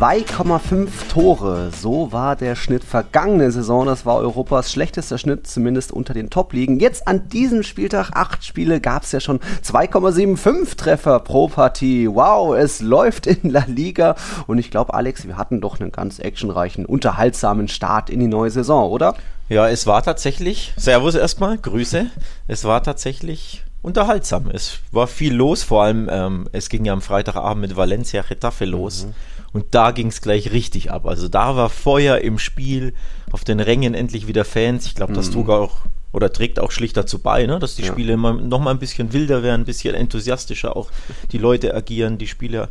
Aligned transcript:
2,5 0.00 0.88
Tore. 1.08 1.70
So 1.70 2.10
war 2.10 2.34
der 2.34 2.56
Schnitt 2.56 2.82
vergangene 2.82 3.52
Saison. 3.52 3.86
Das 3.86 4.04
war 4.04 4.16
Europas 4.16 4.72
schlechtester 4.72 5.18
Schnitt, 5.18 5.46
zumindest 5.46 5.92
unter 5.92 6.14
den 6.14 6.30
Top-Ligen. 6.30 6.80
Jetzt 6.80 7.06
an 7.06 7.28
diesem 7.28 7.62
Spieltag, 7.62 8.10
acht 8.12 8.44
Spiele, 8.44 8.80
gab 8.80 9.04
es 9.04 9.12
ja 9.12 9.20
schon 9.20 9.38
2,75 9.62 10.76
Treffer 10.76 11.20
pro 11.20 11.46
Partie. 11.46 12.08
Wow, 12.08 12.56
es 12.56 12.80
läuft 12.80 13.28
in 13.28 13.50
La 13.50 13.64
Liga. 13.68 14.16
Und 14.48 14.58
ich 14.58 14.72
glaube, 14.72 14.94
Alex, 14.94 15.28
wir 15.28 15.36
hatten 15.36 15.60
doch 15.60 15.78
einen 15.78 15.92
ganz 15.92 16.18
actionreichen, 16.18 16.86
unterhaltsamen 16.86 17.68
Start 17.68 18.10
in 18.10 18.18
die 18.18 18.26
neue 18.26 18.50
Saison, 18.50 18.90
oder? 18.90 19.14
Ja, 19.48 19.68
es 19.68 19.86
war 19.86 20.02
tatsächlich, 20.02 20.74
Servus 20.76 21.14
erstmal, 21.14 21.56
Grüße. 21.56 22.06
Es 22.48 22.64
war 22.64 22.82
tatsächlich 22.82 23.62
unterhaltsam. 23.80 24.50
Es 24.50 24.80
war 24.90 25.06
viel 25.06 25.34
los, 25.34 25.62
vor 25.62 25.84
allem 25.84 26.08
ähm, 26.10 26.48
es 26.50 26.68
ging 26.68 26.84
ja 26.84 26.92
am 26.92 27.02
Freitagabend 27.02 27.60
mit 27.60 27.76
Valencia 27.76 28.22
Getafe 28.22 28.64
los. 28.64 29.06
Mhm. 29.06 29.14
Und 29.54 29.66
da 29.70 29.92
ging 29.92 30.08
es 30.08 30.20
gleich 30.20 30.52
richtig 30.52 30.90
ab. 30.90 31.06
Also 31.06 31.28
da 31.28 31.56
war 31.56 31.70
Feuer 31.70 32.18
im 32.18 32.38
Spiel, 32.38 32.92
auf 33.30 33.44
den 33.44 33.60
Rängen 33.60 33.94
endlich 33.94 34.26
wieder 34.26 34.44
Fans. 34.44 34.84
Ich 34.84 34.96
glaube, 34.96 35.12
das 35.12 35.28
mhm. 35.28 35.32
trug 35.32 35.48
auch 35.48 35.78
oder 36.12 36.32
trägt 36.32 36.60
auch 36.60 36.70
schlicht 36.70 36.96
dazu 36.96 37.18
bei, 37.18 37.46
ne, 37.46 37.58
dass 37.58 37.76
die 37.76 37.82
ja. 37.82 37.88
Spiele 37.88 38.12
immer, 38.12 38.34
noch 38.34 38.60
mal 38.60 38.70
ein 38.70 38.78
bisschen 38.78 39.12
wilder 39.12 39.42
werden, 39.42 39.62
ein 39.62 39.64
bisschen 39.64 39.94
enthusiastischer 39.94 40.76
auch 40.76 40.90
die 41.32 41.38
Leute 41.38 41.74
agieren, 41.74 42.18
die 42.18 42.26
Spieler. 42.26 42.68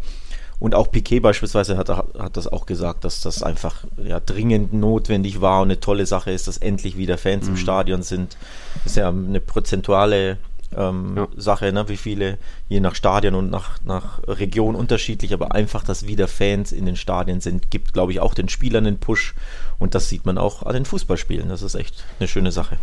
Und 0.60 0.76
auch 0.76 0.92
Piquet 0.92 1.20
beispielsweise 1.20 1.78
hat, 1.78 1.90
hat 1.90 2.38
das 2.38 2.48
auch 2.48 2.66
gesagt, 2.66 3.04
dass 3.04 3.20
das 3.20 3.44
einfach 3.44 3.84
ja, 4.02 4.20
dringend 4.22 4.72
notwendig 4.72 5.42
war 5.42 5.62
und 5.62 5.68
eine 5.68 5.80
tolle 5.80 6.06
Sache 6.06 6.32
ist, 6.32 6.48
dass 6.48 6.58
endlich 6.58 6.98
wieder 6.98 7.18
Fans 7.18 7.46
mhm. 7.46 7.52
im 7.52 7.58
Stadion 7.58 8.02
sind. 8.02 8.38
Das 8.76 8.94
ist 8.94 8.96
ja 8.98 9.10
eine 9.10 9.42
prozentuale 9.42 10.38
ähm, 10.78 11.18
ja. 11.18 11.28
Sache, 11.36 11.72
ne? 11.72 11.90
wie 11.90 11.98
viele, 11.98 12.38
je 12.70 12.80
nach 12.80 12.96
Stadion 12.96 13.36
und 13.36 13.50
nach, 13.50 13.78
nach 13.84 14.20
Region 14.28 14.76
unterschiedlich, 14.76 15.34
aber 15.34 15.54
einfach, 15.54 15.84
dass 15.84 16.08
wieder 16.08 16.28
Fans 16.28 16.72
in 16.72 16.86
den 16.86 16.96
Stadien 16.96 17.42
sind, 17.42 17.72
gibt, 17.72 17.94
glaube 17.94 18.12
ich, 18.12 18.20
auch 18.20 18.34
den 18.34 18.50
Spielern 18.50 18.86
einen 18.86 18.98
Push 18.98 19.34
und 19.80 19.96
das 19.96 20.10
sieht 20.10 20.26
man 20.26 20.38
auch 20.38 20.64
an 20.64 20.74
den 20.74 20.86
Fußballspielen. 20.86 21.50
Das 21.50 21.62
ist 21.62 21.76
echt 21.76 22.04
eine 22.20 22.28
schöne 22.28 22.52
Sache. 22.52 22.78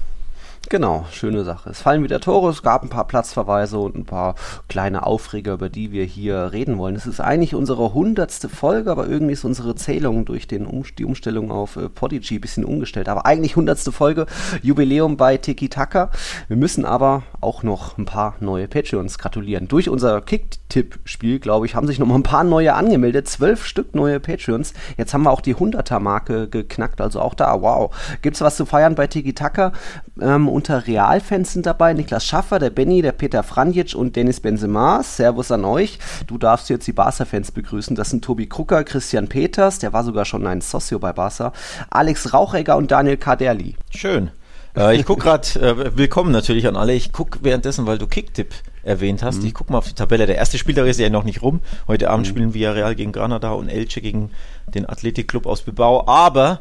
Genau, 0.69 1.07
schöne 1.11 1.43
Sache. 1.43 1.71
Es 1.71 1.81
fallen 1.81 2.05
wieder 2.05 2.21
Tore, 2.21 2.51
es 2.51 2.63
gab 2.63 2.83
ein 2.83 2.91
paar 2.91 3.07
Platzverweise 3.07 3.79
und 3.79 3.97
ein 3.97 4.05
paar 4.05 4.35
kleine 4.69 5.07
Aufreger, 5.07 5.55
über 5.55 5.71
die 5.71 5.91
wir 5.91 6.05
hier 6.05 6.51
reden 6.53 6.77
wollen. 6.77 6.95
Es 6.95 7.07
ist 7.07 7.19
eigentlich 7.19 7.55
unsere 7.55 7.95
hundertste 7.95 8.49
Folge, 8.49 8.91
aber 8.91 9.09
irgendwie 9.09 9.33
ist 9.33 9.45
unsere 9.45 9.75
Zählung 9.75 10.27
durch 10.27 10.47
den 10.47 10.67
um 10.67 10.85
die 10.99 11.07
Umstellung 11.07 11.51
auf 11.51 11.77
äh, 11.77 11.89
Podigy 11.89 12.37
ein 12.37 12.41
bisschen 12.43 12.65
umgestellt. 12.65 13.09
Aber 13.09 13.27
eigentlich 13.27 13.57
hundertste 13.57 13.91
Folge, 13.91 14.27
Jubiläum 14.63 15.17
bei 15.17 15.39
Tiki 15.39 15.71
Taka. 15.71 16.11
Wir 16.47 16.57
müssen 16.57 16.85
aber 16.85 17.23
auch 17.41 17.63
noch 17.63 17.97
ein 17.97 18.05
paar 18.05 18.37
neue 18.41 18.69
Patreons 18.69 19.19
gratulieren. 19.19 19.67
Durch 19.67 19.89
unser 19.89 20.21
Kick-Tipp-Spiel, 20.21 21.41
glaube 21.41 21.67
ich, 21.67 21.75
haben 21.75 21.87
sich 21.87 21.99
noch 21.99 22.07
mal 22.07 22.17
ein 22.17 22.23
paar 22.23 22.45
neue 22.45 22.75
angemeldet. 22.75 23.29
Zwölf 23.29 23.65
Stück 23.65 23.95
neue 23.95 24.21
Patreons. 24.21 24.75
Jetzt 24.99 25.15
haben 25.15 25.23
wir 25.23 25.31
auch 25.31 25.41
die 25.41 25.57
100er-Marke 25.57 26.49
geknackt, 26.49 27.01
also 27.01 27.21
auch 27.21 27.35
da, 27.35 27.61
wow. 27.63 27.91
Gibt's 28.21 28.43
was 28.43 28.57
zu 28.57 28.67
feiern 28.67 28.95
bei 28.95 29.07
Tiki 29.07 29.33
Taka? 29.33 29.73
Ähm, 30.21 30.50
unter 30.51 30.87
Realfans 30.87 31.53
sind 31.53 31.67
dabei 31.67 31.95
Niklas 31.95 32.27
Schaffer, 32.27 32.59
der 32.59 32.71
Benny, 32.71 33.03
der 33.03 33.13
Peter 33.13 33.43
Franjic 33.43 33.95
und 33.95 34.17
Dennis 34.17 34.41
Benzema. 34.41 35.03
Servus 35.03 35.51
an 35.51 35.65
euch. 35.65 35.99
Du 36.27 36.39
darfst 36.39 36.69
jetzt 36.71 36.87
die 36.87 36.93
Barca-Fans 36.93 37.53
begrüßen. 37.53 37.97
Das 37.97 38.11
sind 38.11 38.25
Tobi 38.25 38.47
Krucker, 38.47 38.85
Christian 38.85 39.29
Peters, 39.29 39.79
der 39.79 39.93
war 39.93 40.05
sogar 40.05 40.25
schon 40.25 40.47
ein 40.47 40.61
Socio 40.61 40.99
bei 40.99 41.13
Barca, 41.13 41.53
Alex 41.91 42.33
Rauchegger 42.33 42.77
und 42.77 42.91
Daniel 42.91 43.17
Kaderli. 43.17 43.77
Schön. 43.91 44.31
Äh, 44.77 44.97
ich 44.97 45.05
gucke 45.05 45.25
gerade, 45.25 45.49
äh, 45.61 45.97
willkommen 45.97 46.31
natürlich 46.31 46.67
an 46.67 46.77
alle. 46.77 46.93
Ich 46.93 47.13
gucke 47.13 47.41
währenddessen, 47.43 47.87
weil 47.87 47.99
du 47.99 48.07
Kicktipp 48.07 48.55
erwähnt 48.83 49.23
hast. 49.23 49.41
Mhm. 49.41 49.47
Ich 49.47 49.55
gucke 49.55 49.73
mal 49.73 49.79
auf 49.79 49.89
die 49.89 49.95
Tabelle. 49.95 50.27
Der 50.27 50.37
erste 50.37 50.59
Spieltag 50.59 50.87
ist 50.87 51.01
ja 51.01 51.11
noch 51.11 51.25
nicht 51.25 51.43
rum. 51.43 51.61
Heute 51.89 52.11
Abend 52.11 52.27
mhm. 52.27 52.31
spielen 52.31 52.55
Villarreal 52.55 52.95
gegen 52.95 53.13
Granada 53.13 53.51
und 53.53 53.69
Elche 53.69 54.01
gegen 54.01 54.31
den 54.75 54.89
Athletikclub 54.89 55.47
aus 55.47 55.63
Bilbao. 55.63 56.07
Aber 56.07 56.61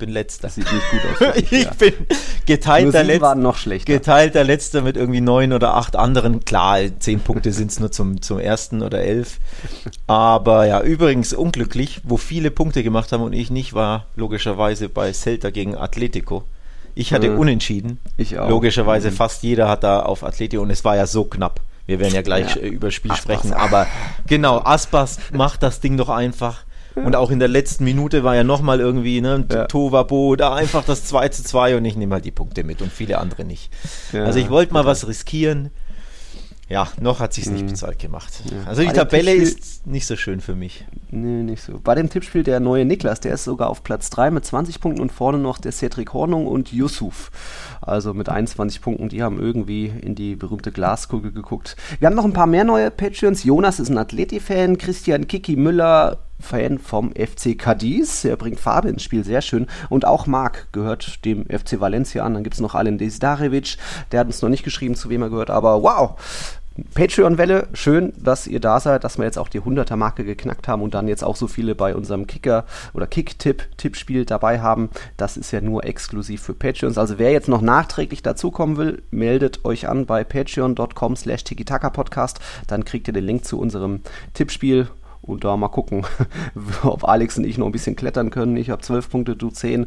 bin 0.00 0.10
letzter. 0.10 0.48
Das 0.48 0.56
sieht 0.56 0.66
nicht 0.72 0.90
gut 0.90 1.00
aus. 1.28 1.36
ich 1.50 1.62
ja. 1.62 1.70
bin 1.74 1.92
geteilter 2.46 3.04
letzter. 3.04 3.36
noch 3.36 3.56
schlechter. 3.56 3.92
Geteilter 3.92 4.42
letzter 4.42 4.82
mit 4.82 4.96
irgendwie 4.96 5.20
neun 5.20 5.52
oder 5.52 5.74
acht 5.74 5.94
anderen. 5.94 6.44
Klar, 6.44 6.80
zehn 6.98 7.20
Punkte 7.20 7.52
sind 7.52 7.70
es 7.70 7.78
nur 7.78 7.92
zum, 7.92 8.20
zum 8.20 8.40
ersten 8.40 8.82
oder 8.82 9.00
elf. 9.00 9.38
Aber 10.08 10.66
ja, 10.66 10.80
übrigens 10.80 11.32
unglücklich, 11.32 12.00
wo 12.02 12.16
viele 12.16 12.50
Punkte 12.50 12.82
gemacht 12.82 13.12
haben 13.12 13.22
und 13.22 13.32
ich 13.32 13.50
nicht, 13.50 13.74
war 13.74 14.06
logischerweise 14.16 14.88
bei 14.88 15.12
Celta 15.12 15.50
gegen 15.50 15.76
Atletico. 15.76 16.42
Ich 16.94 17.12
hatte 17.12 17.30
mhm. 17.30 17.38
unentschieden. 17.38 17.98
Ich 18.16 18.38
auch. 18.38 18.48
Logischerweise 18.48 19.10
mhm. 19.10 19.14
fast 19.14 19.42
jeder 19.44 19.68
hat 19.68 19.84
da 19.84 20.00
auf 20.00 20.24
Atletico 20.24 20.62
und 20.62 20.70
es 20.70 20.84
war 20.84 20.96
ja 20.96 21.06
so 21.06 21.24
knapp. 21.24 21.60
Wir 21.86 21.98
werden 21.98 22.14
ja 22.14 22.22
gleich 22.22 22.56
ja. 22.56 22.62
über 22.62 22.90
Spiel 22.90 23.10
Aspas. 23.10 23.38
sprechen, 23.38 23.52
aber 23.52 23.86
genau, 24.26 24.58
Aspas 24.58 25.18
macht 25.32 25.62
das 25.62 25.80
Ding 25.80 25.96
doch 25.96 26.08
einfach. 26.08 26.64
Und 26.94 27.16
auch 27.16 27.30
in 27.30 27.38
der 27.38 27.48
letzten 27.48 27.84
Minute 27.84 28.24
war 28.24 28.34
ja 28.34 28.44
nochmal 28.44 28.80
irgendwie, 28.80 29.20
ne, 29.20 29.44
ja. 29.50 29.66
Tovabo, 29.66 30.36
da 30.36 30.54
einfach 30.54 30.84
das 30.84 31.04
2 31.04 31.28
zu 31.28 31.44
2 31.44 31.76
und 31.76 31.84
ich 31.84 31.96
nehme 31.96 32.14
halt 32.14 32.24
die 32.24 32.30
Punkte 32.30 32.64
mit 32.64 32.82
und 32.82 32.92
viele 32.92 33.18
andere 33.18 33.44
nicht. 33.44 33.72
Ja, 34.12 34.24
also 34.24 34.38
ich 34.38 34.50
wollte 34.50 34.72
mal 34.72 34.84
was 34.84 35.06
riskieren. 35.06 35.70
Ja, 36.70 36.86
noch 37.00 37.18
hat 37.18 37.32
sich's 37.32 37.48
nicht 37.50 37.64
mhm. 37.64 37.70
bezahlt 37.70 37.98
gemacht. 37.98 38.32
Also 38.64 38.82
die 38.82 38.86
Bei 38.88 38.92
Tabelle 38.92 39.34
ist 39.34 39.88
nicht 39.88 40.06
so 40.06 40.14
schön 40.14 40.40
für 40.40 40.54
mich. 40.54 40.86
Nee, 41.10 41.42
nicht 41.42 41.64
so. 41.64 41.80
Bei 41.82 41.96
dem 41.96 42.08
Tippspiel 42.08 42.44
der 42.44 42.60
neue 42.60 42.84
Niklas, 42.84 43.18
der 43.18 43.34
ist 43.34 43.42
sogar 43.42 43.68
auf 43.70 43.82
Platz 43.82 44.08
3 44.10 44.30
mit 44.30 44.44
20 44.44 44.80
Punkten 44.80 45.02
und 45.02 45.10
vorne 45.10 45.38
noch 45.38 45.58
der 45.58 45.72
Cedric 45.72 46.12
Hornung 46.12 46.46
und 46.46 46.72
Yusuf. 46.72 47.32
Also 47.80 48.14
mit 48.14 48.28
21 48.28 48.80
Punkten, 48.80 49.08
die 49.08 49.22
haben 49.22 49.40
irgendwie 49.40 49.86
in 49.86 50.14
die 50.14 50.36
berühmte 50.36 50.72
Glaskugel 50.72 51.32
geguckt. 51.32 51.76
Wir 51.98 52.06
haben 52.06 52.16
noch 52.16 52.24
ein 52.24 52.32
paar 52.32 52.46
mehr 52.46 52.64
neue 52.64 52.90
Patreons. 52.90 53.44
Jonas 53.44 53.80
ist 53.80 53.88
ein 53.88 53.98
Athleti-Fan, 53.98 54.78
Christian 54.78 55.26
Kiki 55.26 55.56
Müller, 55.56 56.18
Fan 56.40 56.78
vom 56.78 57.12
FC 57.12 57.58
Cadiz. 57.58 58.24
Er 58.24 58.36
bringt 58.36 58.60
Farbe 58.60 58.88
ins 58.88 59.02
Spiel, 59.02 59.24
sehr 59.24 59.42
schön. 59.42 59.66
Und 59.88 60.04
auch 60.04 60.26
Marc 60.26 60.72
gehört 60.72 61.24
dem 61.24 61.46
FC 61.46 61.80
Valencia 61.80 62.24
an. 62.24 62.34
Dann 62.34 62.44
gibt 62.44 62.54
es 62.54 62.60
noch 62.60 62.74
Alen 62.74 62.98
Desdarevic, 62.98 63.76
der 64.12 64.20
hat 64.20 64.26
uns 64.26 64.42
noch 64.42 64.48
nicht 64.48 64.64
geschrieben, 64.64 64.94
zu 64.94 65.10
wem 65.10 65.22
er 65.22 65.30
gehört, 65.30 65.50
aber 65.50 65.82
wow! 65.82 66.59
Patreon-Welle, 66.94 67.68
schön, 67.72 68.12
dass 68.18 68.46
ihr 68.46 68.60
da 68.60 68.80
seid, 68.80 69.04
dass 69.04 69.18
wir 69.18 69.24
jetzt 69.24 69.38
auch 69.38 69.48
die 69.48 69.60
100er-Marke 69.60 70.24
geknackt 70.24 70.68
haben 70.68 70.82
und 70.82 70.94
dann 70.94 71.08
jetzt 71.08 71.24
auch 71.24 71.36
so 71.36 71.46
viele 71.46 71.74
bei 71.74 71.94
unserem 71.94 72.26
Kicker- 72.26 72.64
oder 72.92 73.06
Kick-Tipp-Tippspiel 73.06 74.24
dabei 74.24 74.60
haben. 74.60 74.90
Das 75.16 75.36
ist 75.36 75.50
ja 75.50 75.60
nur 75.60 75.84
exklusiv 75.84 76.42
für 76.42 76.54
Patreons. 76.54 76.98
Also 76.98 77.18
wer 77.18 77.32
jetzt 77.32 77.48
noch 77.48 77.60
nachträglich 77.62 78.22
dazukommen 78.22 78.76
will, 78.76 79.02
meldet 79.10 79.64
euch 79.64 79.88
an 79.88 80.06
bei 80.06 80.24
patreon.com 80.24 81.16
slash 81.16 81.44
podcast 81.92 82.40
Dann 82.66 82.84
kriegt 82.84 83.08
ihr 83.08 83.14
den 83.14 83.24
Link 83.24 83.44
zu 83.44 83.58
unserem 83.58 84.00
Tippspiel 84.34 84.88
und 85.22 85.44
da 85.44 85.56
mal 85.56 85.68
gucken, 85.68 86.06
ob 86.82 87.04
Alex 87.04 87.38
und 87.38 87.44
ich 87.44 87.58
noch 87.58 87.66
ein 87.66 87.72
bisschen 87.72 87.96
klettern 87.96 88.30
können. 88.30 88.56
Ich 88.56 88.70
habe 88.70 88.82
12 88.82 89.10
Punkte, 89.10 89.36
du 89.36 89.50
10. 89.50 89.82
Äh, 89.82 89.86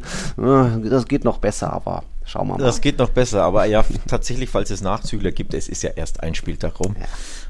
das 0.88 1.06
geht 1.06 1.24
noch 1.24 1.38
besser, 1.38 1.72
aber 1.72 2.04
schauen 2.24 2.48
wir 2.48 2.58
mal. 2.58 2.64
Das 2.64 2.80
geht 2.80 2.98
noch 2.98 3.10
besser, 3.10 3.42
aber 3.42 3.64
ja, 3.66 3.84
tatsächlich, 4.06 4.50
falls 4.50 4.70
es 4.70 4.80
Nachzügler 4.80 5.32
gibt, 5.32 5.54
es 5.54 5.68
ist 5.68 5.82
ja 5.82 5.90
erst 5.90 6.22
ein 6.22 6.34
Spieltag 6.34 6.78
rum. 6.80 6.96
Ja. 6.98 7.06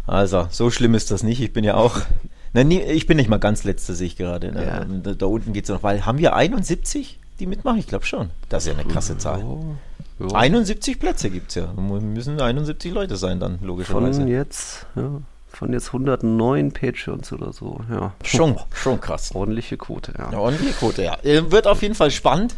Also, 0.07 0.47
so 0.51 0.71
schlimm 0.71 0.95
ist 0.95 1.11
das 1.11 1.23
nicht. 1.23 1.41
Ich 1.41 1.53
bin 1.53 1.65
ja 1.65 1.75
auch. 1.75 2.01
Nein, 2.53 2.71
ich 2.71 3.07
bin 3.07 3.17
nicht 3.17 3.29
mal 3.29 3.39
ganz 3.39 3.65
letzter, 3.65 3.95
sehe 3.95 4.07
ich 4.07 4.17
gerade. 4.17 4.53
Ne? 4.53 4.65
Ja. 4.65 4.85
Da, 4.85 5.15
da, 5.15 5.27
unten 5.27 5.53
geht 5.53 5.65
es 5.65 5.71
noch, 5.71 5.83
weil 5.83 6.07
haben 6.07 6.19
wir 6.19 6.37
71, 6.37 7.19
die 7.41 7.47
mitmachen? 7.47 7.79
Ich 7.79 7.89
glaube 7.89 8.07
schon. 8.07 8.31
Das 8.49 8.65
ist 8.65 8.73
ja 8.73 8.79
eine 8.79 8.89
krasse 8.89 9.19
Zahl. 9.19 9.43
Oh. 9.43 9.75
Ja. 10.21 10.37
71 10.37 11.01
Plätze 11.01 11.31
gibt 11.31 11.49
es 11.49 11.57
ja. 11.57 11.73
Müssen 11.73 12.41
71 12.41 12.93
Leute 12.93 13.17
sein 13.17 13.41
dann, 13.41 13.59
logischerweise. 13.61 14.21
Von 14.21 14.29
jetzt, 14.29 14.87
ja 14.95 15.21
von 15.57 15.73
jetzt 15.73 15.89
109 15.89 16.73
Patreons 16.73 17.33
oder 17.33 17.53
so. 17.53 17.81
Ja. 17.91 18.13
Schon, 18.25 18.59
schon 18.73 19.01
krass. 19.01 19.35
Ordentliche 19.35 19.77
Quote, 19.77 20.13
ja. 20.19 20.33
ja. 20.33 20.39
Ordentliche 20.39 20.75
Quote, 20.75 21.03
ja. 21.03 21.19
Äh, 21.23 21.51
wird 21.51 21.67
auf 21.67 21.83
jeden 21.83 21.95
Fall 21.95 22.11
spannend. 22.11 22.55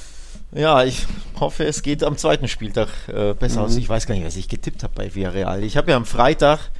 ja, 0.52 0.84
ich 0.84 1.06
hoffe, 1.38 1.64
es 1.64 1.82
geht 1.82 2.02
am 2.02 2.16
zweiten 2.16 2.48
Spieltag 2.48 2.88
äh, 3.08 3.34
besser 3.34 3.60
mhm. 3.60 3.66
aus. 3.66 3.76
Ich 3.76 3.88
weiß 3.88 4.06
gar 4.06 4.14
nicht, 4.14 4.26
was 4.26 4.36
ich 4.36 4.48
getippt 4.48 4.82
habe 4.82 4.94
bei 4.94 5.14
Villarreal. 5.14 5.62
Ich 5.64 5.76
habe 5.76 5.90
ja 5.90 5.96
am 5.96 6.06
Freitag, 6.06 6.70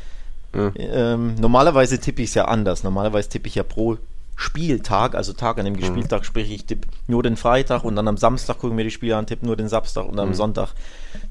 ja. 0.54 0.72
Ähm, 0.76 1.36
normalerweise 1.36 1.98
tippe 1.98 2.22
ich 2.22 2.30
es 2.30 2.34
ja 2.34 2.46
anders. 2.46 2.82
Normalerweise 2.82 3.28
tippe 3.28 3.48
ich 3.48 3.54
ja 3.54 3.62
pro 3.62 3.98
Spieltag, 4.40 5.14
also 5.14 5.34
Tag 5.34 5.58
an 5.58 5.66
dem 5.66 5.74
mhm. 5.74 5.84
Spieltag, 5.84 6.24
sprich 6.24 6.50
ich 6.50 6.64
tippe 6.64 6.88
nur 7.06 7.22
den 7.22 7.36
Freitag 7.36 7.84
und 7.84 7.94
dann 7.94 8.08
am 8.08 8.16
Samstag 8.16 8.58
gucken 8.58 8.78
wir 8.78 8.84
die 8.84 8.90
Spiele 8.90 9.14
an, 9.14 9.26
tippe 9.26 9.44
nur 9.44 9.54
den 9.54 9.68
Samstag 9.68 10.06
und 10.06 10.18
am 10.18 10.30
mhm. 10.30 10.34
Sonntag. 10.34 10.72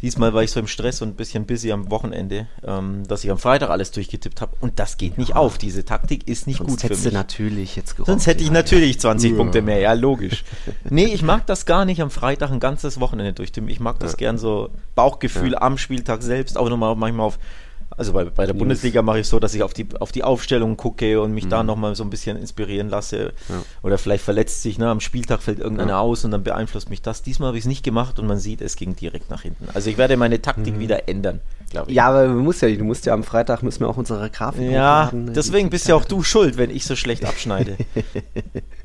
Diesmal 0.04 0.36
war 0.36 0.44
ich 0.44 0.52
so 0.52 0.60
im 0.60 0.68
Stress 0.68 1.02
und 1.02 1.10
ein 1.10 1.16
bisschen 1.16 1.48
busy 1.48 1.72
am 1.72 1.90
Wochenende, 1.90 2.46
ähm, 2.64 3.08
dass 3.08 3.24
ich 3.24 3.32
am 3.32 3.40
Freitag 3.40 3.72
alles 3.72 3.90
durchgetippt 3.90 4.42
habe 4.42 4.56
und 4.62 4.78
das 4.78 4.98
geht 4.98 5.18
nicht 5.18 5.30
ja. 5.30 5.36
auf. 5.38 5.58
Diese 5.58 5.84
Taktik 5.84 6.28
ist 6.28 6.46
nicht 6.46 6.60
Sonst 6.60 6.82
gut 6.82 6.82
für 6.82 7.04
mich. 7.04 7.12
natürlich 7.12 7.76
jetzt 7.76 7.96
gerockt, 7.96 8.10
Sonst 8.10 8.28
hätte 8.28 8.44
ich 8.44 8.52
natürlich 8.52 9.00
20 9.00 9.32
ja. 9.32 9.38
Punkte 9.38 9.64
mehr, 9.64 9.80
ja 9.80 9.94
logisch. 9.94 10.44
nee, 10.88 11.06
ich 11.06 11.24
mag 11.24 11.48
das 11.48 11.66
gar 11.66 11.86
nicht 11.86 12.04
am 12.04 12.12
Freitag 12.12 12.52
ein 12.52 12.60
ganzes 12.60 13.00
Wochenende 13.00 13.34
durchtippen. 13.34 13.72
Ich 13.72 13.80
mag 13.80 14.00
das 14.00 14.12
ja. 14.12 14.18
gern 14.18 14.38
so 14.38 14.70
Bauchgefühl 14.94 15.56
am 15.56 15.80
Spieltag 15.80 16.22
selbst, 16.22 16.60
auch 16.60 16.70
nochmal 16.70 16.96
manchmal 16.96 17.26
auf 17.26 17.40
Also 17.98 18.14
bei, 18.14 18.26
bei 18.26 18.46
der 18.46 18.54
Bundesliga 18.54 19.02
mache 19.02 19.20
ich 19.20 19.28
so, 19.28 19.40
dass 19.40 19.54
ich 19.54 19.64
auf 19.64 19.74
die, 19.74 19.88
auf 20.00 20.12
die 20.12 20.24
Aufstellung 20.24 20.78
gucke 20.78 21.20
und 21.22 21.34
mich 21.34 21.46
mhm. 21.46 21.50
da 21.50 21.64
nochmal 21.64 21.96
so 21.96 22.04
ein 22.04 22.10
bisschen 22.10 22.38
inspirieren 22.38 22.90
lasse. 22.90 23.34
Ja. 23.50 23.56
Oder 23.82 23.98
vielleicht 23.98 24.24
verletzt 24.24 24.62
sich, 24.62 24.78
ne, 24.78 24.88
am 24.90 25.00
Spieltag 25.00 25.42
fällt 25.42 25.60
irgendeiner 25.60 25.94
ja. 25.94 26.00
aus 26.00 26.24
und 26.24 26.32
dann 26.32 26.44
beeinflusst 26.44 26.90
mich 26.90 27.02
das. 27.02 27.24
Diesmal 27.24 27.48
habe 27.48 27.58
ich 27.58 27.64
es 27.64 27.68
nicht 27.68 27.84
gemacht 27.84 28.20
und 28.20 28.28
man 28.28 28.38
sieht, 28.38 28.62
es 28.62 28.76
ging 28.76 28.96
direkt 28.96 29.30
nach 29.30 29.42
hinten. 29.42 29.68
Also 29.74 29.90
ich 29.90 29.98
werde 29.98 30.18
meine 30.18 30.42
Taktik 30.42 30.76
mhm. 30.76 30.80
wieder 30.80 31.10
ändern, 31.10 31.42
glaube 31.70 31.90
ich. 31.92 31.98
Ja, 31.98 32.08
aber 32.08 32.28
du 32.28 32.34
musst 32.34 32.62
ja, 32.62 32.70
du 32.70 32.84
musst 32.84 33.06
ja 33.06 33.14
am 33.14 33.24
Freitag 33.24 33.64
müssen 33.64 33.82
wir 33.82 33.90
auch 33.90 33.98
unsere 33.98 34.30
Grafik 34.30 34.72
Ja, 34.72 35.08
hochladen. 35.08 35.34
deswegen 35.34 35.70
bist 35.70 35.88
ja 35.88 35.96
auch 35.96 36.06
du 36.06 36.24
schuld, 36.24 36.58
wenn 36.58 36.70
ich 36.70 36.86
so 36.86 36.96
schlecht 36.96 37.26
abschneide. 37.26 37.78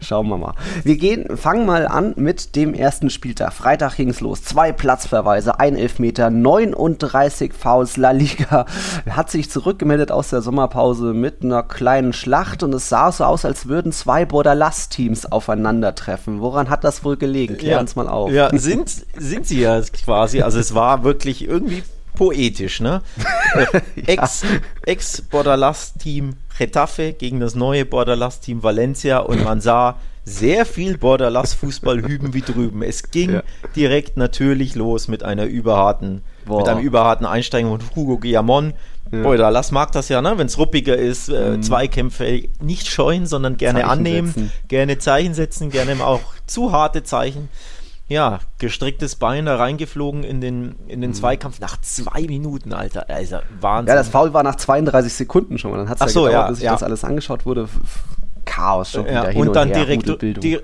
Schauen 0.00 0.28
wir 0.28 0.38
mal. 0.38 0.54
Wir 0.84 0.96
gehen, 0.96 1.36
fangen 1.36 1.66
mal 1.66 1.86
an 1.86 2.14
mit 2.16 2.56
dem 2.56 2.74
ersten 2.74 3.10
Spieltag. 3.10 3.52
Freitag 3.52 3.96
ging 3.96 4.08
es 4.10 4.20
los. 4.20 4.42
Zwei 4.42 4.72
Platzverweise, 4.72 5.58
ein 5.58 5.76
Elfmeter, 5.76 6.30
39 6.30 7.52
Fouls. 7.52 7.96
La 7.96 8.10
Liga 8.10 8.66
hat 9.10 9.30
sich 9.30 9.50
zurückgemeldet 9.50 10.10
aus 10.10 10.30
der 10.30 10.42
Sommerpause 10.42 11.12
mit 11.12 11.42
einer 11.42 11.62
kleinen 11.62 12.12
Schlacht 12.12 12.62
und 12.62 12.74
es 12.74 12.88
sah 12.88 13.10
so 13.12 13.24
aus, 13.24 13.44
als 13.44 13.66
würden 13.66 13.92
zwei 13.92 14.24
Borderlass-Teams 14.24 15.30
aufeinandertreffen. 15.32 16.40
Woran 16.40 16.70
hat 16.70 16.84
das 16.84 17.04
wohl 17.04 17.16
gelegen? 17.16 17.56
Klär 17.56 17.72
ja, 17.72 17.80
uns 17.80 17.96
mal 17.96 18.08
auf. 18.08 18.30
Ja, 18.30 18.50
sind, 18.56 18.90
sind 19.16 19.46
sie 19.46 19.60
ja 19.60 19.80
quasi. 20.04 20.42
Also 20.42 20.58
es 20.58 20.74
war 20.74 21.04
wirklich 21.04 21.46
irgendwie 21.46 21.82
poetisch, 22.14 22.80
ne? 22.80 23.02
Ex, 24.06 24.42
Ex-Borderlass-Team 24.84 26.34
Getafe 26.58 27.12
gegen 27.12 27.40
das 27.40 27.54
neue 27.54 27.84
Borderlass-Team 27.84 28.62
Valencia 28.62 29.18
und 29.18 29.44
man 29.44 29.60
sah 29.60 29.96
sehr 30.24 30.66
viel 30.66 30.98
Borderlass-Fußball 30.98 32.02
hüben 32.02 32.34
wie 32.34 32.40
drüben. 32.40 32.82
Es 32.82 33.10
ging 33.10 33.34
ja. 33.34 33.42
direkt 33.76 34.16
natürlich 34.16 34.74
los 34.74 35.06
mit 35.06 35.22
einer 35.22 35.44
überharten, 35.44 36.22
Boah. 36.44 36.58
mit 36.58 36.68
einem 36.68 36.80
überharten 36.80 37.26
Einsteigen 37.26 37.70
von 37.70 37.80
Hugo 37.94 38.18
Guillamon. 38.18 38.74
Ja. 39.12 39.22
Borderlass 39.22 39.70
mag 39.70 39.92
das 39.92 40.08
ja, 40.08 40.20
ne? 40.20 40.34
wenn 40.36 40.48
es 40.48 40.58
ruppiger 40.58 40.96
ist, 40.96 41.28
äh, 41.28 41.50
mhm. 41.50 41.62
Zweikämpfe 41.62 42.48
nicht 42.60 42.88
scheuen, 42.88 43.26
sondern 43.26 43.56
gerne 43.56 43.80
Zeichen 43.80 43.90
annehmen, 43.90 44.28
setzen. 44.28 44.52
gerne 44.66 44.98
Zeichen 44.98 45.34
setzen, 45.34 45.70
gerne 45.70 46.04
auch 46.04 46.22
zu 46.46 46.72
harte 46.72 47.04
Zeichen 47.04 47.48
ja, 48.08 48.38
gestrecktes 48.58 49.16
Bein 49.16 49.46
da 49.46 49.56
reingeflogen 49.56 50.22
in 50.22 50.40
den, 50.40 50.76
in 50.86 51.00
den 51.00 51.10
mhm. 51.10 51.14
Zweikampf 51.14 51.58
nach 51.60 51.80
zwei 51.80 52.22
Minuten, 52.22 52.72
Alter. 52.72 53.10
Also 53.10 53.38
Wahnsinn. 53.60 53.88
Ja, 53.88 53.96
das 53.96 54.08
Foul 54.08 54.32
war 54.32 54.44
nach 54.44 54.56
32 54.56 55.12
Sekunden 55.12 55.58
schon. 55.58 55.72
Dann 55.72 55.88
hat 55.88 55.96
es 55.96 56.00
ja 56.00 56.08
so, 56.08 56.24
gedauert, 56.24 56.32
ja, 56.44 56.48
bis 56.48 56.58
sich 56.58 56.64
ja. 56.66 56.72
das 56.72 56.82
alles 56.82 57.04
angeschaut 57.04 57.46
wurde. 57.46 57.68
Chaos 58.44 58.92
schon 58.92 59.06
ja, 59.06 59.28
wieder 59.28 59.40
und, 59.40 59.48
und 59.48 59.56
dann 59.56 59.68
her, 59.68 59.84
direkt, 59.84 60.22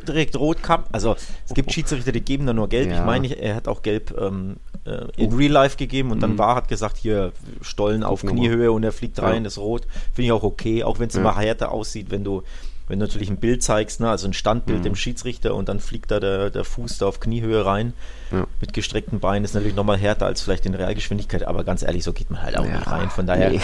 direkt 0.09 0.37
rot 0.39 0.63
kam. 0.63 0.85
Also 0.93 1.17
es 1.47 1.53
gibt 1.53 1.73
Schiedsrichter, 1.75 2.13
die 2.13 2.21
geben 2.21 2.47
da 2.47 2.53
nur 2.53 2.69
gelb. 2.69 2.91
Ja. 2.91 3.01
Ich 3.01 3.05
meine, 3.05 3.27
er 3.35 3.57
hat 3.57 3.67
auch 3.67 3.83
gelb 3.83 4.17
ähm, 4.17 4.59
äh, 4.85 5.07
in 5.17 5.33
oh. 5.33 5.37
Real 5.37 5.51
Life 5.51 5.77
gegeben 5.77 6.13
und 6.13 6.23
dann 6.23 6.35
mhm. 6.35 6.39
war 6.39 6.55
hat 6.55 6.69
gesagt, 6.69 6.97
hier 6.97 7.33
Stollen 7.61 8.05
auf 8.05 8.23
Kniehöhe 8.23 8.71
und 8.71 8.85
er 8.85 8.93
fliegt 8.93 9.21
rein, 9.21 9.43
ja. 9.43 9.49
ist 9.49 9.59
rot. 9.59 9.89
Finde 10.15 10.27
ich 10.27 10.33
auch 10.33 10.45
okay, 10.45 10.85
auch 10.85 11.01
wenn 11.01 11.09
es 11.09 11.17
immer 11.17 11.37
härter 11.37 11.73
aussieht, 11.73 12.13
wenn 12.13 12.23
du 12.23 12.45
wenn 12.89 12.99
du 12.99 13.07
natürlich 13.07 13.31
ein 13.31 13.37
Bild 13.37 13.63
zeigst, 13.63 14.01
ne, 14.01 14.11
also 14.11 14.27
ein 14.27 14.33
Standbild 14.33 14.81
mhm. 14.81 14.85
dem 14.85 14.95
Schiedsrichter 14.97 15.55
und 15.55 15.69
dann 15.69 15.81
fliegt 15.81 16.11
da 16.11 16.21
der, 16.21 16.51
der 16.51 16.65
Fuß 16.65 16.99
da 16.99 17.07
auf 17.07 17.21
Kniehöhe 17.21 17.65
rein 17.65 17.93
ja. 18.31 18.47
mit 18.61 18.73
gestreckten 18.73 19.21
Beinen, 19.21 19.45
ist 19.45 19.55
natürlich 19.55 19.77
nochmal 19.77 19.99
härter 19.99 20.27
als 20.27 20.43
vielleicht 20.43 20.67
in 20.67 20.75
Realgeschwindigkeit, 20.75 21.45
aber 21.45 21.65
ganz 21.65 21.83
ehrlich, 21.83 22.05
so 22.05 22.13
geht 22.13 22.31
man 22.31 22.43
halt 22.43 22.57
auch 22.59 22.67
ja, 22.67 22.79
nicht 22.79 22.87
rein. 22.87 23.11
Von 23.11 23.27
daher, 23.27 23.51
nee. 23.51 23.61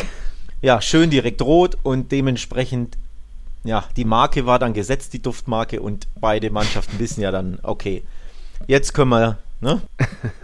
ja, 0.62 0.80
schön 0.80 1.10
direkt 1.10 1.42
rot 1.42 1.76
und 1.82 2.12
dementsprechend, 2.12 2.96
ja, 3.64 3.84
die 3.96 4.04
Marke 4.04 4.46
war 4.46 4.58
dann 4.58 4.72
gesetzt, 4.72 5.12
die 5.12 5.22
Duftmarke 5.22 5.80
und 5.80 6.06
beide 6.20 6.50
Mannschaften 6.50 6.98
wissen 6.98 7.20
ja 7.20 7.30
dann, 7.30 7.58
okay, 7.62 8.04
jetzt 8.66 8.94
können 8.94 9.10
wir 9.10 9.38
Ne? 9.60 9.80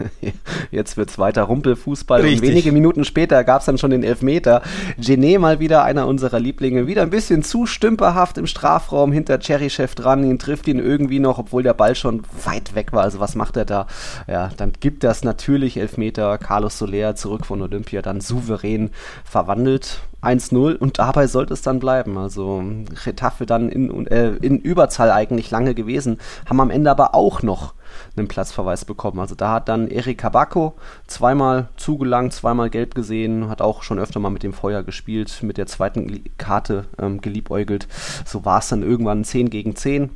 Jetzt 0.71 0.97
wird 0.97 1.09
es 1.09 1.17
weiter 1.17 1.43
Rumpelfußball. 1.43 2.21
Richtig. 2.21 2.41
Und 2.41 2.47
wenige 2.49 2.71
Minuten 2.73 3.05
später 3.05 3.45
gab 3.45 3.61
es 3.61 3.65
dann 3.65 3.77
schon 3.77 3.91
den 3.91 4.03
Elfmeter. 4.03 4.61
Genet 4.97 5.39
mal 5.39 5.59
wieder 5.59 5.83
einer 5.83 6.05
unserer 6.07 6.39
Lieblinge. 6.39 6.85
Wieder 6.87 7.01
ein 7.01 7.11
bisschen 7.11 7.41
zu 7.41 7.65
stümperhaft 7.65 8.37
im 8.37 8.45
Strafraum 8.45 9.13
hinter 9.13 9.39
Cherrychef 9.39 9.95
dran. 9.95 10.25
Ihn 10.25 10.37
trifft 10.37 10.67
ihn 10.67 10.79
irgendwie 10.79 11.19
noch, 11.19 11.37
obwohl 11.37 11.63
der 11.63 11.73
Ball 11.73 11.95
schon 11.95 12.23
weit 12.43 12.75
weg 12.75 12.91
war. 12.91 13.03
Also 13.03 13.21
was 13.21 13.35
macht 13.35 13.55
er 13.55 13.63
da? 13.63 13.87
Ja, 14.27 14.49
dann 14.57 14.73
gibt 14.81 15.05
das 15.05 15.23
natürlich 15.23 15.77
Elfmeter. 15.77 16.37
Carlos 16.37 16.77
Soler 16.77 17.15
zurück 17.15 17.45
von 17.45 17.61
Olympia 17.61 18.01
dann 18.01 18.19
souverän 18.19 18.89
verwandelt. 19.23 20.01
1-0 20.21 20.75
und 20.75 20.99
dabei 20.99 21.27
sollte 21.27 21.53
es 21.53 21.61
dann 21.61 21.79
bleiben. 21.79 22.17
Also 22.17 22.63
Retafe 23.05 23.45
dann 23.45 23.69
in, 23.69 24.07
äh, 24.07 24.31
in 24.41 24.59
Überzahl 24.59 25.11
eigentlich 25.11 25.51
lange 25.51 25.75
gewesen, 25.75 26.19
haben 26.49 26.59
am 26.59 26.71
Ende 26.71 26.91
aber 26.91 27.15
auch 27.15 27.43
noch 27.43 27.75
einen 28.15 28.27
Platzverweis 28.27 28.85
bekommen. 28.85 29.19
Also 29.19 29.35
da 29.35 29.53
hat 29.53 29.69
dann 29.69 29.87
Erik 29.87 30.17
Kabako 30.17 30.73
zweimal 31.07 31.69
zugelangt, 31.77 32.33
zweimal 32.33 32.69
gelb 32.69 32.95
gesehen, 32.95 33.49
hat 33.49 33.61
auch 33.61 33.83
schon 33.83 33.99
öfter 33.99 34.19
mal 34.19 34.29
mit 34.29 34.43
dem 34.43 34.53
Feuer 34.53 34.83
gespielt, 34.83 35.43
mit 35.43 35.57
der 35.57 35.67
zweiten 35.67 36.23
Karte 36.37 36.85
ähm, 36.99 37.21
geliebäugelt. 37.21 37.87
So 38.25 38.45
war 38.45 38.59
es 38.59 38.69
dann 38.69 38.83
irgendwann 38.83 39.23
10 39.23 39.49
gegen 39.49 39.75
10 39.75 40.09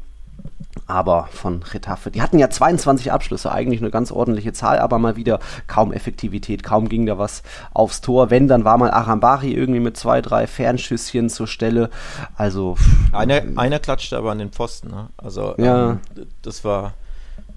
aber 0.88 1.30
von 1.32 1.64
Retafe. 1.64 2.12
Die 2.12 2.22
hatten 2.22 2.40
ja 2.40 2.50
22 2.50 3.12
Abschlüsse, 3.12 3.52
eigentlich 3.52 3.82
eine 3.82 3.92
ganz 3.92 4.12
ordentliche 4.12 4.54
Zahl, 4.54 4.80
aber 4.80 4.98
mal 5.00 5.16
wieder 5.16 5.40
kaum 5.68 5.92
Effektivität, 5.92 6.64
kaum 6.64 6.90
ging 6.90 7.06
da 7.06 7.18
was 7.18 7.44
aufs 7.74 8.02
Tor. 8.02 8.30
Wenn, 8.30 8.48
dann 8.48 8.66
war 8.66 8.78
mal 8.78 8.92
Arambari 8.92 9.54
irgendwie 9.54 9.80
mit 9.80 9.98
zwei, 9.98 10.22
drei 10.22 10.48
Fernschüsschen 10.48 11.30
zur 11.30 11.48
Stelle. 11.48 11.90
Also. 12.36 12.76
Einer, 13.12 13.42
einer 13.56 13.80
klatschte 13.80 14.18
aber 14.18 14.32
an 14.32 14.40
den 14.40 14.52
Pfosten, 14.52 14.90
ne? 14.90 15.10
Also, 15.18 15.56
ja. 15.58 15.92
Ähm, 15.92 16.00
das 16.42 16.64
war 16.64 16.94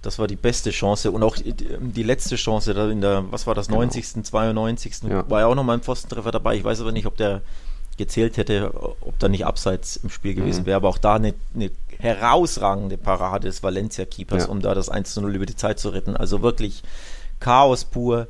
das 0.02 0.18
war 0.18 0.26
die 0.26 0.36
beste 0.36 0.70
Chance 0.70 1.10
und 1.12 1.22
auch 1.22 1.36
die, 1.36 2.02
letzte 2.02 2.36
Chance 2.36 2.74
da 2.74 2.90
in 2.90 3.00
der, 3.00 3.24
was 3.30 3.46
war 3.46 3.54
das, 3.54 3.68
genau. 3.68 3.78
90., 3.78 4.24
92. 4.24 4.94
Ja. 5.08 5.28
war 5.30 5.40
ja 5.40 5.46
auch 5.46 5.54
nochmal 5.54 5.78
ein 5.78 5.82
Pfostentreffer 5.82 6.32
dabei. 6.32 6.56
Ich 6.56 6.64
weiß 6.64 6.80
aber 6.80 6.92
nicht, 6.92 7.06
ob 7.06 7.16
der 7.16 7.42
gezählt 7.96 8.36
hätte, 8.36 8.72
ob 9.00 9.18
da 9.18 9.28
nicht 9.28 9.46
abseits 9.46 9.96
im 9.96 10.10
Spiel 10.10 10.34
gewesen 10.34 10.62
mhm. 10.62 10.66
wäre, 10.66 10.76
aber 10.76 10.88
auch 10.88 10.98
da 10.98 11.14
eine, 11.14 11.34
eine 11.54 11.70
herausragende 11.98 12.96
Parade 12.96 13.46
des 13.46 13.62
Valencia-Keepers, 13.62 14.44
ja. 14.44 14.48
um 14.48 14.60
da 14.60 14.74
das 14.74 14.88
1 14.88 15.14
zu 15.14 15.20
0 15.20 15.36
über 15.36 15.46
die 15.46 15.56
Zeit 15.56 15.78
zu 15.78 15.90
retten. 15.90 16.16
Also 16.16 16.42
wirklich 16.42 16.82
Chaos 17.38 17.84
pur. 17.84 18.28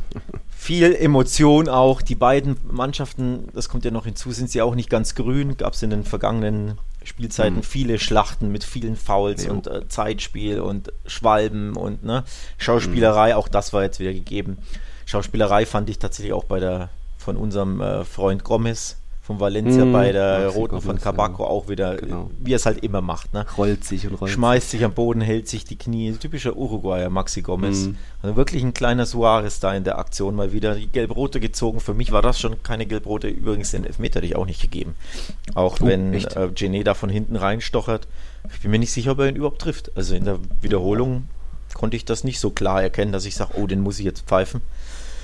Viel 0.56 0.94
Emotion 0.94 1.68
auch. 1.68 2.00
Die 2.00 2.14
beiden 2.14 2.56
Mannschaften, 2.70 3.48
das 3.54 3.68
kommt 3.68 3.84
ja 3.84 3.90
noch 3.90 4.04
hinzu, 4.04 4.32
sind 4.32 4.50
sie 4.50 4.62
auch 4.62 4.74
nicht 4.74 4.88
ganz 4.88 5.14
grün. 5.14 5.56
Gab 5.56 5.74
es 5.74 5.82
in 5.82 5.90
den 5.90 6.04
vergangenen 6.04 6.78
Spielzeiten 7.04 7.58
mhm. 7.58 7.62
viele 7.62 7.98
Schlachten 7.98 8.50
mit 8.50 8.64
vielen 8.64 8.96
Fouls 8.96 9.44
jo. 9.44 9.52
und 9.52 9.66
äh, 9.66 9.88
Zeitspiel 9.88 10.60
und 10.60 10.92
Schwalben 11.06 11.76
und 11.76 12.04
ne, 12.04 12.24
Schauspielerei, 12.58 13.30
mhm. 13.30 13.36
auch 13.36 13.48
das 13.48 13.72
war 13.72 13.82
jetzt 13.82 14.00
wieder 14.00 14.12
gegeben. 14.12 14.58
Schauspielerei 15.06 15.66
fand 15.66 15.90
ich 15.90 15.98
tatsächlich 15.98 16.32
auch 16.32 16.44
bei 16.44 16.60
der 16.60 16.90
von 17.18 17.36
unserem 17.36 17.80
äh, 17.80 18.04
Freund 18.04 18.44
Gomez 18.44 19.01
von 19.22 19.38
Valencia 19.38 19.84
mm, 19.84 19.92
bei 19.92 20.10
der 20.10 20.48
Roten 20.48 20.80
von 20.80 20.98
Cabaco 20.98 21.44
ja. 21.44 21.48
auch 21.48 21.68
wieder, 21.68 21.96
genau. 21.96 22.28
wie 22.40 22.52
er 22.52 22.56
es 22.56 22.66
halt 22.66 22.82
immer 22.82 23.00
macht. 23.00 23.32
Ne? 23.32 23.46
Rollt 23.56 23.84
sich 23.84 24.04
und 24.08 24.14
rollt 24.14 24.32
Schmeißt 24.32 24.70
sich 24.70 24.84
am 24.84 24.94
Boden, 24.94 25.20
hält 25.20 25.46
sich 25.46 25.64
die 25.64 25.76
Knie. 25.76 26.12
Typischer 26.14 26.56
Uruguayer, 26.56 27.08
Maxi 27.08 27.40
Gomez. 27.40 27.86
Mm. 27.86 27.94
Also 28.20 28.34
wirklich 28.34 28.64
ein 28.64 28.74
kleiner 28.74 29.06
Suarez 29.06 29.60
da 29.60 29.72
in 29.74 29.84
der 29.84 29.98
Aktion 29.98 30.34
mal 30.34 30.52
wieder. 30.52 30.74
Die 30.74 30.88
Gelb-Rote 30.88 31.38
gezogen. 31.38 31.78
Für 31.78 31.94
mich 31.94 32.10
war 32.10 32.20
das 32.20 32.40
schon 32.40 32.64
keine 32.64 32.84
Gelb-Rote. 32.84 33.28
Übrigens 33.28 33.70
den 33.70 33.84
Elfmeter 33.84 34.16
hätte 34.16 34.26
ich 34.26 34.34
auch 34.34 34.46
nicht 34.46 34.60
gegeben. 34.60 34.96
Auch 35.54 35.76
oh, 35.80 35.86
wenn 35.86 36.12
äh, 36.14 36.18
Gené 36.18 36.82
da 36.82 36.94
von 36.94 37.08
hinten 37.08 37.36
reinstochert. 37.36 38.08
Ich 38.52 38.60
bin 38.62 38.72
mir 38.72 38.80
nicht 38.80 38.92
sicher, 38.92 39.12
ob 39.12 39.20
er 39.20 39.28
ihn 39.28 39.36
überhaupt 39.36 39.60
trifft. 39.60 39.92
Also 39.96 40.16
in 40.16 40.24
der 40.24 40.40
Wiederholung 40.60 41.28
konnte 41.74 41.96
ich 41.96 42.04
das 42.04 42.24
nicht 42.24 42.40
so 42.40 42.50
klar 42.50 42.82
erkennen, 42.82 43.12
dass 43.12 43.24
ich 43.24 43.36
sage, 43.36 43.52
oh, 43.54 43.68
den 43.68 43.82
muss 43.82 44.00
ich 44.00 44.04
jetzt 44.04 44.26
pfeifen. 44.26 44.62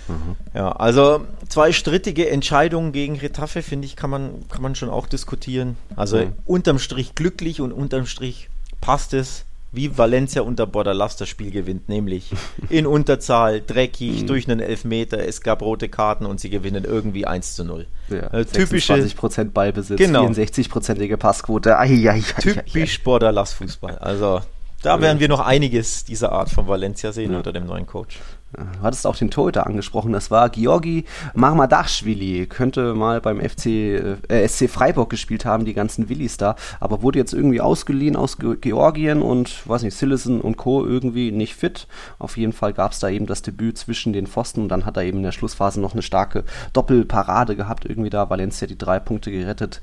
Mhm. 0.09 0.37
Ja, 0.55 0.73
also 0.73 1.25
zwei 1.49 1.73
strittige 1.73 2.29
Entscheidungen 2.31 2.93
gegen 2.93 3.17
Retafe, 3.17 3.63
finde 3.63 3.87
ich, 3.87 3.97
kann 3.97 4.11
man, 4.11 4.49
kann 4.49 4.63
man 4.63 4.75
schon 4.75 4.91
auch 4.91 5.07
diskutieren. 5.07 5.77
Also 5.97 6.19
mhm. 6.19 6.33
unterm 6.45 6.79
Strich 6.79 7.15
glücklich 7.15 7.61
und 7.61 7.73
unterm 7.73 8.07
Strich 8.07 8.49
passt 8.81 9.15
es, 9.15 9.45
wie 9.71 9.99
Valencia 9.99 10.43
unter 10.43 10.67
Bordalas 10.67 11.17
das 11.17 11.29
Spiel 11.29 11.51
gewinnt, 11.51 11.89
nämlich 11.89 12.31
in 12.71 12.87
Unterzahl, 12.87 13.61
dreckig, 13.61 14.23
mhm. 14.23 14.27
durch 14.27 14.49
einen 14.49 14.61
Elfmeter, 14.61 15.19
es 15.19 15.43
gab 15.43 15.63
rote 15.63 15.89
Karten 15.89 16.27
und 16.27 16.41
sie 16.41 16.51
gewinnen 16.51 16.85
irgendwie 16.85 17.27
1 17.27 17.55
zu 17.55 17.65
0. 17.65 17.87
Ja, 18.09 18.33
äh, 18.33 18.45
typische 18.47 18.95
20% 18.95 19.51
Ballbesitz, 19.51 19.99
genau. 19.99 20.27
64%ige 20.27 21.19
Passquote. 21.19 21.79
Ai, 21.79 22.09
ai, 22.09 22.11
ai, 22.11 22.23
Typisch 22.41 23.03
Bordalas 23.03 23.53
Fußball. 23.53 23.99
Also 23.99 24.41
da 24.83 25.01
werden 25.01 25.19
wir 25.19 25.29
noch 25.29 25.41
einiges 25.41 26.05
dieser 26.05 26.33
Art 26.33 26.51
von 26.51 26.69
Valencia 26.69 27.13
sehen 27.13 27.33
ja. 27.33 27.39
unter 27.39 27.53
dem 27.53 27.67
neuen 27.67 27.87
Coach. 27.87 28.19
Du 28.53 28.83
hattest 28.83 29.07
auch 29.07 29.17
den 29.17 29.31
Torhüter 29.31 29.67
angesprochen, 29.67 30.13
das 30.13 30.31
war 30.31 30.49
Georgi 30.49 31.05
Marmadashvili. 31.35 32.47
Könnte 32.47 32.95
mal 32.95 33.21
beim 33.21 33.41
FC, 33.41 34.19
äh, 34.29 34.49
SC 34.49 34.69
Freiburg 34.69 35.11
gespielt 35.11 35.45
haben, 35.45 35.67
die 35.67 35.75
ganzen 35.75 36.09
Willis 36.09 36.39
da, 36.39 36.57
aber 36.81 37.03
wurde 37.03 37.19
jetzt 37.19 37.35
irgendwie 37.35 37.61
ausgeliehen 37.61 38.17
aus 38.17 38.39
Ge 38.39 38.57
Georgien 38.59 39.21
und, 39.21 39.69
weiß 39.69 39.83
nicht, 39.83 39.95
Sillison 39.95 40.41
und 40.41 40.57
Co. 40.57 40.87
irgendwie 40.87 41.31
nicht 41.31 41.57
fit. 41.57 41.87
Auf 42.19 42.39
jeden 42.39 42.55
Fall 42.55 42.73
gab 42.73 42.93
es 42.93 43.01
da 43.01 43.11
eben 43.11 43.27
das 43.27 43.43
Debüt 43.43 43.77
zwischen 43.77 44.15
den 44.15 44.27
Pfosten 44.27 44.63
und 44.63 44.69
dann 44.71 44.87
hat 44.87 44.97
er 44.97 45.05
eben 45.05 45.19
in 45.19 45.25
der 45.25 45.33
Schlussphase 45.33 45.81
noch 45.81 45.93
eine 45.93 46.03
starke 46.03 46.45
Doppelparade 46.73 47.55
gehabt, 47.55 47.85
irgendwie 47.85 48.11
da 48.11 48.31
Valencia 48.31 48.67
die 48.67 48.79
drei 48.79 48.99
Punkte 48.99 49.31
gerettet 49.31 49.83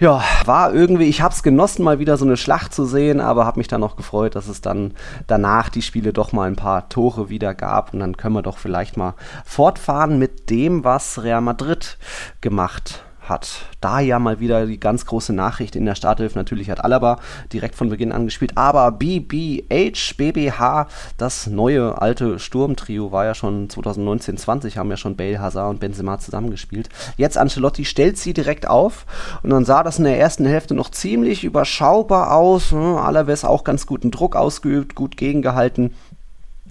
Ja, 0.00 0.22
war 0.46 0.72
irgendwie, 0.72 1.04
ich 1.04 1.20
habe 1.20 1.34
es 1.34 1.42
genossen, 1.42 1.84
mal 1.84 1.98
wieder 1.98 2.16
so 2.16 2.24
eine 2.24 2.38
Schlacht 2.38 2.72
zu 2.72 2.86
sehen, 2.86 3.20
aber 3.20 3.44
habe 3.44 3.60
mich 3.60 3.68
dann 3.68 3.82
noch 3.82 3.96
gefreut, 3.96 4.34
dass 4.34 4.48
es 4.48 4.62
dann 4.62 4.94
danach 5.26 5.68
die 5.68 5.82
Spiele 5.82 6.14
doch 6.14 6.32
mal 6.32 6.48
ein 6.48 6.56
paar 6.56 6.88
Tore 6.88 7.28
wieder 7.28 7.54
gab. 7.54 7.92
Und 7.92 8.00
dann 8.00 8.16
können 8.16 8.34
wir 8.34 8.40
doch 8.40 8.56
vielleicht 8.56 8.96
mal 8.96 9.14
fortfahren 9.44 10.18
mit 10.18 10.48
dem, 10.48 10.84
was 10.84 11.22
Real 11.22 11.42
Madrid 11.42 11.98
gemacht 12.40 13.04
hat. 13.30 13.62
Da 13.80 14.00
ja 14.00 14.18
mal 14.18 14.40
wieder 14.40 14.66
die 14.66 14.78
ganz 14.78 15.06
große 15.06 15.32
Nachricht 15.32 15.76
in 15.76 15.86
der 15.86 15.94
Starthilfe. 15.94 16.38
Natürlich 16.38 16.68
hat 16.68 16.84
Alaba 16.84 17.18
direkt 17.52 17.74
von 17.74 17.88
Beginn 17.88 18.12
an 18.12 18.26
gespielt, 18.26 18.58
aber 18.58 18.92
BBH, 18.92 20.14
BBH, 20.18 20.88
das 21.16 21.46
neue 21.46 22.02
alte 22.02 22.38
Sturmtrio 22.38 23.12
war 23.12 23.24
ja 23.24 23.34
schon 23.34 23.68
2019-20, 23.68 24.76
haben 24.76 24.90
ja 24.90 24.98
schon 24.98 25.16
Bale, 25.16 25.40
Hazard 25.40 25.70
und 25.70 25.80
Benzema 25.80 26.18
zusammengespielt. 26.18 26.90
Jetzt 27.16 27.38
Ancelotti 27.38 27.86
stellt 27.86 28.18
sie 28.18 28.34
direkt 28.34 28.68
auf 28.68 29.06
und 29.42 29.50
dann 29.50 29.64
sah 29.64 29.82
das 29.82 29.98
in 29.98 30.04
der 30.04 30.18
ersten 30.18 30.44
Hälfte 30.44 30.74
noch 30.74 30.90
ziemlich 30.90 31.44
überschaubar 31.44 32.36
aus. 32.36 32.74
Alaves 32.74 33.44
auch 33.44 33.64
ganz 33.64 33.86
guten 33.86 34.10
Druck 34.10 34.36
ausgeübt, 34.36 34.94
gut 34.94 35.16
gegengehalten 35.16 35.94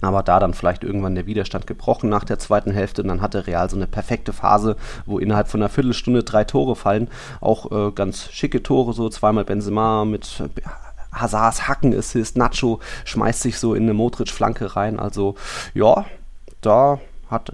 aber 0.02 0.22
da 0.22 0.38
dann 0.40 0.54
vielleicht 0.54 0.84
irgendwann 0.84 1.14
der 1.14 1.26
Widerstand 1.26 1.66
gebrochen 1.66 2.08
nach 2.08 2.24
der 2.24 2.38
zweiten 2.38 2.70
Hälfte 2.70 3.02
und 3.02 3.08
dann 3.08 3.20
hatte 3.20 3.46
Real 3.46 3.68
so 3.68 3.76
eine 3.76 3.86
perfekte 3.86 4.32
Phase, 4.32 4.76
wo 5.06 5.18
innerhalb 5.18 5.48
von 5.48 5.60
einer 5.60 5.68
Viertelstunde 5.68 6.22
drei 6.22 6.44
Tore 6.44 6.76
fallen. 6.76 7.08
Auch 7.40 7.70
äh, 7.70 7.92
ganz 7.92 8.30
schicke 8.30 8.62
Tore, 8.62 8.92
so 8.92 9.08
zweimal 9.08 9.44
Benzema 9.44 10.04
mit 10.04 10.40
äh, 10.40 10.60
Hazards 11.12 11.66
Hacken-Assist, 11.66 12.36
Nacho 12.36 12.80
schmeißt 13.04 13.42
sich 13.42 13.58
so 13.58 13.74
in 13.74 13.84
eine 13.84 13.94
Modric-Flanke 13.94 14.76
rein. 14.76 14.98
Also 14.98 15.34
ja, 15.74 16.04
da 16.60 17.00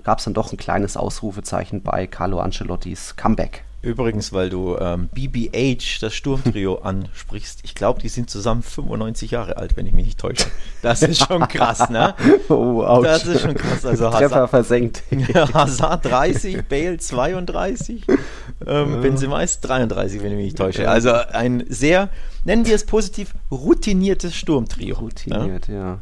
gab 0.04 0.18
es 0.18 0.24
dann 0.24 0.34
doch 0.34 0.52
ein 0.52 0.58
kleines 0.58 0.96
Ausrufezeichen 0.96 1.82
bei 1.82 2.06
Carlo 2.06 2.40
Ancelottis 2.40 3.16
Comeback. 3.16 3.64
Übrigens, 3.86 4.32
weil 4.32 4.50
du 4.50 4.76
ähm, 4.80 5.08
BBH, 5.14 6.00
das 6.00 6.12
Sturmtrio, 6.12 6.78
ansprichst. 6.82 7.60
Ich 7.62 7.76
glaube, 7.76 8.00
die 8.00 8.08
sind 8.08 8.28
zusammen 8.28 8.64
95 8.64 9.30
Jahre 9.30 9.58
alt, 9.58 9.76
wenn 9.76 9.86
ich 9.86 9.92
mich 9.92 10.06
nicht 10.06 10.18
täusche. 10.18 10.46
Das 10.82 11.02
ist 11.02 11.24
schon 11.24 11.46
krass, 11.46 11.88
ne? 11.88 12.14
Oh, 12.48 12.82
ouch. 12.82 13.04
Das 13.04 13.24
ist 13.24 13.42
schon 13.42 13.54
krass. 13.54 13.86
Also 13.86 14.10
Treffer 14.10 14.34
Hazard, 14.34 14.50
versenkt. 14.50 15.02
Hazard 15.54 16.04
30, 16.04 16.66
Bale 16.68 16.98
32, 16.98 18.04
ähm, 18.66 19.00
Benzema 19.00 19.42
ist 19.42 19.60
33, 19.60 20.20
wenn 20.20 20.32
ich 20.32 20.36
mich 20.36 20.44
nicht 20.46 20.58
täusche. 20.58 20.88
Also 20.88 21.12
ein 21.12 21.64
sehr, 21.68 22.08
nennen 22.46 22.64
wir 22.64 22.74
es 22.74 22.86
positiv, 22.86 23.34
routiniertes 23.50 24.34
Sturmtrio. 24.34 24.96
Routiniert, 24.96 25.68
ja. 25.68 25.74
ja 25.74 25.98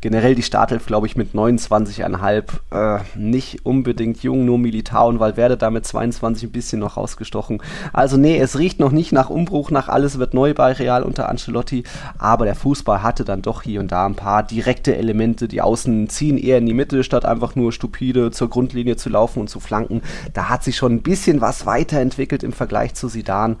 generell 0.00 0.34
die 0.34 0.42
Startelf, 0.42 0.86
glaube 0.86 1.06
ich, 1.06 1.16
mit 1.16 1.32
29,5 1.34 2.98
äh, 2.98 3.00
nicht 3.16 3.64
unbedingt 3.64 4.22
jung, 4.22 4.44
nur 4.44 4.58
Militar 4.58 5.06
und 5.06 5.20
Valverde 5.20 5.56
da 5.56 5.70
mit 5.70 5.86
22 5.86 6.44
ein 6.44 6.52
bisschen 6.52 6.80
noch 6.80 6.96
rausgestochen. 6.96 7.62
Also 7.92 8.16
nee, 8.16 8.38
es 8.38 8.58
riecht 8.58 8.80
noch 8.80 8.92
nicht 8.92 9.12
nach 9.12 9.30
Umbruch, 9.30 9.70
nach 9.70 9.88
alles 9.88 10.18
wird 10.18 10.34
neu 10.34 10.54
bei 10.54 10.72
Real 10.72 11.02
unter 11.02 11.28
Ancelotti, 11.28 11.84
aber 12.18 12.44
der 12.44 12.54
Fußball 12.54 13.02
hatte 13.02 13.24
dann 13.24 13.42
doch 13.42 13.62
hier 13.62 13.80
und 13.80 13.92
da 13.92 14.06
ein 14.06 14.14
paar 14.14 14.42
direkte 14.42 14.96
Elemente. 14.96 15.48
Die 15.48 15.62
Außen 15.62 16.08
ziehen 16.08 16.38
eher 16.38 16.58
in 16.58 16.66
die 16.66 16.74
Mitte, 16.74 17.02
statt 17.04 17.24
einfach 17.24 17.56
nur 17.56 17.72
stupide 17.72 18.30
zur 18.30 18.50
Grundlinie 18.50 18.96
zu 18.96 19.08
laufen 19.08 19.40
und 19.40 19.48
zu 19.48 19.60
flanken. 19.60 20.02
Da 20.34 20.48
hat 20.48 20.64
sich 20.64 20.76
schon 20.76 20.92
ein 20.92 21.02
bisschen 21.02 21.40
was 21.40 21.66
weiterentwickelt 21.66 22.42
im 22.42 22.52
Vergleich 22.52 22.94
zu 22.94 23.08
Sidan, 23.08 23.56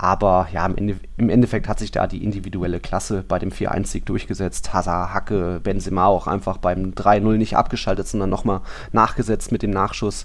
aber 0.00 0.46
ja, 0.52 0.64
im, 0.64 0.76
Ende, 0.76 1.00
im 1.16 1.28
Endeffekt 1.28 1.66
hat 1.66 1.80
sich 1.80 1.90
da 1.90 2.06
die 2.06 2.22
individuelle 2.22 2.78
Klasse 2.78 3.24
bei 3.26 3.40
dem 3.40 3.50
4-1-Sieg 3.50 4.06
durchgesetzt. 4.06 4.72
Hazard, 4.72 5.12
Hacke, 5.12 5.60
Benzema 5.60 6.06
auch 6.06 6.28
einfach 6.28 6.58
beim 6.58 6.92
3-0 6.92 7.36
nicht 7.36 7.56
abgeschaltet, 7.56 8.06
sondern 8.06 8.30
nochmal 8.30 8.60
nachgesetzt 8.92 9.50
mit 9.50 9.62
dem 9.62 9.72
Nachschuss. 9.72 10.24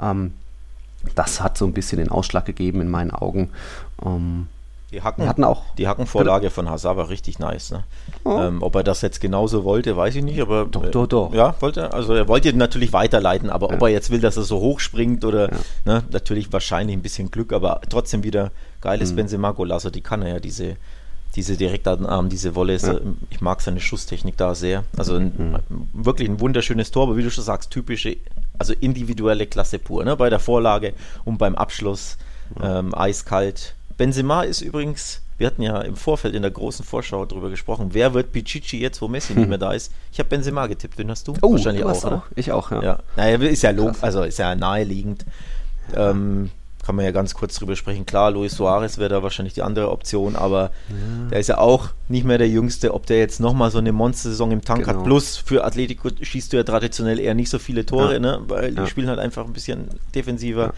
Ähm, 0.00 0.32
das 1.14 1.40
hat 1.40 1.56
so 1.56 1.66
ein 1.66 1.72
bisschen 1.72 1.98
den 1.98 2.10
Ausschlag 2.10 2.44
gegeben 2.46 2.80
in 2.80 2.90
meinen 2.90 3.12
Augen. 3.12 3.50
Ähm, 4.04 4.48
die, 4.92 5.02
Hacken, 5.02 5.26
hatten 5.26 5.44
auch, 5.44 5.62
die 5.78 5.88
Hackenvorlage 5.88 6.50
von 6.50 6.68
Hazard 6.68 6.96
war 6.96 7.08
richtig 7.08 7.38
nice. 7.38 7.70
Ne? 7.70 7.84
Oh. 8.24 8.38
Ähm, 8.38 8.62
ob 8.62 8.74
er 8.74 8.84
das 8.84 9.00
jetzt 9.00 9.20
genauso 9.20 9.64
wollte, 9.64 9.96
weiß 9.96 10.16
ich 10.16 10.22
nicht, 10.22 10.40
aber 10.40 10.66
doch, 10.66 10.86
doch, 10.90 11.06
doch. 11.06 11.32
Äh, 11.32 11.38
ja, 11.38 11.54
wollte, 11.60 11.92
also 11.92 12.14
er 12.14 12.28
wollte 12.28 12.52
natürlich 12.52 12.92
weiterleiten, 12.92 13.48
aber 13.48 13.70
ja. 13.70 13.76
ob 13.76 13.82
er 13.82 13.88
jetzt 13.88 14.10
will, 14.10 14.20
dass 14.20 14.36
er 14.36 14.42
so 14.42 14.60
hoch 14.60 14.80
springt 14.80 15.24
oder 15.24 15.50
ja. 15.50 15.58
ne, 15.86 16.02
natürlich 16.10 16.52
wahrscheinlich 16.52 16.96
ein 16.96 17.02
bisschen 17.02 17.30
Glück, 17.30 17.52
aber 17.52 17.80
trotzdem 17.88 18.22
wieder 18.22 18.50
geiles 18.82 19.12
mhm. 19.12 19.16
Benzema-Golasso, 19.16 19.90
die 19.90 20.02
kann 20.02 20.22
er 20.22 20.34
ja 20.34 20.40
diese 20.40 20.76
diese 21.34 21.56
Direktarm, 21.56 22.28
diese 22.28 22.54
Wolle, 22.54 22.76
ja. 22.76 23.00
ich 23.30 23.40
mag 23.40 23.62
seine 23.62 23.80
Schusstechnik 23.80 24.36
da 24.36 24.54
sehr. 24.54 24.84
Also 24.98 25.16
ein, 25.16 25.32
mhm. 25.70 25.88
wirklich 25.94 26.28
ein 26.28 26.40
wunderschönes 26.40 26.90
Tor, 26.90 27.04
aber 27.04 27.16
wie 27.16 27.22
du 27.22 27.30
schon 27.30 27.42
sagst, 27.42 27.70
typische, 27.70 28.18
also 28.58 28.74
individuelle 28.78 29.46
Klasse 29.46 29.78
pur, 29.78 30.04
ne? 30.04 30.14
bei 30.14 30.28
der 30.28 30.40
Vorlage 30.40 30.92
und 31.24 31.38
beim 31.38 31.54
Abschluss 31.54 32.18
ähm, 32.62 32.94
eiskalt. 32.94 33.74
Benzema 33.96 34.42
ist 34.42 34.60
übrigens, 34.60 35.22
wir 35.38 35.46
hatten 35.46 35.62
ja 35.62 35.80
im 35.80 35.96
Vorfeld 35.96 36.34
in 36.34 36.42
der 36.42 36.50
großen 36.50 36.84
Vorschau 36.84 37.24
darüber 37.24 37.50
gesprochen, 37.50 37.90
wer 37.92 38.14
wird 38.14 38.32
Pichichi 38.32 38.80
jetzt, 38.80 39.02
wo 39.02 39.08
Messi 39.08 39.34
nicht 39.34 39.48
mehr 39.48 39.58
da 39.58 39.72
ist. 39.72 39.92
Ich 40.12 40.18
habe 40.18 40.28
Benzema 40.28 40.66
getippt, 40.66 40.98
den 40.98 41.10
hast 41.10 41.26
du? 41.26 41.34
Oh, 41.42 41.52
Wahrscheinlich 41.52 41.82
du 41.82 41.88
auch, 41.88 42.04
auch. 42.04 42.22
Ich 42.36 42.52
auch, 42.52 42.70
ja. 42.70 42.82
ja. 42.82 42.98
Naja, 43.16 43.38
ist 43.38 43.62
ja, 43.62 43.70
log, 43.70 43.94
also 44.02 44.22
ist 44.22 44.38
ja 44.38 44.54
naheliegend. 44.54 45.24
Ähm, 45.94 46.50
kann 46.84 46.96
man 46.96 47.04
ja 47.04 47.12
ganz 47.12 47.34
kurz 47.34 47.56
drüber 47.56 47.76
sprechen. 47.76 48.06
Klar, 48.06 48.32
Luis 48.32 48.56
Suarez 48.56 48.98
wäre 48.98 49.08
da 49.08 49.22
wahrscheinlich 49.22 49.54
die 49.54 49.62
andere 49.62 49.90
Option, 49.90 50.34
aber 50.34 50.70
ja. 50.88 51.28
der 51.30 51.38
ist 51.38 51.48
ja 51.48 51.58
auch 51.58 51.90
nicht 52.08 52.24
mehr 52.24 52.38
der 52.38 52.48
Jüngste. 52.48 52.92
Ob 52.92 53.06
der 53.06 53.18
jetzt 53.18 53.40
nochmal 53.40 53.70
so 53.70 53.78
eine 53.78 53.92
Monstersaison 53.92 54.50
im 54.50 54.62
Tank 54.62 54.84
genau. 54.84 54.98
hat, 54.98 55.04
plus 55.04 55.36
für 55.36 55.64
Atletico 55.64 56.08
schießt 56.20 56.52
du 56.52 56.56
ja 56.56 56.64
traditionell 56.64 57.20
eher 57.20 57.34
nicht 57.34 57.50
so 57.50 57.58
viele 57.58 57.86
Tore, 57.86 58.14
ja. 58.14 58.18
ne? 58.18 58.40
weil 58.48 58.74
ja. 58.74 58.82
die 58.82 58.90
spielen 58.90 59.08
halt 59.08 59.20
einfach 59.20 59.44
ein 59.44 59.52
bisschen 59.52 59.88
defensiver. 60.14 60.74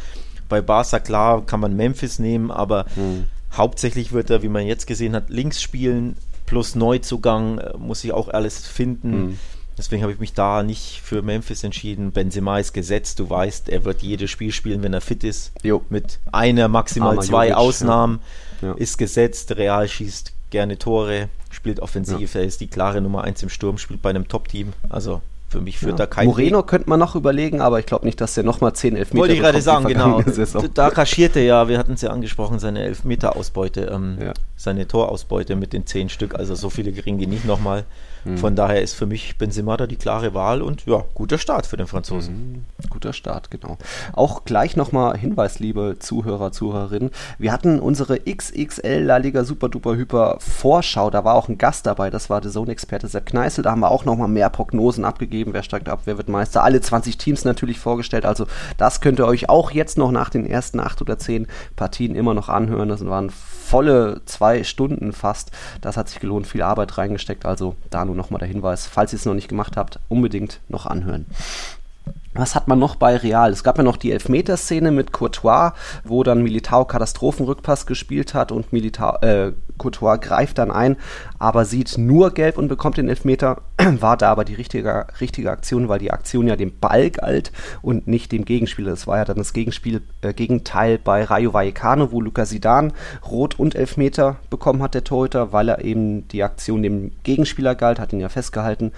Bei 0.48 0.60
Barca, 0.60 0.98
klar, 0.98 1.44
kann 1.44 1.60
man 1.60 1.76
Memphis 1.76 2.18
nehmen, 2.18 2.50
aber 2.50 2.86
mhm. 2.96 3.24
hauptsächlich 3.52 4.12
wird 4.12 4.30
er, 4.30 4.42
wie 4.42 4.48
man 4.48 4.66
jetzt 4.66 4.86
gesehen 4.86 5.14
hat, 5.14 5.30
links 5.30 5.62
spielen, 5.62 6.16
plus 6.46 6.74
Neuzugang, 6.74 7.58
äh, 7.58 7.76
muss 7.78 8.00
sich 8.00 8.12
auch 8.12 8.28
alles 8.28 8.66
finden. 8.66 9.10
Mhm. 9.10 9.38
Deswegen 9.76 10.02
habe 10.02 10.12
ich 10.12 10.20
mich 10.20 10.32
da 10.34 10.62
nicht 10.62 11.00
für 11.02 11.22
Memphis 11.22 11.64
entschieden. 11.64 12.12
Benzema 12.12 12.58
ist 12.58 12.72
gesetzt. 12.72 13.18
Du 13.18 13.28
weißt, 13.28 13.68
er 13.68 13.84
wird 13.84 14.02
jedes 14.02 14.30
Spiel 14.30 14.52
spielen, 14.52 14.82
wenn 14.84 14.92
er 14.92 15.00
fit 15.00 15.24
ist. 15.24 15.50
Jo. 15.64 15.82
Mit 15.88 16.20
einer, 16.30 16.68
maximal 16.68 17.10
Armer 17.10 17.22
zwei 17.22 17.46
Jovic, 17.48 17.56
Ausnahmen. 17.56 18.20
Ja. 18.62 18.68
Ja. 18.68 18.74
Ist 18.74 18.98
gesetzt. 18.98 19.56
Real 19.56 19.88
schießt 19.88 20.32
gerne 20.50 20.78
Tore, 20.78 21.28
spielt 21.50 21.80
offensiv. 21.80 22.34
Ja. 22.34 22.40
Er 22.40 22.46
ist 22.46 22.60
die 22.60 22.68
klare 22.68 23.00
Nummer 23.00 23.24
eins 23.24 23.42
im 23.42 23.48
Sturm, 23.48 23.78
spielt 23.78 24.00
bei 24.00 24.10
einem 24.10 24.28
Top-Team. 24.28 24.72
Also 24.88 25.22
für 25.54 25.60
mich 25.60 25.78
führt 25.78 25.92
ja. 25.92 25.98
da 25.98 26.06
kein 26.06 26.26
Moreno 26.26 26.58
Weg. 26.58 26.66
könnte 26.66 26.90
man 26.90 26.98
noch 26.98 27.14
überlegen, 27.14 27.60
aber 27.60 27.78
ich 27.78 27.86
glaube 27.86 28.04
nicht, 28.06 28.20
dass 28.20 28.34
der 28.34 28.42
nochmal 28.42 28.72
10 28.72 28.96
Elfmeter 28.96 29.20
Wollte 29.20 29.34
ich 29.34 29.40
gerade 29.40 29.60
sagen, 29.60 29.86
genau. 29.86 30.20
Saison. 30.26 30.68
Da 30.74 30.90
kaschierte 30.90 31.38
ja, 31.38 31.68
wir 31.68 31.78
hatten 31.78 31.92
es 31.92 32.02
ja 32.02 32.10
angesprochen, 32.10 32.58
seine 32.58 32.82
Elfmeter-Ausbeute, 32.82 33.82
ähm, 33.82 34.18
ja. 34.20 34.32
seine 34.56 34.88
Torausbeute 34.88 35.54
mit 35.54 35.72
den 35.72 35.86
10 35.86 36.08
Stück. 36.08 36.34
Also 36.34 36.56
so 36.56 36.70
viele 36.70 36.92
kriegen 36.92 37.18
die 37.18 37.28
nicht 37.28 37.44
nochmal. 37.44 37.84
Mhm. 38.24 38.38
Von 38.38 38.56
daher 38.56 38.82
ist 38.82 38.94
für 38.94 39.06
mich 39.06 39.38
Benzema 39.38 39.76
da 39.76 39.86
die 39.86 39.96
klare 39.96 40.34
Wahl 40.34 40.62
und 40.62 40.86
ja, 40.86 41.04
guter 41.14 41.38
Start 41.38 41.66
für 41.66 41.76
den 41.76 41.86
Franzosen. 41.86 42.34
Mhm. 42.34 42.64
Guter 42.90 43.12
Start, 43.12 43.50
genau. 43.50 43.78
Auch 44.12 44.44
gleich 44.44 44.76
nochmal 44.76 45.16
Hinweis, 45.16 45.58
liebe 45.58 45.96
Zuhörer, 45.98 46.52
Zuhörerinnen. 46.52 47.10
Wir 47.38 47.52
hatten 47.52 47.80
unsere 47.80 48.20
XXL 48.20 49.02
La 49.02 49.16
Liga 49.18 49.44
Super 49.44 49.68
Duper 49.68 49.96
Hyper 49.96 50.36
Vorschau. 50.38 51.10
Da 51.10 51.24
war 51.24 51.34
auch 51.34 51.48
ein 51.48 51.58
Gast 51.58 51.86
dabei, 51.86 52.10
das 52.10 52.30
war 52.30 52.40
der 52.40 52.50
Zone-Experte 52.50 53.08
Sepp 53.08 53.26
Kneißl. 53.26 53.62
Da 53.62 53.70
haben 53.70 53.80
wir 53.80 53.90
auch 53.90 54.04
nochmal 54.04 54.28
mehr 54.28 54.50
Prognosen 54.50 55.04
abgegeben. 55.04 55.52
Wer 55.52 55.62
steigt 55.62 55.88
ab, 55.88 56.02
wer 56.04 56.16
wird 56.16 56.28
Meister? 56.28 56.62
Alle 56.62 56.80
20 56.80 57.18
Teams 57.18 57.44
natürlich 57.44 57.78
vorgestellt. 57.78 58.24
Also 58.24 58.46
das 58.76 59.00
könnt 59.00 59.18
ihr 59.18 59.26
euch 59.26 59.48
auch 59.48 59.70
jetzt 59.70 59.98
noch 59.98 60.10
nach 60.10 60.30
den 60.30 60.46
ersten 60.46 60.80
acht 60.80 61.00
oder 61.00 61.18
zehn 61.18 61.46
Partien 61.76 62.14
immer 62.14 62.34
noch 62.34 62.48
anhören. 62.48 62.88
Das 62.88 63.04
waren 63.04 63.30
volle 63.30 64.20
zwei 64.26 64.62
Stunden 64.62 65.12
fast. 65.12 65.50
Das 65.80 65.96
hat 65.96 66.08
sich 66.08 66.20
gelohnt, 66.20 66.46
viel 66.46 66.62
Arbeit 66.62 66.96
reingesteckt. 66.98 67.46
Also 67.46 67.76
da 67.90 68.04
nur 68.04 68.13
nochmal 68.14 68.38
der 68.38 68.48
Hinweis, 68.48 68.86
falls 68.86 69.12
ihr 69.12 69.18
es 69.18 69.26
noch 69.26 69.34
nicht 69.34 69.48
gemacht 69.48 69.76
habt, 69.76 69.98
unbedingt 70.08 70.60
noch 70.68 70.86
anhören. 70.86 71.26
Was 72.34 72.56
hat 72.56 72.66
man 72.66 72.80
noch 72.80 72.96
bei 72.96 73.16
Real? 73.16 73.52
Es 73.52 73.62
gab 73.62 73.78
ja 73.78 73.84
noch 73.84 73.96
die 73.96 74.10
Elfmeterszene 74.10 74.90
mit 74.90 75.12
Courtois, 75.12 75.72
wo 76.02 76.24
dann 76.24 76.42
Militao 76.42 76.84
Katastrophenrückpass 76.84 77.86
gespielt 77.86 78.34
hat 78.34 78.50
und 78.50 78.72
Militao, 78.72 79.16
äh, 79.20 79.52
Courtois 79.78 80.18
greift 80.18 80.58
dann 80.58 80.70
ein, 80.70 80.96
aber 81.38 81.64
sieht 81.64 81.98
nur 81.98 82.32
gelb 82.32 82.58
und 82.58 82.68
bekommt 82.68 82.96
den 82.96 83.08
Elfmeter. 83.08 83.62
War 84.00 84.16
da 84.16 84.30
aber 84.30 84.44
die 84.44 84.54
richtige, 84.54 85.06
richtige 85.20 85.50
Aktion, 85.50 85.88
weil 85.88 85.98
die 85.98 86.12
Aktion 86.12 86.46
ja 86.46 86.56
dem 86.56 86.78
Ball 86.78 87.10
galt 87.10 87.52
und 87.82 88.06
nicht 88.06 88.32
dem 88.32 88.44
Gegenspieler. 88.44 88.90
Das 88.90 89.06
war 89.06 89.18
ja 89.18 89.24
dann 89.24 89.36
das 89.36 89.52
Gegenspiel, 89.52 90.02
äh, 90.22 90.32
Gegenteil 90.32 90.98
bei 90.98 91.24
Rayo 91.24 91.52
Vallecano, 91.52 92.12
wo 92.12 92.20
Lucas 92.20 92.50
Sidan 92.50 92.92
Rot 93.28 93.58
und 93.58 93.74
Elfmeter 93.74 94.36
bekommen 94.50 94.82
hat, 94.82 94.94
der 94.94 95.04
Torhüter, 95.04 95.52
weil 95.52 95.68
er 95.68 95.84
eben 95.84 96.28
die 96.28 96.42
Aktion 96.42 96.82
dem 96.82 97.12
Gegenspieler 97.22 97.74
galt, 97.74 97.98
hat 97.98 98.12
ihn 98.12 98.20
ja 98.20 98.28
festgehalten 98.28 98.92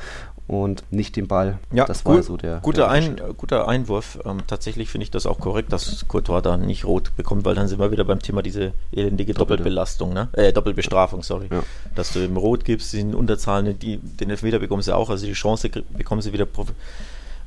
und 0.48 0.84
nicht 0.90 1.16
den 1.16 1.26
Ball. 1.26 1.58
Ja, 1.72 1.86
das 1.86 2.04
war 2.04 2.16
gut, 2.16 2.24
so 2.24 2.36
der. 2.36 2.60
Guter, 2.60 2.82
der 2.82 2.90
ein, 2.90 3.20
guter 3.36 3.66
Einwurf. 3.66 4.18
Ähm, 4.24 4.42
tatsächlich 4.46 4.88
finde 4.90 5.04
ich 5.04 5.10
das 5.10 5.26
auch 5.26 5.40
korrekt, 5.40 5.72
dass 5.72 6.06
Courtois 6.06 6.40
da 6.40 6.56
nicht 6.56 6.84
rot 6.84 7.10
bekommt, 7.16 7.44
weil 7.44 7.54
dann 7.54 7.66
sind 7.66 7.80
wir 7.80 7.90
wieder 7.90 8.04
beim 8.04 8.20
Thema 8.20 8.42
diese 8.42 8.72
elendige 8.92 9.34
Doppelbelastung, 9.34 10.12
ne? 10.12 10.28
Äh, 10.32 10.52
Doppelbestrafung, 10.52 11.22
sorry. 11.22 11.48
Ja. 11.50 11.62
Dass 11.94 12.12
du 12.12 12.20
eben 12.20 12.36
rot 12.36 12.64
gibst, 12.64 12.94
in 12.94 13.14
Unterzahlen, 13.14 13.78
die, 13.78 13.98
den 13.98 14.30
Elfmeter 14.30 14.60
bekommen 14.60 14.82
sie 14.82 14.94
auch, 14.94 15.10
also 15.10 15.26
die 15.26 15.32
Chance 15.32 15.68
bekommen 15.68 16.22
sie 16.22 16.32
wieder 16.32 16.46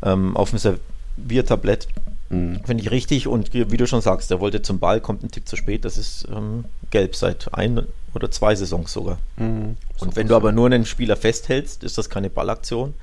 ähm, 0.03 0.35
auf 0.35 0.49
dem 0.49 0.59
Serviertablett. 0.59 1.87
Mhm. 2.29 2.61
Finde 2.65 2.83
ich 2.83 2.91
richtig 2.91 3.27
und 3.27 3.53
wie 3.53 3.77
du 3.77 3.87
schon 3.87 4.01
sagst, 4.01 4.29
der 4.29 4.39
wollte 4.39 4.61
zum 4.61 4.79
Ball, 4.79 4.99
kommt 4.99 5.23
ein 5.23 5.31
Tick 5.31 5.47
zu 5.47 5.55
spät. 5.55 5.85
Das 5.85 5.97
ist 5.97 6.27
ähm, 6.35 6.65
gelb 6.91 7.15
seit 7.15 7.53
ein 7.53 7.87
oder 8.13 8.31
zwei 8.31 8.55
Saisons 8.55 8.91
sogar. 8.91 9.17
Mhm. 9.37 9.77
Und 9.99 10.15
wenn 10.15 10.27
du 10.27 10.35
aber 10.35 10.51
nur 10.51 10.67
einen 10.67 10.85
Spieler 10.85 11.15
festhältst, 11.15 11.83
ist 11.83 11.97
das 11.97 12.09
keine 12.09 12.29
Ballaktion, 12.29 12.93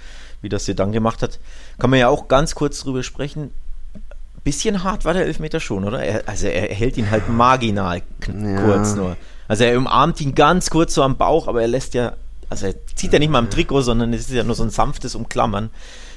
wie 0.42 0.48
das 0.48 0.64
sie 0.64 0.74
dann 0.74 0.92
gemacht 0.92 1.22
hat. 1.22 1.38
Kann 1.78 1.90
man 1.90 1.98
ja 1.98 2.08
auch 2.08 2.28
ganz 2.28 2.54
kurz 2.54 2.80
drüber 2.80 3.02
sprechen. 3.02 3.50
Bisschen 4.44 4.84
hart 4.84 5.04
war 5.04 5.12
der 5.12 5.24
Elfmeter 5.24 5.58
schon, 5.58 5.84
oder? 5.84 6.02
Er, 6.04 6.28
also 6.28 6.46
er 6.46 6.72
hält 6.72 6.96
ihn 6.96 7.10
halt 7.10 7.28
marginal 7.28 8.02
ja. 8.28 8.60
kurz 8.62 8.94
nur. 8.94 9.16
Also 9.48 9.64
er 9.64 9.76
umarmt 9.76 10.20
ihn 10.20 10.34
ganz 10.34 10.70
kurz 10.70 10.94
so 10.94 11.02
am 11.02 11.16
Bauch, 11.16 11.48
aber 11.48 11.62
er 11.62 11.68
lässt 11.68 11.94
ja, 11.94 12.12
also 12.48 12.66
er 12.66 12.74
zieht 12.94 13.12
ja 13.12 13.18
nicht 13.18 13.30
mal 13.30 13.38
am 13.38 13.50
Trikot, 13.50 13.82
sondern 13.82 14.12
es 14.12 14.22
ist 14.22 14.32
ja 14.32 14.44
nur 14.44 14.54
so 14.54 14.62
ein 14.62 14.70
sanftes 14.70 15.14
Umklammern. 15.14 15.70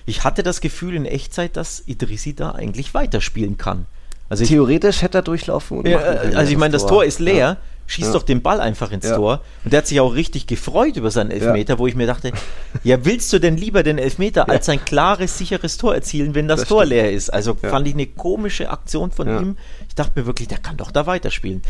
Ich 0.06 0.24
hatte 0.24 0.44
das 0.44 0.62
Gefühl 0.62 0.96
in 0.96 1.06
Echtzeit, 1.06 1.58
dass 1.58 1.84
Idrissi 1.88 2.36
da 2.36 2.52
eigentlich 2.52 2.94
weiterspielen 2.94 3.58
kann. 3.58 3.86
Also 4.30 4.46
Theoretisch 4.46 5.02
hätte 5.02 5.20
er 5.20 5.22
durchlaufen. 5.24 5.86
Ja, 5.86 5.98
also 6.00 6.52
ich 6.52 6.58
meine, 6.58 6.72
das 6.72 6.86
Tor 6.86 7.04
ist 7.04 7.20
leer. 7.20 7.36
Ja. 7.36 7.58
Schießt 7.90 8.10
ja. 8.10 8.14
doch 8.14 8.22
den 8.22 8.44
Ball 8.44 8.62
einfach 8.62 8.92
ins 8.92 9.08
ja. 9.08 9.16
Tor. 9.16 9.42
Und 9.64 9.74
der 9.74 9.80
hat 9.80 9.88
sich 9.88 10.00
auch 10.00 10.14
richtig 10.14 10.46
gefreut 10.46 10.96
über 10.96 11.10
seinen 11.10 11.32
Elfmeter, 11.32 11.80
wo 11.80 11.88
ich 11.88 11.96
mir 11.96 12.06
dachte, 12.06 12.32
ja, 12.84 13.04
willst 13.04 13.34
du 13.34 13.40
denn 13.40 13.58
lieber 13.58 13.82
den 13.82 13.98
Elfmeter 13.98 14.48
als 14.48 14.70
ein 14.70 14.86
klares, 14.86 15.40
sicheres 15.40 15.78
Tor 15.78 15.96
erzielen, 15.96 16.36
wenn 16.36 16.48
das, 16.48 16.60
das 16.60 16.70
Tor 16.70 16.82
stimmt. 16.82 16.92
leer 16.92 17.12
ist? 17.12 17.32
Also 17.32 17.56
fand 17.56 17.88
ich 17.88 17.96
eine 17.96 18.06
komische 18.06 18.70
Aktion 18.70 19.10
von 19.10 19.28
ihm. 19.28 19.58
Ich 19.88 19.96
dachte 19.96 20.20
mir 20.20 20.28
wirklich, 20.28 20.48
der 20.48 20.60
kann 20.60 20.78
doch 20.78 20.92
da 20.92 21.08
weiterspielen. 21.08 21.64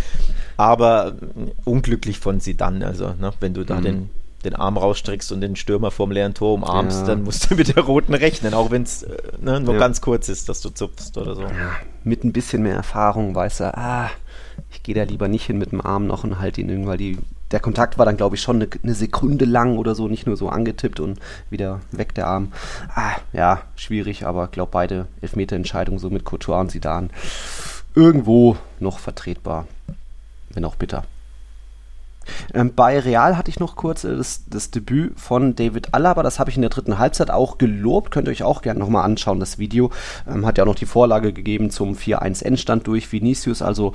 Aber 0.58 1.14
äh, 1.38 1.52
unglücklich 1.64 2.20
von 2.20 2.42
sie 2.42 2.58
dann, 2.58 2.84
also, 2.84 3.14
ne, 3.18 3.32
wenn 3.40 3.54
du 3.54 3.64
da 3.64 3.76
mhm. 3.76 3.84
den 3.84 4.10
den 4.46 4.56
Arm 4.56 4.78
rausstreckst 4.78 5.34
und 5.34 5.42
den 5.42 5.58
Stürmer 5.58 5.92
vorm 5.92 6.12
leeren 6.12 6.34
Tor 6.34 6.54
umarmst, 6.54 7.02
ja. 7.02 7.08
dann 7.08 7.24
musst 7.24 7.52
du 7.52 7.56
mit 7.58 7.76
der 7.76 7.84
roten 7.84 8.14
rechnen, 8.14 8.54
auch 8.54 8.72
wenn 8.72 8.84
es 8.84 9.04
äh, 9.04 9.18
ne, 9.42 9.60
nur 9.60 9.74
ja. 9.74 9.80
ganz 9.82 10.00
kurz 10.00 10.30
ist, 10.30 10.48
dass 10.48 10.62
du 10.62 10.70
zupfst 10.70 11.18
oder 11.18 11.36
so. 11.36 11.42
Ja, 11.42 11.76
mit 12.06 12.24
ein 12.24 12.32
bisschen 12.32 12.64
mehr 12.64 12.76
Erfahrung 12.76 13.36
weiß 13.36 13.60
er, 13.60 13.78
ah, 13.78 14.10
ich 14.72 14.84
gehe 14.84 14.96
da 14.96 15.04
lieber 15.04 15.28
nicht 15.28 15.46
hin 15.46 15.58
mit 15.58 15.72
dem 15.72 15.82
Arm 15.82 16.08
noch 16.08 16.24
und 16.24 16.39
halte 16.39 16.62
ihn 16.62 16.88
weil 16.88 16.98
die, 16.98 17.18
der 17.51 17.60
Kontakt 17.60 17.98
war 17.98 18.06
dann, 18.06 18.18
glaube 18.18 18.36
ich, 18.36 18.42
schon 18.42 18.58
eine, 18.58 18.70
eine, 18.84 18.94
Sekunde 18.94 19.46
lang 19.46 19.78
oder 19.78 19.96
so, 19.96 20.08
nicht 20.08 20.28
nur 20.28 20.38
so 20.38 20.50
angetippt 20.50 21.00
und 21.00 21.20
wieder 21.50 21.82
weg 21.92 22.13
der 22.16 22.28
Arm. 22.28 22.51
Ah, 22.94 23.16
ja, 23.34 23.62
schwierig, 23.75 24.25
aber 24.25 24.46
ich 24.46 24.51
glaube, 24.51 24.72
beide 24.72 25.08
Elfmeterentscheidungen 25.22 26.00
so 26.00 26.10
mit 26.10 26.25
Couture 26.25 26.60
und 26.60 26.72
Sidan 26.72 27.10
irgendwo 27.96 28.58
noch 28.80 29.00
vertretbar, 29.00 29.68
wenn 30.51 30.66
auch 30.66 30.75
bitter. 30.75 31.04
Ähm, 32.54 32.74
bei 32.76 33.00
Real 33.00 33.38
hatte 33.38 33.50
ich 33.50 33.60
noch 33.60 33.76
kurz 33.76 34.04
äh, 34.04 34.16
das, 34.16 34.44
das, 34.50 34.72
Debüt 34.72 35.20
von 35.20 35.56
David 35.56 35.94
Alaba, 35.94 36.24
das 36.24 36.40
habe 36.40 36.50
ich 36.50 36.56
in 36.56 36.62
der 36.62 36.70
dritten 36.70 37.00
Halbzeit 37.00 37.32
auch 37.32 37.58
gelobt, 37.58 38.12
könnt 38.12 38.28
ihr 38.28 38.32
euch 38.32 38.44
auch 38.44 38.62
gerne 38.62 38.80
nochmal 38.80 39.06
anschauen, 39.06 39.40
das 39.40 39.58
Video. 39.58 39.92
Ähm, 40.28 40.46
hat 40.46 40.58
ja 40.58 40.64
auch 40.64 40.68
noch 40.68 40.76
die 40.76 40.86
Vorlage 40.86 41.34
gegeben 41.34 41.72
zum 41.72 41.96
4-1-Endstand 41.96 42.88
durch 42.88 43.12
Vinicius, 43.12 43.62
also 43.62 43.94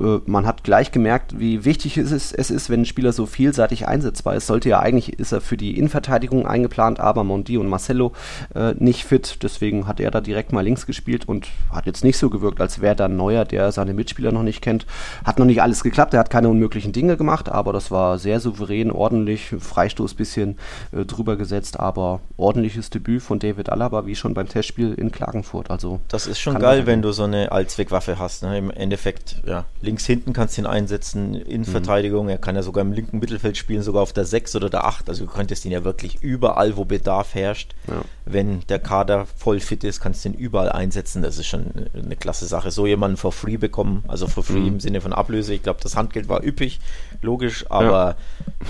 äh, 0.00 0.18
man 0.26 0.46
hat 0.46 0.64
gleich 0.64 0.92
gemerkt, 0.92 1.38
wie 1.38 1.64
wichtig 1.64 1.96
es 1.98 2.12
ist, 2.12 2.32
es 2.32 2.50
ist, 2.50 2.70
wenn 2.70 2.82
ein 2.82 2.86
Spieler 2.86 3.12
so 3.12 3.26
vielseitig 3.26 3.86
einsetzbar 3.86 4.36
ist. 4.36 4.46
Sollte 4.46 4.68
ja 4.68 4.80
eigentlich, 4.80 5.18
ist 5.18 5.32
er 5.32 5.40
für 5.40 5.56
die 5.56 5.78
Innenverteidigung 5.78 6.46
eingeplant, 6.46 7.00
aber 7.00 7.24
Mondi 7.24 7.58
und 7.58 7.68
Marcelo 7.68 8.12
äh, 8.54 8.74
nicht 8.78 9.04
fit, 9.04 9.38
deswegen 9.42 9.86
hat 9.86 10.00
er 10.00 10.10
da 10.10 10.20
direkt 10.20 10.52
mal 10.52 10.62
links 10.62 10.86
gespielt 10.86 11.28
und 11.28 11.48
hat 11.72 11.86
jetzt 11.86 12.04
nicht 12.04 12.18
so 12.18 12.30
gewirkt, 12.30 12.60
als 12.60 12.80
wäre 12.80 12.96
da 12.96 13.06
ein 13.06 13.16
Neuer, 13.16 13.44
der 13.44 13.72
seine 13.72 13.94
Mitspieler 13.94 14.32
noch 14.32 14.42
nicht 14.42 14.62
kennt. 14.62 14.86
Hat 15.24 15.38
noch 15.38 15.46
nicht 15.46 15.62
alles 15.62 15.82
geklappt, 15.82 16.14
er 16.14 16.20
hat 16.20 16.30
keine 16.30 16.48
unmöglichen 16.48 16.92
Dinge 16.92 17.16
gemacht, 17.16 17.48
aber 17.48 17.72
das 17.76 17.90
war 17.90 18.18
sehr 18.18 18.40
souverän, 18.40 18.90
ordentlich, 18.90 19.54
Freistoß 19.58 20.14
bisschen 20.14 20.58
äh, 20.92 21.04
drüber 21.04 21.36
gesetzt, 21.36 21.78
aber 21.78 22.20
ordentliches 22.36 22.90
Debüt 22.90 23.22
von 23.22 23.38
David 23.38 23.68
Alaba, 23.68 24.06
wie 24.06 24.16
schon 24.16 24.34
beim 24.34 24.48
Testspiel 24.48 24.94
in 24.94 25.12
Klagenfurt. 25.12 25.70
Also 25.70 26.00
das 26.08 26.26
ist 26.26 26.40
schon 26.40 26.58
geil, 26.58 26.86
wenn 26.86 27.02
du 27.02 27.12
so 27.12 27.24
eine 27.24 27.52
Allzweckwaffe 27.52 28.18
hast. 28.18 28.42
Ne? 28.42 28.58
Im 28.58 28.70
Endeffekt, 28.70 29.42
ja, 29.46 29.66
links 29.80 30.06
hinten 30.06 30.32
kannst 30.32 30.56
du 30.56 30.62
ihn 30.62 30.66
einsetzen, 30.66 31.34
in 31.34 31.60
mhm. 31.60 31.66
Verteidigung. 31.66 32.28
Er 32.28 32.38
kann 32.38 32.56
ja 32.56 32.62
sogar 32.62 32.82
im 32.82 32.92
linken 32.92 33.18
Mittelfeld 33.18 33.56
spielen, 33.56 33.82
sogar 33.82 34.02
auf 34.02 34.12
der 34.12 34.24
6 34.24 34.56
oder 34.56 34.70
der 34.70 34.84
8. 34.84 35.08
Also 35.08 35.26
du 35.26 35.30
könntest 35.30 35.64
ihn 35.64 35.72
ja 35.72 35.84
wirklich 35.84 36.22
überall, 36.22 36.76
wo 36.76 36.84
Bedarf 36.84 37.34
herrscht. 37.34 37.74
Ja. 37.88 38.02
Wenn 38.24 38.60
der 38.68 38.78
Kader 38.78 39.26
voll 39.36 39.60
fit 39.60 39.84
ist, 39.84 40.00
kannst 40.00 40.24
du 40.24 40.30
ihn 40.30 40.34
überall 40.34 40.70
einsetzen. 40.70 41.22
Das 41.22 41.38
ist 41.38 41.46
schon 41.46 41.66
eine 41.94 42.16
klasse 42.16 42.46
Sache. 42.46 42.70
So 42.70 42.86
jemanden 42.86 43.16
for 43.16 43.32
free 43.32 43.56
bekommen, 43.56 44.02
also 44.08 44.26
for 44.26 44.42
free 44.42 44.60
mhm. 44.60 44.66
im 44.66 44.80
Sinne 44.80 45.00
von 45.00 45.12
Ablöse. 45.12 45.54
Ich 45.54 45.62
glaube, 45.62 45.80
das 45.82 45.96
Handgeld 45.96 46.28
war 46.28 46.42
üppig, 46.42 46.80
logisch, 47.22 47.65
aber 47.68 48.16
ja. 48.16 48.16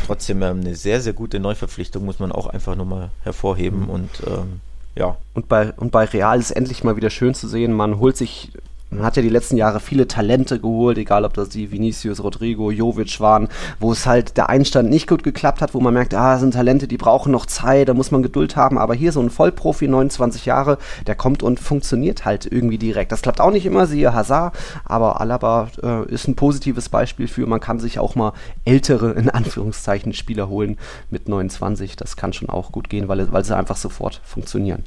trotzdem 0.06 0.42
ähm, 0.42 0.60
eine 0.60 0.74
sehr, 0.74 1.00
sehr 1.00 1.12
gute 1.12 1.40
Neuverpflichtung, 1.40 2.04
muss 2.04 2.18
man 2.18 2.32
auch 2.32 2.46
einfach 2.46 2.76
nochmal 2.76 3.10
hervorheben 3.22 3.84
mhm. 3.84 3.90
und 3.90 4.10
ähm, 4.26 4.60
ja. 4.94 5.16
Und 5.34 5.48
bei, 5.48 5.72
und 5.74 5.92
bei 5.92 6.04
Real 6.04 6.38
ist 6.38 6.50
endlich 6.50 6.82
mal 6.82 6.96
wieder 6.96 7.10
schön 7.10 7.34
zu 7.34 7.48
sehen, 7.48 7.72
man 7.72 7.98
holt 7.98 8.16
sich 8.16 8.50
man 8.90 9.04
hat 9.04 9.16
ja 9.16 9.22
die 9.22 9.28
letzten 9.28 9.56
Jahre 9.56 9.80
viele 9.80 10.06
Talente 10.06 10.60
geholt, 10.60 10.96
egal 10.98 11.24
ob 11.24 11.34
das 11.34 11.48
die 11.48 11.72
Vinicius, 11.72 12.22
Rodrigo, 12.22 12.70
Jovic 12.70 13.20
waren, 13.20 13.48
wo 13.80 13.92
es 13.92 14.06
halt 14.06 14.36
der 14.36 14.48
Einstand 14.48 14.90
nicht 14.90 15.08
gut 15.08 15.22
geklappt 15.22 15.60
hat, 15.60 15.74
wo 15.74 15.80
man 15.80 15.92
merkt, 15.92 16.14
ah, 16.14 16.32
das 16.32 16.40
sind 16.40 16.54
Talente, 16.54 16.86
die 16.86 16.96
brauchen 16.96 17.32
noch 17.32 17.46
Zeit, 17.46 17.88
da 17.88 17.94
muss 17.94 18.10
man 18.10 18.22
Geduld 18.22 18.54
haben. 18.54 18.78
Aber 18.78 18.94
hier 18.94 19.10
so 19.10 19.20
ein 19.20 19.30
Vollprofi, 19.30 19.88
29 19.88 20.46
Jahre, 20.46 20.78
der 21.06 21.16
kommt 21.16 21.42
und 21.42 21.58
funktioniert 21.58 22.24
halt 22.24 22.46
irgendwie 22.46 22.78
direkt. 22.78 23.10
Das 23.10 23.22
klappt 23.22 23.40
auch 23.40 23.50
nicht 23.50 23.66
immer, 23.66 23.86
siehe 23.86 24.14
Hazard, 24.14 24.56
aber 24.84 25.20
Alaba 25.20 25.68
äh, 25.82 26.06
ist 26.06 26.28
ein 26.28 26.36
positives 26.36 26.88
Beispiel 26.88 27.26
für, 27.26 27.46
man 27.46 27.60
kann 27.60 27.80
sich 27.80 27.98
auch 27.98 28.14
mal 28.14 28.32
ältere, 28.64 29.12
in 29.12 29.30
Anführungszeichen, 29.30 30.12
Spieler 30.12 30.48
holen 30.48 30.78
mit 31.10 31.28
29. 31.28 31.96
Das 31.96 32.16
kann 32.16 32.32
schon 32.32 32.48
auch 32.48 32.70
gut 32.70 32.88
gehen, 32.88 33.08
weil, 33.08 33.32
weil 33.32 33.44
sie 33.44 33.56
einfach 33.56 33.76
sofort 33.76 34.20
funktionieren 34.24 34.84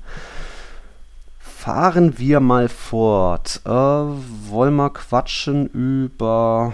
fahren 1.59 2.17
wir 2.17 2.39
mal 2.39 2.69
fort. 2.69 3.61
Äh, 3.65 3.69
wollen 3.69 4.75
wir 4.75 4.91
quatschen 4.91 5.67
über. 5.67 6.73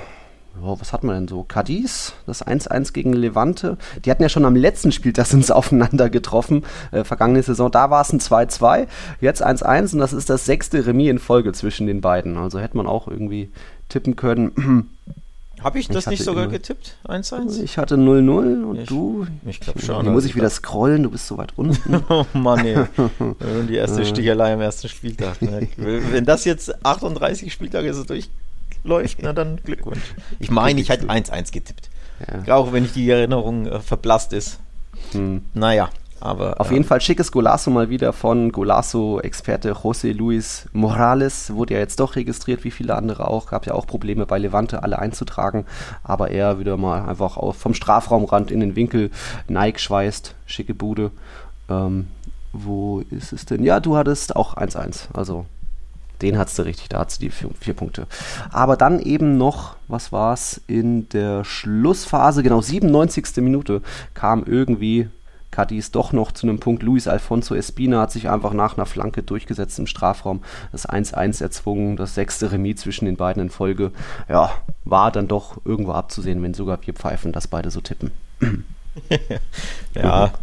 Oh, 0.61 0.77
was 0.79 0.93
hat 0.93 1.03
man 1.03 1.15
denn 1.15 1.27
so? 1.27 1.43
Cadiz, 1.43 2.13
das 2.27 2.45
1-1 2.45 2.93
gegen 2.93 3.11
Levante. 3.11 3.77
Die 4.05 4.11
hatten 4.11 4.21
ja 4.21 4.29
schon 4.29 4.45
am 4.45 4.55
letzten 4.55 4.91
Spiel 4.91 5.11
das 5.11 5.33
ins 5.33 5.49
Aufeinander 5.49 6.11
getroffen, 6.11 6.63
äh, 6.91 7.03
vergangene 7.03 7.41
Saison. 7.41 7.71
Da 7.71 7.89
war 7.89 8.01
es 8.01 8.13
ein 8.13 8.19
2-2, 8.19 8.87
jetzt 9.21 9.45
1-1 9.45 9.93
und 9.93 9.99
das 9.99 10.13
ist 10.13 10.29
das 10.29 10.45
sechste 10.45 10.85
Remis 10.85 11.09
in 11.09 11.19
Folge 11.19 11.51
zwischen 11.53 11.87
den 11.87 12.01
beiden. 12.01 12.37
Also 12.37 12.59
hätte 12.59 12.77
man 12.77 12.85
auch 12.85 13.07
irgendwie 13.07 13.51
tippen 13.89 14.15
können. 14.15 14.91
Habe 15.65 15.79
ich 15.79 15.87
das 15.87 16.03
ich 16.03 16.11
nicht 16.11 16.23
sogar 16.23 16.43
immer, 16.43 16.53
getippt? 16.53 16.95
1-1? 17.07 17.63
Ich 17.63 17.79
hatte 17.79 17.95
0-0 17.95 18.63
und 18.65 18.81
ich, 18.81 18.87
du? 18.87 19.25
Ich 19.47 19.59
glaube 19.59 19.81
schon. 19.81 20.03
Hier 20.03 20.11
muss 20.11 20.23
ich 20.23 20.35
wieder 20.35 20.51
scrollen, 20.51 21.01
du 21.01 21.09
bist 21.09 21.25
so 21.25 21.39
weit 21.39 21.53
unten. 21.55 22.03
oh 22.09 22.23
Mann, 22.33 22.63
ey. 22.63 22.85
die 23.67 23.73
erste 23.73 24.05
Stichelei 24.05 24.53
am 24.53 24.61
ersten 24.61 24.89
Spieltag. 24.89 25.41
Ne? 25.41 25.67
Wenn 25.77 26.23
das 26.23 26.45
jetzt 26.45 26.85
38 26.85 27.51
Spieltage 27.51 27.95
so 27.95 28.03
durchläuft, 28.03 29.17
na 29.23 29.33
dann 29.33 29.57
Glückwunsch. 29.63 30.13
Ich 30.37 30.51
meine, 30.51 30.79
ich 30.79 30.89
hätte 30.89 31.07
1-1 31.07 31.51
getippt. 31.51 31.89
Ja. 32.45 32.57
Auch 32.57 32.71
wenn 32.71 32.85
ich 32.85 32.93
die 32.93 33.09
Erinnerung 33.09 33.65
äh, 33.65 33.79
verblasst 33.79 34.33
ist. 34.33 34.59
Hm. 35.13 35.45
Naja. 35.55 35.89
Aber, 36.25 36.59
Auf 36.59 36.67
ja. 36.67 36.73
jeden 36.73 36.85
Fall 36.85 37.01
schickes 37.01 37.31
Golasso 37.31 37.69
mal 37.69 37.89
wieder 37.89 38.11
von 38.11 38.51
Golasso-Experte 38.51 39.73
José 39.73 40.11
Luis 40.11 40.67
Morales. 40.73 41.53
Wurde 41.53 41.75
ja 41.75 41.79
jetzt 41.79 41.99
doch 41.99 42.15
registriert, 42.15 42.63
wie 42.63 42.71
viele 42.71 42.95
andere 42.95 43.27
auch. 43.27 43.45
Gab 43.45 43.67
ja 43.67 43.75
auch 43.75 43.85
Probleme 43.85 44.25
bei 44.25 44.39
Levante, 44.39 44.81
alle 44.81 44.97
einzutragen. 44.97 45.65
Aber 46.03 46.31
er 46.31 46.59
wieder 46.59 46.77
mal 46.77 47.07
einfach 47.07 47.37
auf, 47.37 47.57
vom 47.57 47.75
Strafraumrand 47.75 48.49
in 48.49 48.59
den 48.59 48.75
Winkel 48.75 49.11
Nike 49.47 49.79
schweißt. 49.79 50.33
Schicke 50.47 50.73
Bude. 50.73 51.11
Ähm, 51.69 52.07
wo 52.53 53.01
ist 53.11 53.31
es 53.31 53.45
denn? 53.45 53.63
Ja, 53.63 53.79
du 53.79 53.95
hattest 53.95 54.35
auch 54.35 54.57
1-1. 54.57 55.09
Also 55.13 55.45
den 56.23 56.39
hattest 56.39 56.57
du 56.57 56.63
richtig, 56.63 56.89
da 56.89 56.99
hattest 56.99 57.21
du 57.21 57.25
die 57.25 57.31
vier, 57.31 57.49
vier, 57.59 57.73
Punkte. 57.75 58.07
Aber 58.51 58.77
dann 58.77 58.99
eben 58.99 59.37
noch, 59.37 59.75
was 59.87 60.11
war 60.11 60.33
es, 60.33 60.59
in 60.65 61.07
der 61.09 61.43
Schlussphase, 61.43 62.41
genau 62.41 62.61
97. 62.61 63.43
Minute, 63.43 63.83
kam 64.13 64.43
irgendwie 64.45 65.09
Cadiz 65.55 65.89
doch 65.89 66.11
noch 66.11 66.33
zu 66.33 66.47
einem 66.47 66.59
Punkt. 66.59 66.83
Luis 66.83 67.07
Alfonso 67.07 67.55
Espina 67.55 68.01
hat 68.01 68.11
sich 68.11 68.29
einfach 68.29 68.51
nach 68.51 68.75
einer 68.75 68.85
Flanke 68.85 69.23
durchgesetzt 69.23 69.79
im 69.79 69.87
Strafraum, 69.87 70.43
das 70.73 70.87
1-1 70.87 71.41
erzwungen, 71.41 71.95
das 71.95 72.13
sechste 72.13 72.51
Remis 72.51 72.81
zwischen 72.81 73.05
den 73.05 73.15
beiden 73.15 73.41
in 73.41 73.49
Folge. 73.49 73.91
Ja, 74.27 74.51
war 74.83 75.11
dann 75.11 75.29
doch 75.29 75.61
irgendwo 75.63 75.93
abzusehen, 75.93 76.43
wenn 76.43 76.53
sogar 76.53 76.77
wir 76.85 76.93
pfeifen, 76.93 77.31
dass 77.31 77.47
beide 77.47 77.71
so 77.71 77.79
tippen. 77.79 78.11
ja. 79.93 80.33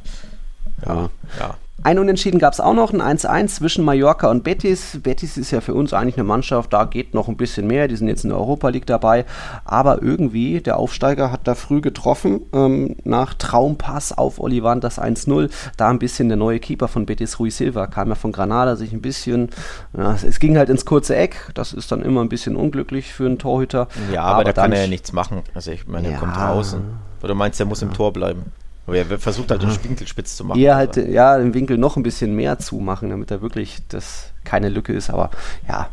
Ja, 0.86 1.10
ja. 1.38 1.56
Ein 1.84 1.98
Unentschieden 1.98 2.38
gab 2.38 2.52
es 2.52 2.60
auch 2.60 2.74
noch, 2.74 2.92
ein 2.92 3.02
1-1 3.02 3.48
zwischen 3.48 3.84
Mallorca 3.84 4.30
und 4.30 4.44
Betis. 4.44 5.00
Betis 5.02 5.36
ist 5.36 5.50
ja 5.50 5.60
für 5.60 5.74
uns 5.74 5.92
eigentlich 5.92 6.16
eine 6.16 6.22
Mannschaft, 6.22 6.72
da 6.72 6.84
geht 6.84 7.12
noch 7.12 7.26
ein 7.26 7.36
bisschen 7.36 7.66
mehr, 7.66 7.88
die 7.88 7.96
sind 7.96 8.06
jetzt 8.06 8.22
in 8.22 8.30
der 8.30 8.38
Europa 8.38 8.68
League 8.68 8.86
dabei, 8.86 9.24
aber 9.64 10.00
irgendwie, 10.00 10.60
der 10.60 10.76
Aufsteiger 10.76 11.32
hat 11.32 11.48
da 11.48 11.56
früh 11.56 11.80
getroffen, 11.80 12.42
ähm, 12.52 12.94
nach 13.02 13.34
Traumpass 13.34 14.16
auf 14.16 14.38
Olivan 14.38 14.80
das 14.80 15.00
1-0, 15.00 15.50
da 15.76 15.90
ein 15.90 15.98
bisschen 15.98 16.28
der 16.28 16.36
neue 16.36 16.60
Keeper 16.60 16.86
von 16.86 17.04
Betis, 17.04 17.40
Rui 17.40 17.50
Silva, 17.50 17.88
kam 17.88 18.10
ja 18.10 18.14
von 18.14 18.30
Granada, 18.30 18.76
sich 18.76 18.92
ein 18.92 19.02
bisschen, 19.02 19.50
ja, 19.96 20.14
es 20.14 20.38
ging 20.38 20.56
halt 20.56 20.68
ins 20.68 20.84
kurze 20.84 21.16
Eck, 21.16 21.50
das 21.54 21.72
ist 21.72 21.90
dann 21.90 22.02
immer 22.02 22.20
ein 22.20 22.28
bisschen 22.28 22.54
unglücklich 22.54 23.12
für 23.12 23.26
einen 23.26 23.40
Torhüter. 23.40 23.88
Ja, 24.12 24.22
aber, 24.22 24.34
aber 24.34 24.44
da 24.44 24.52
kann 24.52 24.72
er 24.72 24.82
ja 24.82 24.88
nichts 24.88 25.12
machen, 25.12 25.42
also 25.52 25.72
ich 25.72 25.88
meine, 25.88 26.06
er 26.06 26.12
ja, 26.12 26.18
kommt 26.20 26.36
draußen. 26.36 26.80
Oder 27.24 27.34
meinst 27.34 27.58
du, 27.58 27.64
er 27.64 27.66
muss 27.66 27.80
ja. 27.80 27.88
im 27.88 27.92
Tor 27.92 28.12
bleiben? 28.12 28.52
Aber 28.86 28.96
er 28.96 29.18
versucht 29.18 29.50
halt 29.50 29.62
den 29.62 29.84
Winkel 29.84 30.06
spitz 30.06 30.36
zu 30.36 30.44
machen. 30.44 30.60
Eher 30.60 30.76
halt, 30.76 30.96
ja, 30.96 31.38
den 31.38 31.54
Winkel 31.54 31.78
noch 31.78 31.96
ein 31.96 32.02
bisschen 32.02 32.34
mehr 32.34 32.58
zumachen, 32.58 33.10
damit 33.10 33.30
er 33.30 33.40
wirklich 33.40 33.78
das 33.88 34.32
keine 34.44 34.68
Lücke 34.68 34.92
ist. 34.92 35.10
Aber 35.10 35.30
ja, 35.68 35.88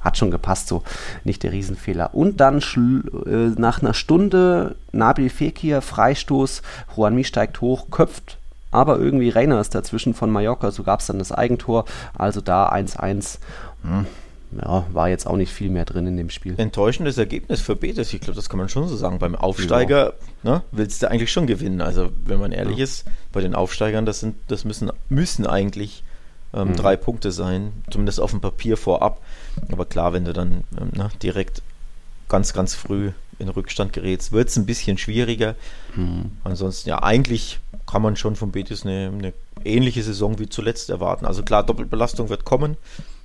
hat 0.00 0.18
schon 0.18 0.30
gepasst, 0.30 0.68
so 0.68 0.82
nicht 1.22 1.44
der 1.44 1.52
Riesenfehler. 1.52 2.14
Und 2.14 2.40
dann 2.40 2.58
äh, 2.58 3.60
nach 3.60 3.80
einer 3.80 3.94
Stunde 3.94 4.76
Nabil 4.90 5.30
Fekir, 5.30 5.82
Freistoß, 5.82 6.62
Juanmi 6.96 7.24
steigt 7.24 7.60
hoch, 7.60 7.90
köpft 7.90 8.38
aber 8.72 8.98
irgendwie 8.98 9.28
Reiner 9.28 9.60
ist 9.60 9.74
dazwischen 9.74 10.14
von 10.14 10.30
Mallorca, 10.30 10.70
so 10.70 10.82
gab 10.82 11.00
es 11.00 11.06
dann 11.06 11.18
das 11.18 11.30
Eigentor, 11.30 11.84
also 12.16 12.40
da 12.40 12.72
1-1. 12.72 13.38
Hm 13.82 14.06
ja, 14.60 14.86
war 14.92 15.08
jetzt 15.08 15.26
auch 15.26 15.36
nicht 15.36 15.52
viel 15.52 15.70
mehr 15.70 15.84
drin 15.84 16.06
in 16.06 16.16
dem 16.16 16.30
Spiel. 16.30 16.54
Enttäuschendes 16.58 17.18
Ergebnis 17.18 17.60
für 17.60 17.76
Betis, 17.76 18.12
ich 18.12 18.20
glaube, 18.20 18.36
das 18.36 18.48
kann 18.48 18.58
man 18.58 18.68
schon 18.68 18.88
so 18.88 18.96
sagen. 18.96 19.18
Beim 19.18 19.34
Aufsteiger 19.34 20.14
ja. 20.42 20.50
ne, 20.50 20.62
willst 20.72 21.02
du 21.02 21.10
eigentlich 21.10 21.32
schon 21.32 21.46
gewinnen. 21.46 21.80
Also, 21.80 22.10
wenn 22.24 22.38
man 22.38 22.52
ehrlich 22.52 22.78
ja. 22.78 22.84
ist, 22.84 23.04
bei 23.32 23.40
den 23.40 23.54
Aufsteigern, 23.54 24.06
das, 24.06 24.20
sind, 24.20 24.36
das 24.48 24.64
müssen, 24.64 24.90
müssen 25.08 25.46
eigentlich 25.46 26.02
ähm, 26.52 26.68
mhm. 26.68 26.76
drei 26.76 26.96
Punkte 26.96 27.32
sein, 27.32 27.72
zumindest 27.90 28.20
auf 28.20 28.30
dem 28.30 28.40
Papier 28.40 28.76
vorab. 28.76 29.20
Aber 29.70 29.86
klar, 29.86 30.12
wenn 30.12 30.24
du 30.24 30.32
dann 30.32 30.64
ähm, 30.78 30.90
ne, 30.94 31.10
direkt 31.22 31.62
ganz, 32.28 32.52
ganz 32.52 32.74
früh 32.74 33.12
in 33.38 33.48
Rückstand 33.48 33.92
gerätst, 33.92 34.32
wird 34.32 34.48
es 34.48 34.56
ein 34.56 34.66
bisschen 34.66 34.98
schwieriger. 34.98 35.54
Mhm. 35.94 36.32
Ansonsten, 36.44 36.88
ja, 36.90 37.02
eigentlich 37.02 37.60
kann 37.86 38.02
man 38.02 38.16
schon 38.16 38.36
von 38.36 38.52
Betis 38.52 38.84
eine, 38.84 39.12
eine 39.12 39.32
ähnliche 39.64 40.02
Saison 40.02 40.38
wie 40.38 40.48
zuletzt 40.48 40.90
erwarten. 40.90 41.26
Also 41.26 41.42
klar, 41.42 41.64
Doppelbelastung 41.64 42.28
wird 42.28 42.44
kommen. 42.44 42.76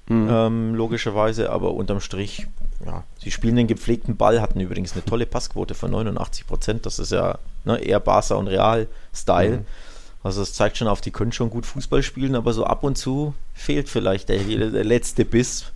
Mhm. 0.10 0.30
Ähm, 0.32 0.76
logischerweise, 0.76 1.50
aber 1.50 1.74
unterm 1.74 2.00
Strich, 2.00 2.48
ja, 2.86 3.04
sie 3.22 3.32
spielen 3.32 3.56
den 3.56 3.68
gepflegten 3.68 4.16
Ball, 4.16 4.42
hatten 4.42 4.60
übrigens 4.60 4.94
eine 4.94 5.04
tolle 5.04 5.26
Passquote 5.26 5.74
von 5.74 5.92
89 5.92 6.48
Prozent. 6.48 6.86
Das 6.86 7.00
ist 7.00 7.12
ja 7.12 7.40
ne, 7.66 7.78
eher 7.78 8.00
Barca 8.00 8.36
und 8.36 8.48
Real-Style. 8.48 9.58
Mhm. 9.58 9.66
Also 10.24 10.42
das 10.42 10.54
zeigt 10.54 10.78
schon 10.78 10.88
auf, 10.88 11.02
die 11.02 11.12
können 11.12 11.32
schon 11.32 11.50
gut 11.50 11.66
Fußball 11.66 12.04
spielen, 12.04 12.36
aber 12.36 12.54
so 12.54 12.66
ab 12.66 12.84
und 12.84 12.98
zu 12.98 13.34
fehlt 13.54 13.90
vielleicht 13.90 14.30
der, 14.30 14.40
der 14.40 14.84
letzte 14.84 15.26
Biss. 15.26 15.72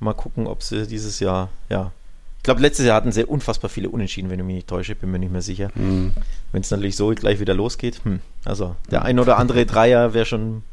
Mal 0.00 0.14
gucken, 0.14 0.46
ob 0.46 0.62
sie 0.62 0.86
dieses 0.86 1.20
Jahr, 1.20 1.48
ja. 1.68 1.92
Ich 2.38 2.42
glaube, 2.44 2.60
letztes 2.60 2.86
Jahr 2.86 2.96
hatten 2.96 3.12
sie 3.12 3.24
unfassbar 3.24 3.70
viele 3.70 3.88
Unentschieden, 3.88 4.28
wenn 4.28 4.40
ich 4.40 4.44
mich 4.44 4.56
nicht 4.56 4.68
täusche, 4.68 4.96
bin 4.96 5.12
mir 5.12 5.18
nicht 5.20 5.30
mehr 5.30 5.42
sicher. 5.42 5.70
Mhm. 5.76 6.12
Wenn 6.50 6.62
es 6.62 6.70
natürlich 6.70 6.96
so 6.96 7.08
gleich 7.10 7.38
wieder 7.38 7.54
losgeht, 7.54 8.00
hm. 8.04 8.20
also 8.44 8.74
der 8.90 9.02
ein 9.02 9.20
oder 9.20 9.38
andere 9.38 9.64
Dreier 9.64 10.12
wäre 10.12 10.26
schon 10.26 10.64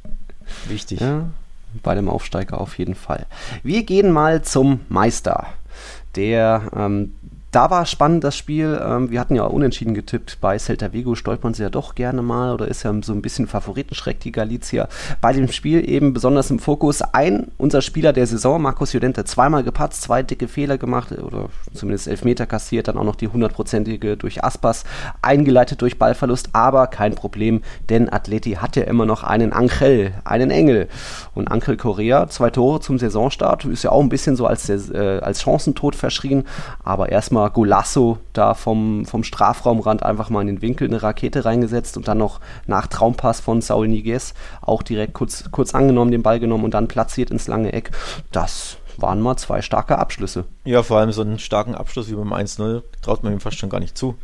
wichtig. 0.67 0.99
Ja, 0.99 1.29
bei 1.83 1.95
dem 1.95 2.09
Aufsteiger 2.09 2.59
auf 2.59 2.77
jeden 2.77 2.95
Fall. 2.95 3.25
Wir 3.63 3.83
gehen 3.83 4.11
mal 4.11 4.41
zum 4.41 4.81
Meister, 4.89 5.47
der 6.15 6.63
ähm, 6.75 7.15
da 7.51 7.71
war 7.71 7.85
spannend 7.85 8.23
das 8.23 8.37
Spiel. 8.37 8.79
Ähm, 8.83 9.09
wir 9.09 9.19
hatten 9.19 9.35
ja 9.35 9.43
unentschieden 9.43 9.93
getippt. 9.93 10.39
Bei 10.39 10.57
Celta 10.59 10.93
Vigo 10.93 11.15
stolpern 11.15 11.53
sie 11.53 11.63
ja 11.63 11.69
doch 11.69 11.95
gerne 11.95 12.21
mal 12.21 12.53
oder 12.53 12.67
ist 12.67 12.83
ja 12.83 12.93
so 13.01 13.13
ein 13.13 13.21
bisschen 13.21 13.47
Favoritenschreck, 13.47 14.19
die 14.19 14.31
Galicia. 14.31 14.87
Bei 15.21 15.33
dem 15.33 15.51
Spiel 15.51 15.87
eben 15.89 16.13
besonders 16.13 16.51
im 16.51 16.59
Fokus 16.59 17.01
ein, 17.01 17.47
unser 17.57 17.81
Spieler 17.81 18.13
der 18.13 18.27
Saison, 18.27 18.61
Markus 18.61 18.93
Judente, 18.93 19.25
zweimal 19.25 19.63
gepatzt, 19.63 20.03
zwei 20.03 20.21
dicke 20.21 20.47
Fehler 20.47 20.77
gemacht 20.77 21.11
oder 21.11 21.49
zumindest 21.73 22.07
Elfmeter 22.07 22.45
kassiert, 22.45 22.87
dann 22.87 22.97
auch 22.97 23.03
noch 23.03 23.15
die 23.15 23.27
hundertprozentige 23.27 24.15
durch 24.15 24.43
Aspas, 24.43 24.83
eingeleitet 25.21 25.81
durch 25.81 25.97
Ballverlust, 25.97 26.49
aber 26.53 26.87
kein 26.87 27.15
Problem, 27.15 27.61
denn 27.89 28.11
Atleti 28.11 28.53
hat 28.53 28.75
ja 28.75 28.83
immer 28.83 29.05
noch 29.05 29.23
einen 29.23 29.53
Angel, 29.53 30.13
einen 30.23 30.51
Engel. 30.51 30.87
Und 31.33 31.47
Angel 31.47 31.77
Correa, 31.77 32.27
zwei 32.29 32.49
Tore 32.49 32.79
zum 32.79 32.99
Saisonstart, 32.99 33.65
ist 33.65 33.83
ja 33.83 33.91
auch 33.91 34.01
ein 34.01 34.09
bisschen 34.09 34.35
so 34.35 34.45
als, 34.45 34.69
äh, 34.69 35.19
als 35.21 35.41
Chancentod 35.41 35.95
verschrien, 35.95 36.45
aber 36.83 37.09
erstmal 37.09 37.38
mal 37.39 37.49
Golasso 37.49 38.19
da 38.33 38.53
vom, 38.53 39.05
vom 39.05 39.23
Strafraumrand 39.23 40.03
einfach 40.03 40.29
mal 40.29 40.41
in 40.41 40.47
den 40.47 40.61
Winkel 40.61 40.87
eine 40.87 41.01
Rakete 41.01 41.45
reingesetzt 41.45 41.97
und 41.97 42.07
dann 42.07 42.17
noch 42.17 42.39
nach 42.67 42.87
Traumpass 42.87 43.39
von 43.39 43.61
Saul 43.61 43.87
Niguez 43.87 44.33
auch 44.61 44.83
direkt 44.83 45.13
kurz, 45.13 45.45
kurz 45.51 45.73
angenommen, 45.73 46.11
den 46.11 46.23
Ball 46.23 46.39
genommen 46.39 46.65
und 46.65 46.73
dann 46.73 46.87
platziert 46.87 47.31
ins 47.31 47.47
lange 47.47 47.73
Eck. 47.73 47.91
Das 48.31 48.77
waren 48.97 49.21
mal 49.21 49.37
zwei 49.37 49.61
starke 49.61 49.97
Abschlüsse. 49.97 50.45
Ja, 50.65 50.83
vor 50.83 50.97
allem 50.99 51.11
so 51.11 51.21
einen 51.21 51.39
starken 51.39 51.75
Abschluss 51.75 52.09
wie 52.09 52.15
beim 52.15 52.33
1-0 52.33 52.83
traut 53.01 53.23
man 53.23 53.33
ihm 53.33 53.39
fast 53.39 53.57
schon 53.57 53.69
gar 53.69 53.79
nicht 53.79 53.97
zu. 53.97 54.15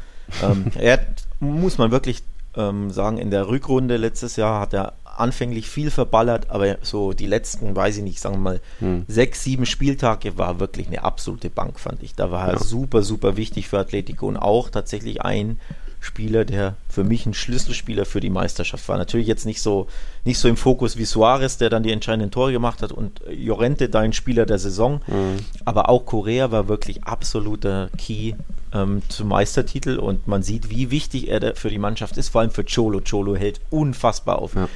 ähm, 0.43 0.65
er 0.75 0.99
muss 1.39 1.77
man 1.77 1.91
wirklich 1.91 2.23
ähm, 2.55 2.91
sagen, 2.91 3.17
in 3.17 3.31
der 3.31 3.47
Rückrunde 3.47 3.97
letztes 3.97 4.35
Jahr 4.35 4.59
hat 4.59 4.73
er 4.73 4.93
anfänglich 5.19 5.69
viel 5.69 5.91
verballert, 5.91 6.49
aber 6.49 6.77
so 6.81 7.13
die 7.13 7.27
letzten, 7.27 7.75
weiß 7.75 7.97
ich 7.97 8.03
nicht, 8.03 8.19
sagen 8.19 8.35
wir 8.35 8.41
mal, 8.41 8.61
hm. 8.79 9.05
sechs, 9.07 9.43
sieben 9.43 9.65
Spieltage 9.65 10.37
war 10.37 10.59
wirklich 10.59 10.87
eine 10.87 11.03
absolute 11.03 11.49
Bank, 11.49 11.79
fand 11.79 12.03
ich. 12.03 12.15
Da 12.15 12.31
war 12.31 12.47
er 12.47 12.53
ja. 12.53 12.59
super, 12.59 13.03
super 13.03 13.37
wichtig 13.37 13.67
für 13.67 13.79
Atletico 13.79 14.27
und 14.27 14.37
auch 14.37 14.69
tatsächlich 14.69 15.21
ein 15.21 15.59
Spieler, 16.05 16.45
der 16.45 16.75
für 16.87 17.03
mich 17.03 17.25
ein 17.25 17.33
Schlüsselspieler 17.33 18.05
für 18.05 18.19
die 18.19 18.29
Meisterschaft 18.29 18.87
war. 18.87 18.97
Natürlich 18.97 19.27
jetzt 19.27 19.45
nicht 19.45 19.61
so, 19.61 19.87
nicht 20.23 20.37
so 20.37 20.47
im 20.47 20.55
Fokus 20.55 20.97
wie 20.97 21.05
Suarez, 21.05 21.57
der 21.57 21.69
dann 21.69 21.83
die 21.83 21.91
entscheidenden 21.91 22.31
Tore 22.31 22.51
gemacht 22.51 22.81
hat 22.81 22.91
und 22.91 23.21
Jorente, 23.29 23.89
dein 23.89 24.13
Spieler 24.13 24.45
der 24.45 24.59
Saison. 24.59 25.01
Mhm. 25.07 25.37
Aber 25.65 25.89
auch 25.89 26.05
Korea 26.05 26.51
war 26.51 26.67
wirklich 26.67 27.03
absoluter 27.05 27.89
Key 27.97 28.33
ähm, 28.71 29.01
zum 29.09 29.29
Meistertitel 29.29 29.97
und 29.97 30.27
man 30.27 30.43
sieht, 30.43 30.69
wie 30.69 30.91
wichtig 30.91 31.29
er 31.29 31.55
für 31.55 31.69
die 31.69 31.79
Mannschaft 31.79 32.17
ist, 32.17 32.29
vor 32.29 32.41
allem 32.41 32.51
für 32.51 32.63
Cholo. 32.63 33.01
Cholo 33.01 33.35
hält 33.35 33.59
unfassbar 33.71 34.39
auf. 34.39 34.55
Ja 34.55 34.69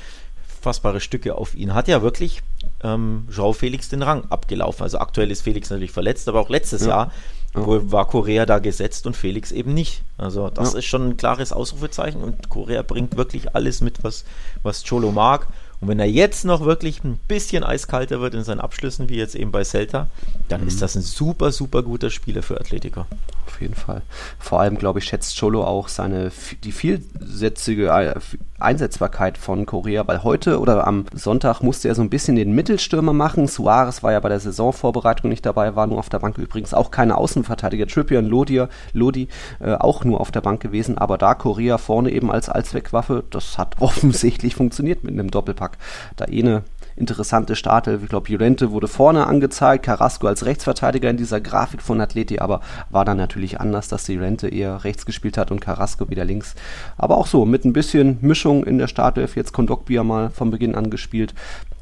unfassbare 0.59 0.99
Stücke 0.99 1.35
auf 1.35 1.55
ihn. 1.55 1.73
Hat 1.73 1.87
ja 1.87 2.01
wirklich 2.01 2.41
ähm, 2.83 3.27
Joao 3.31 3.53
Felix 3.53 3.89
den 3.89 4.03
Rang 4.03 4.23
abgelaufen. 4.29 4.83
Also 4.83 4.99
aktuell 4.99 5.31
ist 5.31 5.41
Felix 5.41 5.69
natürlich 5.69 5.91
verletzt, 5.91 6.27
aber 6.27 6.41
auch 6.41 6.49
letztes 6.49 6.81
ja. 6.81 6.87
Jahr 6.87 7.11
ja. 7.55 7.61
war 7.65 8.07
Korea 8.07 8.45
da 8.45 8.59
gesetzt 8.59 9.07
und 9.07 9.15
Felix 9.15 9.51
eben 9.51 9.73
nicht. 9.73 10.03
Also 10.17 10.49
das 10.49 10.73
ja. 10.73 10.79
ist 10.79 10.85
schon 10.85 11.09
ein 11.09 11.17
klares 11.17 11.51
Ausrufezeichen 11.51 12.21
und 12.21 12.49
Korea 12.49 12.81
bringt 12.81 13.17
wirklich 13.17 13.55
alles 13.55 13.81
mit, 13.81 14.03
was, 14.03 14.25
was 14.61 14.83
Cholo 14.87 15.11
mag. 15.11 15.47
Und 15.81 15.87
wenn 15.87 15.99
er 15.99 16.07
jetzt 16.07 16.43
noch 16.43 16.65
wirklich 16.65 17.05
ein 17.05 17.17
bisschen 17.29 17.63
eiskalter 17.63 18.19
wird 18.19 18.33
in 18.33 18.43
seinen 18.43 18.59
Abschlüssen, 18.59 19.07
wie 19.07 19.15
jetzt 19.15 19.33
eben 19.33 19.51
bei 19.51 19.63
Celta, 19.63 20.09
dann 20.49 20.61
mhm. 20.61 20.67
ist 20.67 20.81
das 20.81 20.95
ein 20.95 21.01
super, 21.01 21.53
super 21.53 21.83
guter 21.83 22.09
Spieler 22.09 22.43
für 22.43 22.59
Atletiker. 22.59 23.07
Auf 23.47 23.61
jeden 23.61 23.75
Fall. 23.75 24.01
Vor 24.39 24.59
allem, 24.59 24.77
glaube 24.77 24.99
ich, 24.99 25.05
schätzt 25.05 25.39
Cholo 25.39 25.63
auch 25.63 25.87
seine 25.87 26.33
die 26.65 26.73
vielsätzige 26.73 27.87
äh, 27.87 28.19
Einsetzbarkeit 28.61 29.37
von 29.37 29.65
Korea, 29.65 30.07
weil 30.07 30.23
heute 30.23 30.59
oder 30.59 30.87
am 30.87 31.05
Sonntag 31.13 31.61
musste 31.61 31.87
er 31.87 31.95
so 31.95 32.01
ein 32.01 32.09
bisschen 32.09 32.35
den 32.35 32.53
Mittelstürmer 32.53 33.13
machen. 33.13 33.47
Suarez 33.47 34.03
war 34.03 34.11
ja 34.11 34.19
bei 34.19 34.29
der 34.29 34.39
Saisonvorbereitung 34.39 35.29
nicht 35.29 35.45
dabei, 35.45 35.75
war 35.75 35.87
nur 35.87 35.99
auf 35.99 36.09
der 36.09 36.19
Bank 36.19 36.37
übrigens 36.37 36.73
auch 36.73 36.91
keine 36.91 37.17
Außenverteidiger. 37.17 37.87
Trippier 37.87 38.19
und 38.19 38.25
Lodi, 38.25 38.65
Lodi 38.93 39.27
äh, 39.59 39.73
auch 39.73 40.03
nur 40.03 40.19
auf 40.21 40.31
der 40.31 40.41
Bank 40.41 40.61
gewesen, 40.61 40.97
aber 40.97 41.17
da 41.17 41.33
Korea 41.33 41.77
vorne 41.77 42.11
eben 42.11 42.31
als 42.31 42.49
Allzweckwaffe, 42.49 43.23
das 43.29 43.57
hat 43.57 43.75
offensichtlich 43.79 44.55
funktioniert 44.55 45.03
mit 45.03 45.13
einem 45.13 45.31
Doppelpack. 45.31 45.77
Da 46.15 46.25
eine 46.25 46.63
interessante 46.99 47.55
Startelf. 47.55 48.03
Ich 48.03 48.09
glaube, 48.09 48.31
Llorente 48.31 48.71
wurde 48.71 48.87
vorne 48.87 49.27
angezeigt, 49.27 49.85
Carrasco 49.85 50.27
als 50.27 50.45
Rechtsverteidiger 50.45 51.09
in 51.09 51.17
dieser 51.17 51.41
Grafik 51.41 51.81
von 51.81 52.01
Atleti, 52.01 52.39
aber 52.39 52.61
war 52.89 53.05
dann 53.05 53.17
natürlich 53.17 53.59
anders, 53.59 53.87
dass 53.87 54.07
Llorente 54.07 54.49
eher 54.49 54.83
rechts 54.83 55.05
gespielt 55.05 55.37
hat 55.37 55.51
und 55.51 55.61
Carrasco 55.61 56.09
wieder 56.09 56.25
links. 56.25 56.55
Aber 56.97 57.17
auch 57.17 57.27
so, 57.27 57.45
mit 57.45 57.65
ein 57.65 57.73
bisschen 57.73 58.17
Mischung 58.21 58.63
in 58.63 58.77
der 58.77 58.87
Startelf, 58.87 59.35
jetzt 59.35 59.53
Kondogbia 59.53 60.03
mal 60.03 60.29
von 60.29 60.51
Beginn 60.51 60.75
an 60.75 60.89
gespielt 60.89 61.33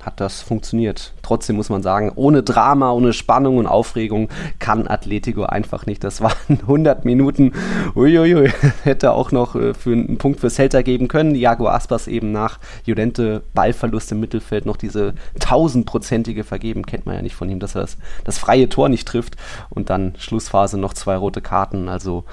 hat 0.07 0.19
das 0.21 0.41
funktioniert. 0.41 1.13
Trotzdem 1.21 1.57
muss 1.57 1.69
man 1.69 1.83
sagen, 1.83 2.11
ohne 2.15 2.41
Drama, 2.41 2.91
ohne 2.91 3.11
Spannung 3.13 3.57
und 3.57 3.67
Aufregung 3.67 4.29
kann 4.57 4.87
Atletico 4.87 5.43
einfach 5.43 5.85
nicht. 5.85 6.03
Das 6.03 6.21
waren 6.21 6.33
100 6.49 7.05
Minuten. 7.05 7.51
Uiuiui, 7.93 8.49
hätte 8.83 9.11
auch 9.11 9.31
noch 9.31 9.55
äh, 9.55 9.73
für 9.73 9.91
einen 9.91 10.17
Punkt 10.17 10.39
für 10.39 10.49
Celta 10.49 10.81
geben 10.81 11.09
können. 11.09 11.35
Iago 11.35 11.67
Aspas 11.67 12.07
eben 12.07 12.31
nach 12.31 12.59
Judente 12.85 13.43
Ballverlust 13.53 14.11
im 14.13 14.21
Mittelfeld 14.21 14.65
noch 14.65 14.77
diese 14.77 15.13
tausendprozentige 15.39 16.43
vergeben. 16.43 16.85
Kennt 16.85 17.05
man 17.05 17.15
ja 17.15 17.21
nicht 17.21 17.35
von 17.35 17.49
ihm, 17.49 17.59
dass 17.59 17.75
er 17.75 17.81
das, 17.81 17.97
das 18.23 18.37
freie 18.37 18.69
Tor 18.69 18.89
nicht 18.89 19.07
trifft. 19.07 19.35
Und 19.69 19.89
dann 19.89 20.13
Schlussphase 20.17 20.77
noch 20.77 20.93
zwei 20.93 21.17
rote 21.17 21.41
Karten. 21.41 21.89
Also 21.89 22.23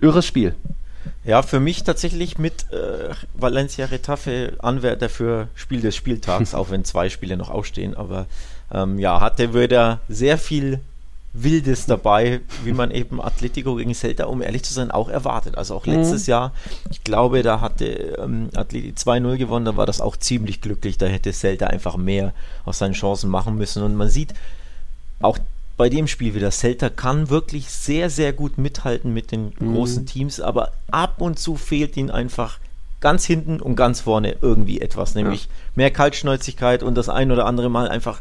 irres 0.00 0.26
Spiel. 0.26 0.54
Ja, 1.24 1.42
für 1.42 1.60
mich 1.60 1.84
tatsächlich 1.84 2.38
mit 2.38 2.72
äh, 2.72 3.10
Valencia 3.34 3.86
Retafe 3.86 4.54
Anwärter 4.58 5.08
für 5.08 5.48
Spiel 5.54 5.80
des 5.80 5.96
Spieltags, 5.96 6.54
auch 6.54 6.70
wenn 6.70 6.84
zwei 6.84 7.08
Spiele 7.08 7.36
noch 7.36 7.50
ausstehen. 7.50 7.94
Aber 7.94 8.26
ähm, 8.72 8.98
ja, 8.98 9.20
hatte 9.20 9.54
wieder 9.54 10.00
sehr 10.08 10.38
viel 10.38 10.80
Wildes 11.32 11.86
dabei, 11.86 12.40
wie 12.64 12.72
man 12.72 12.90
eben 12.90 13.20
Atletico 13.20 13.76
gegen 13.76 13.94
Celta, 13.94 14.24
um 14.24 14.42
ehrlich 14.42 14.64
zu 14.64 14.72
sein, 14.72 14.90
auch 14.90 15.08
erwartet. 15.08 15.56
Also 15.56 15.76
auch 15.76 15.86
letztes 15.86 16.26
mhm. 16.26 16.30
Jahr, 16.30 16.52
ich 16.90 17.04
glaube, 17.04 17.42
da 17.42 17.60
hatte 17.60 18.16
ähm, 18.18 18.50
Atleti 18.54 18.92
2-0 18.96 19.36
gewonnen, 19.36 19.64
da 19.64 19.76
war 19.76 19.86
das 19.86 20.00
auch 20.00 20.16
ziemlich 20.16 20.60
glücklich. 20.60 20.98
Da 20.98 21.06
hätte 21.06 21.32
Celta 21.32 21.68
einfach 21.68 21.96
mehr 21.96 22.32
aus 22.64 22.78
seinen 22.78 22.94
Chancen 22.94 23.30
machen 23.30 23.56
müssen. 23.56 23.82
Und 23.84 23.94
man 23.94 24.08
sieht 24.08 24.34
auch 25.20 25.38
bei 25.80 25.88
dem 25.88 26.08
Spiel 26.08 26.34
wieder. 26.34 26.50
Celta 26.50 26.90
kann 26.90 27.30
wirklich 27.30 27.70
sehr, 27.70 28.10
sehr 28.10 28.34
gut 28.34 28.58
mithalten 28.58 29.14
mit 29.14 29.32
den 29.32 29.54
mhm. 29.58 29.72
großen 29.72 30.04
Teams, 30.04 30.38
aber 30.38 30.72
ab 30.90 31.22
und 31.22 31.38
zu 31.38 31.56
fehlt 31.56 31.96
ihnen 31.96 32.10
einfach 32.10 32.58
ganz 33.00 33.24
hinten 33.24 33.62
und 33.62 33.76
ganz 33.76 34.00
vorne 34.00 34.36
irgendwie 34.42 34.82
etwas, 34.82 35.14
nämlich 35.14 35.44
ja. 35.44 35.50
mehr 35.76 35.90
Kaltschnäuzigkeit 35.90 36.82
und 36.82 36.96
das 36.96 37.08
ein 37.08 37.32
oder 37.32 37.46
andere 37.46 37.70
Mal 37.70 37.88
einfach, 37.88 38.20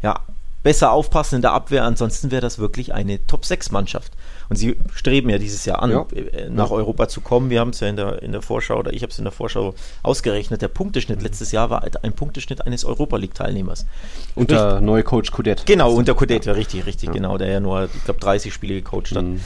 ja, 0.00 0.20
besser 0.62 0.90
aufpassen 0.90 1.34
in 1.34 1.42
der 1.42 1.52
Abwehr. 1.52 1.84
Ansonsten 1.84 2.30
wäre 2.30 2.40
das 2.40 2.58
wirklich 2.58 2.94
eine 2.94 3.26
Top-6-Mannschaft. 3.26 4.12
Und 4.48 4.56
sie 4.56 4.76
streben 4.94 5.28
ja 5.30 5.38
dieses 5.38 5.64
Jahr 5.64 5.82
an, 5.82 5.90
Ja. 5.90 6.06
äh, 6.14 6.48
nach 6.50 6.70
Europa 6.70 7.08
zu 7.08 7.20
kommen. 7.20 7.50
Wir 7.50 7.60
haben 7.60 7.70
es 7.70 7.80
ja 7.80 7.88
in 7.88 7.96
der, 7.96 8.22
in 8.22 8.32
der 8.32 8.42
Vorschau, 8.42 8.78
oder 8.78 8.92
ich 8.92 9.02
habe 9.02 9.10
es 9.10 9.18
in 9.18 9.24
der 9.24 9.32
Vorschau 9.32 9.74
ausgerechnet. 10.02 10.62
Der 10.62 10.68
Punkteschnitt 10.68 11.22
letztes 11.22 11.50
Jahr 11.52 11.68
war 11.70 11.84
ein 12.02 12.12
Punkteschnitt 12.12 12.64
eines 12.66 12.84
Europa 12.84 13.16
League-Teilnehmers. 13.16 13.86
Unter 14.34 14.80
neue 14.80 15.02
Coach 15.02 15.32
Kudet. 15.32 15.66
Genau, 15.66 15.92
unter 15.92 16.14
Kodeta, 16.14 16.52
richtig, 16.52 16.86
richtig, 16.86 17.10
genau, 17.12 17.38
der 17.38 17.48
ja 17.48 17.60
nur, 17.60 17.88
ich 17.94 18.04
glaube, 18.04 18.20
30 18.20 18.52
Spiele 18.54 18.74
gecoacht 18.74 19.12
hat. 19.16 19.24
Mhm. 19.24 19.40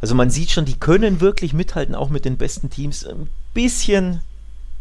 Also 0.00 0.14
man 0.14 0.30
sieht 0.30 0.50
schon, 0.50 0.64
die 0.64 0.78
können 0.78 1.20
wirklich 1.20 1.52
mithalten, 1.54 1.94
auch 1.94 2.10
mit 2.10 2.24
den 2.24 2.36
besten 2.36 2.68
Teams. 2.70 3.06
Ein 3.06 3.28
bisschen, 3.54 4.20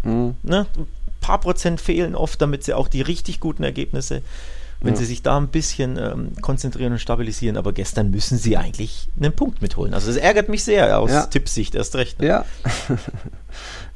Mhm. 0.04 0.36
ne, 0.44 0.66
ein 0.76 0.88
paar 1.22 1.40
Prozent 1.40 1.80
fehlen 1.80 2.16
oft, 2.16 2.42
damit 2.42 2.64
sie 2.64 2.74
auch 2.74 2.88
die 2.88 3.02
richtig 3.02 3.40
guten 3.40 3.64
Ergebnisse, 3.64 4.22
wenn 4.82 4.94
Ja. 4.94 5.00
sie 5.00 5.06
sich 5.06 5.22
da 5.22 5.38
ein 5.38 5.48
bisschen 5.48 5.98
ähm, 5.98 6.32
konzentrieren 6.42 6.92
und 6.94 7.00
stabilisieren. 7.00 7.56
Aber 7.58 7.72
gestern 7.74 8.10
müssen 8.12 8.38
sie 8.38 8.58
eigentlich 8.58 9.08
einen 9.20 9.34
Punkt 9.34 9.62
mitholen. 9.62 9.94
Also 9.94 10.08
das 10.08 10.18
ärgert 10.18 10.50
mich 10.50 10.64
sehr 10.64 11.00
aus 11.00 11.12
Ja. 11.12 11.26
Tippsicht 11.28 11.76
erst 11.76 11.96
recht. 11.96 12.20
Ne? 12.20 12.28
Ja. 12.28 12.46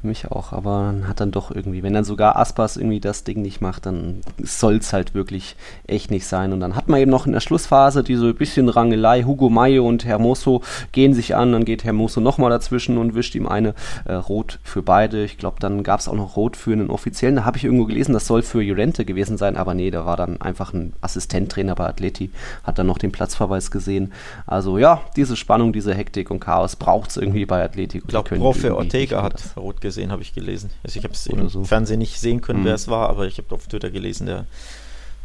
Mich 0.06 0.30
auch, 0.30 0.52
aber 0.52 0.94
hat 1.08 1.20
dann 1.20 1.32
doch 1.32 1.50
irgendwie, 1.50 1.82
wenn 1.82 1.92
dann 1.92 2.04
sogar 2.04 2.36
Aspas 2.36 2.76
irgendwie 2.76 3.00
das 3.00 3.24
Ding 3.24 3.42
nicht 3.42 3.60
macht, 3.60 3.86
dann 3.86 4.20
soll 4.42 4.76
es 4.76 4.92
halt 4.92 5.14
wirklich 5.14 5.56
echt 5.86 6.10
nicht 6.10 6.26
sein. 6.26 6.52
Und 6.52 6.60
dann 6.60 6.76
hat 6.76 6.88
man 6.88 7.00
eben 7.00 7.10
noch 7.10 7.26
in 7.26 7.32
der 7.32 7.40
Schlussphase 7.40 8.04
diese 8.04 8.32
bisschen 8.32 8.68
Rangelei. 8.68 9.24
Hugo 9.24 9.50
Mayo 9.50 9.86
und 9.86 10.04
Hermoso 10.04 10.62
gehen 10.92 11.12
sich 11.12 11.34
an, 11.34 11.52
dann 11.52 11.64
geht 11.64 11.84
Hermoso 11.84 12.20
nochmal 12.20 12.50
dazwischen 12.50 12.98
und 12.98 13.14
wischt 13.14 13.34
ihm 13.34 13.48
eine 13.48 13.74
äh, 14.04 14.14
Rot 14.14 14.60
für 14.62 14.82
beide. 14.82 15.24
Ich 15.24 15.38
glaube, 15.38 15.56
dann 15.60 15.82
gab 15.82 16.00
es 16.00 16.08
auch 16.08 16.14
noch 16.14 16.36
Rot 16.36 16.56
für 16.56 16.72
einen 16.72 16.90
Offiziellen. 16.90 17.36
Da 17.36 17.44
habe 17.44 17.56
ich 17.56 17.64
irgendwo 17.64 17.86
gelesen, 17.86 18.12
das 18.12 18.26
soll 18.26 18.42
für 18.42 18.62
Jurente 18.62 19.04
gewesen 19.04 19.36
sein, 19.36 19.56
aber 19.56 19.74
nee, 19.74 19.90
da 19.90 20.06
war 20.06 20.16
dann 20.16 20.40
einfach 20.40 20.72
ein 20.72 20.92
Assistenttrainer 21.00 21.74
bei 21.74 21.86
Atleti, 21.86 22.30
hat 22.62 22.78
dann 22.78 22.86
noch 22.86 22.98
den 22.98 23.12
Platzverweis 23.12 23.70
gesehen. 23.70 24.12
Also 24.46 24.78
ja, 24.78 25.02
diese 25.16 25.36
Spannung, 25.36 25.72
diese 25.72 25.94
Hektik 25.94 26.30
und 26.30 26.40
Chaos 26.40 26.76
braucht 26.76 27.10
es 27.10 27.16
irgendwie 27.16 27.44
bei 27.44 27.62
Atleti. 27.62 27.98
Ich 27.98 28.06
glaube, 28.06 28.36
Profe 28.36 28.76
Ortega 28.76 29.22
hat 29.22 29.42
rot 29.56 29.80
gesehen, 29.80 29.95
habe 30.10 30.22
ich 30.22 30.34
gelesen. 30.34 30.70
Also 30.84 30.98
ich 30.98 31.04
habe 31.04 31.14
es 31.14 31.26
im 31.26 31.48
so. 31.48 31.64
Fernsehen 31.64 31.98
nicht 31.98 32.18
sehen 32.20 32.40
können, 32.40 32.60
Mhm. 32.60 32.64
wer 32.66 32.74
es 32.74 32.88
war, 32.88 33.08
aber 33.08 33.26
ich 33.26 33.38
habe 33.38 33.54
auf 33.54 33.66
Twitter 33.66 33.90
gelesen, 33.90 34.26
der, 34.26 34.46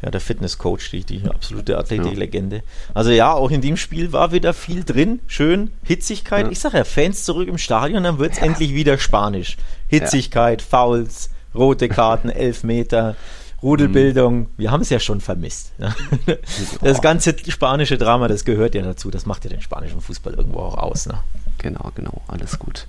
ja, 0.02 0.10
der 0.10 0.20
Fitnesscoach, 0.22 0.90
die, 0.92 1.04
die 1.04 1.22
absolute 1.30 1.78
Athletik-Legende. 1.78 2.64
Also 2.94 3.12
ja, 3.12 3.34
auch 3.34 3.52
in 3.52 3.62
dem 3.62 3.78
Spiel 3.78 4.12
war 4.12 4.32
wieder 4.32 4.54
viel 4.54 4.84
drin. 4.84 5.20
Schön, 5.28 5.72
Hitzigkeit. 5.84 6.46
Ja. 6.46 6.52
Ich 6.52 6.60
sage 6.60 6.78
ja, 6.78 6.84
Fans 6.84 7.24
zurück 7.24 7.48
im 7.48 7.58
Stadion, 7.58 8.04
dann 8.04 8.18
wird 8.18 8.34
es 8.34 8.38
endlich 8.40 8.74
wieder 8.74 8.98
Spanisch. 8.98 9.58
Hitzigkeit, 9.88 10.62
Fouls, 10.62 11.30
rote 11.54 11.88
Karten, 11.90 12.30
Elfmeter. 12.32 13.16
Rudelbildung, 13.64 14.50
wir 14.58 14.72
haben 14.72 14.82
es 14.82 14.90
ja 14.90 15.00
schon 15.00 15.22
vermisst. 15.22 15.74
Das 16.82 17.00
ganze 17.00 17.36
spanische 17.48 18.00
Drama, 18.00 18.28
das 18.28 18.44
gehört 18.44 18.74
ja 18.74 18.82
dazu. 18.82 19.12
Das 19.12 19.28
macht 19.28 19.44
ja 19.44 19.52
den 19.52 19.62
spanischen 19.62 20.02
Fußball 20.02 20.34
irgendwo 20.34 20.62
auch 20.62 20.78
aus. 20.78 21.06
Ne? 21.06 21.20
Genau, 21.60 21.92
genau, 21.94 22.22
alles 22.28 22.58
gut. 22.58 22.88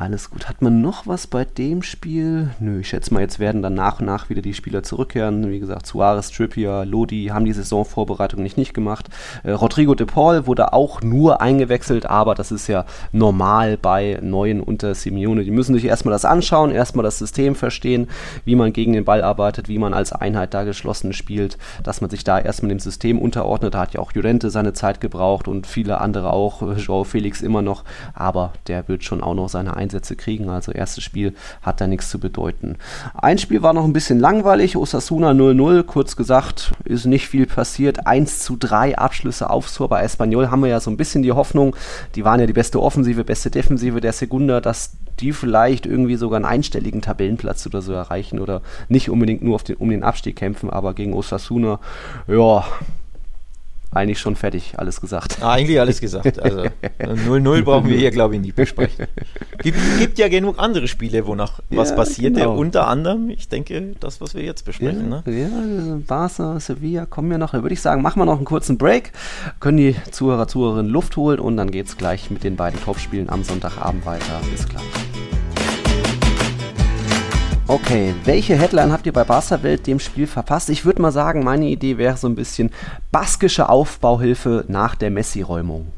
Alles 0.00 0.30
gut. 0.30 0.48
Hat 0.48 0.62
man 0.62 0.80
noch 0.80 1.08
was 1.08 1.26
bei 1.26 1.44
dem 1.44 1.82
Spiel? 1.82 2.50
Nö, 2.60 2.78
ich 2.78 2.88
schätze 2.88 3.12
mal, 3.12 3.18
jetzt 3.18 3.40
werden 3.40 3.62
dann 3.62 3.74
nach 3.74 3.98
und 3.98 4.06
nach 4.06 4.30
wieder 4.30 4.42
die 4.42 4.54
Spieler 4.54 4.84
zurückkehren. 4.84 5.50
Wie 5.50 5.58
gesagt, 5.58 5.86
Suarez, 5.86 6.30
Trippier, 6.30 6.84
Lodi 6.84 7.30
haben 7.32 7.44
die 7.44 7.52
Saisonvorbereitung 7.52 8.40
nicht, 8.40 8.56
nicht 8.56 8.74
gemacht. 8.74 9.08
Äh, 9.42 9.50
Rodrigo 9.50 9.96
de 9.96 10.06
Paul 10.06 10.46
wurde 10.46 10.72
auch 10.72 11.02
nur 11.02 11.40
eingewechselt, 11.40 12.06
aber 12.06 12.36
das 12.36 12.52
ist 12.52 12.68
ja 12.68 12.84
normal 13.10 13.76
bei 13.76 14.20
Neuen 14.22 14.60
unter 14.60 14.94
Simeone. 14.94 15.42
Die 15.42 15.50
müssen 15.50 15.74
sich 15.74 15.86
erstmal 15.86 16.12
das 16.12 16.24
anschauen, 16.24 16.70
erstmal 16.70 17.02
das 17.02 17.18
System 17.18 17.56
verstehen, 17.56 18.06
wie 18.44 18.54
man 18.54 18.72
gegen 18.72 18.92
den 18.92 19.04
Ball 19.04 19.24
arbeitet, 19.24 19.68
wie 19.68 19.78
man 19.78 19.94
als 19.94 20.12
Einheit 20.12 20.54
da 20.54 20.62
geschlossen 20.62 21.12
spielt, 21.12 21.58
dass 21.82 22.00
man 22.00 22.08
sich 22.08 22.22
da 22.22 22.38
erstmal 22.38 22.68
dem 22.68 22.78
System 22.78 23.18
unterordnet. 23.18 23.74
Da 23.74 23.80
hat 23.80 23.94
ja 23.94 24.00
auch 24.00 24.12
Jurente 24.12 24.50
seine 24.50 24.74
Zeit 24.74 25.00
gebraucht 25.00 25.48
und 25.48 25.66
viele 25.66 26.00
andere 26.00 26.32
auch, 26.32 26.62
Joao 26.76 27.02
Felix 27.02 27.42
immer 27.42 27.62
noch, 27.62 27.82
aber 28.14 28.52
der 28.68 28.86
wird 28.86 29.02
schon 29.02 29.24
auch 29.24 29.34
noch 29.34 29.48
seine 29.48 29.76
Einsätze 29.88 30.16
kriegen. 30.16 30.50
Also 30.50 30.72
erstes 30.72 31.02
Spiel 31.02 31.34
hat 31.62 31.80
da 31.80 31.86
nichts 31.86 32.10
zu 32.10 32.20
bedeuten. 32.20 32.76
Ein 33.14 33.38
Spiel 33.38 33.62
war 33.62 33.72
noch 33.72 33.84
ein 33.84 33.94
bisschen 33.94 34.20
langweilig, 34.20 34.76
Osasuna 34.76 35.30
0-0, 35.30 35.82
kurz 35.84 36.14
gesagt, 36.14 36.72
ist 36.84 37.06
nicht 37.06 37.28
viel 37.28 37.46
passiert. 37.46 38.06
1 38.06 38.40
zu 38.40 38.56
3 38.56 38.98
Abschlüsse 38.98 39.48
aufs 39.48 39.74
Tor. 39.74 39.88
Bei 39.88 40.02
Espanyol 40.02 40.50
haben 40.50 40.60
wir 40.60 40.68
ja 40.68 40.80
so 40.80 40.90
ein 40.90 40.98
bisschen 40.98 41.22
die 41.22 41.32
Hoffnung, 41.32 41.74
die 42.14 42.24
waren 42.24 42.40
ja 42.40 42.46
die 42.46 42.52
beste 42.52 42.82
Offensive, 42.82 43.24
beste 43.24 43.50
Defensive 43.50 44.00
der 44.00 44.12
Segunda, 44.12 44.60
dass 44.60 44.92
die 45.20 45.32
vielleicht 45.32 45.86
irgendwie 45.86 46.16
sogar 46.16 46.36
einen 46.36 46.44
einstelligen 46.44 47.02
Tabellenplatz 47.02 47.66
oder 47.66 47.82
so 47.82 47.92
erreichen 47.92 48.38
oder 48.38 48.62
nicht 48.88 49.10
unbedingt 49.10 49.42
nur 49.42 49.58
den, 49.58 49.76
um 49.76 49.90
den 49.90 50.04
Abstieg 50.04 50.36
kämpfen, 50.36 50.70
aber 50.70 50.94
gegen 50.94 51.14
Osasuna, 51.14 51.80
ja, 52.28 52.64
eigentlich 53.90 54.18
schon 54.18 54.36
fertig, 54.36 54.74
alles 54.76 55.00
gesagt. 55.00 55.38
Ah, 55.40 55.52
eigentlich 55.52 55.80
alles 55.80 56.00
gesagt. 56.00 56.38
Also 56.40 56.64
0-0 57.00 57.62
brauchen 57.62 57.88
wir 57.88 57.96
hier, 57.96 58.10
glaube 58.10 58.34
ich, 58.34 58.40
nicht 58.40 58.54
besprechen. 58.54 59.06
Gibt, 59.62 59.78
gibt 59.98 60.18
ja 60.18 60.28
genug 60.28 60.58
andere 60.58 60.88
Spiele, 60.88 61.26
wo 61.26 61.34
noch 61.34 61.60
was 61.70 61.90
Ja, 61.90 61.96
passierte. 61.96 62.40
genau. 62.40 62.54
Unter 62.56 62.86
anderem, 62.86 63.30
ich 63.30 63.48
denke, 63.48 63.94
das, 64.00 64.20
was 64.20 64.34
wir 64.34 64.42
jetzt 64.42 64.64
besprechen. 64.64 65.08
Ne? 65.08 65.22
Ja, 65.26 65.32
ja, 65.32 65.48
also 65.58 66.02
Barca, 66.06 66.60
Sevilla 66.60 67.06
kommen 67.06 67.30
ja 67.32 67.38
noch. 67.38 67.52
Da 67.52 67.62
würde 67.62 67.72
ich 67.72 67.80
sagen, 67.80 68.02
machen 68.02 68.20
wir 68.20 68.26
noch 68.26 68.36
einen 68.36 68.44
kurzen 68.44 68.76
Break, 68.78 69.12
können 69.60 69.78
die 69.78 69.96
Zuhörer, 70.10 70.46
Zuhörerinnen 70.48 70.92
Luft 70.92 71.16
holen 71.16 71.40
und 71.40 71.56
dann 71.56 71.70
geht 71.70 71.86
es 71.86 71.96
gleich 71.96 72.30
mit 72.30 72.44
den 72.44 72.56
beiden 72.56 72.80
Topspielen 72.82 73.28
am 73.30 73.42
Sonntagabend 73.42 74.04
weiter. 74.04 74.40
Bis 74.52 74.68
gleich. 74.68 74.82
Okay, 77.70 78.14
welche 78.24 78.56
Headline 78.56 78.92
habt 78.92 79.04
ihr 79.04 79.12
bei 79.12 79.24
Barca 79.24 79.62
Welt 79.62 79.86
dem 79.86 80.00
Spiel 80.00 80.26
verpasst? 80.26 80.70
Ich 80.70 80.86
würde 80.86 81.02
mal 81.02 81.12
sagen, 81.12 81.44
meine 81.44 81.66
Idee 81.66 81.98
wäre 81.98 82.16
so 82.16 82.26
ein 82.26 82.34
bisschen 82.34 82.70
baskische 83.12 83.68
Aufbauhilfe 83.68 84.64
nach 84.68 84.94
der 84.94 85.10
Messi-Räumung. 85.10 85.92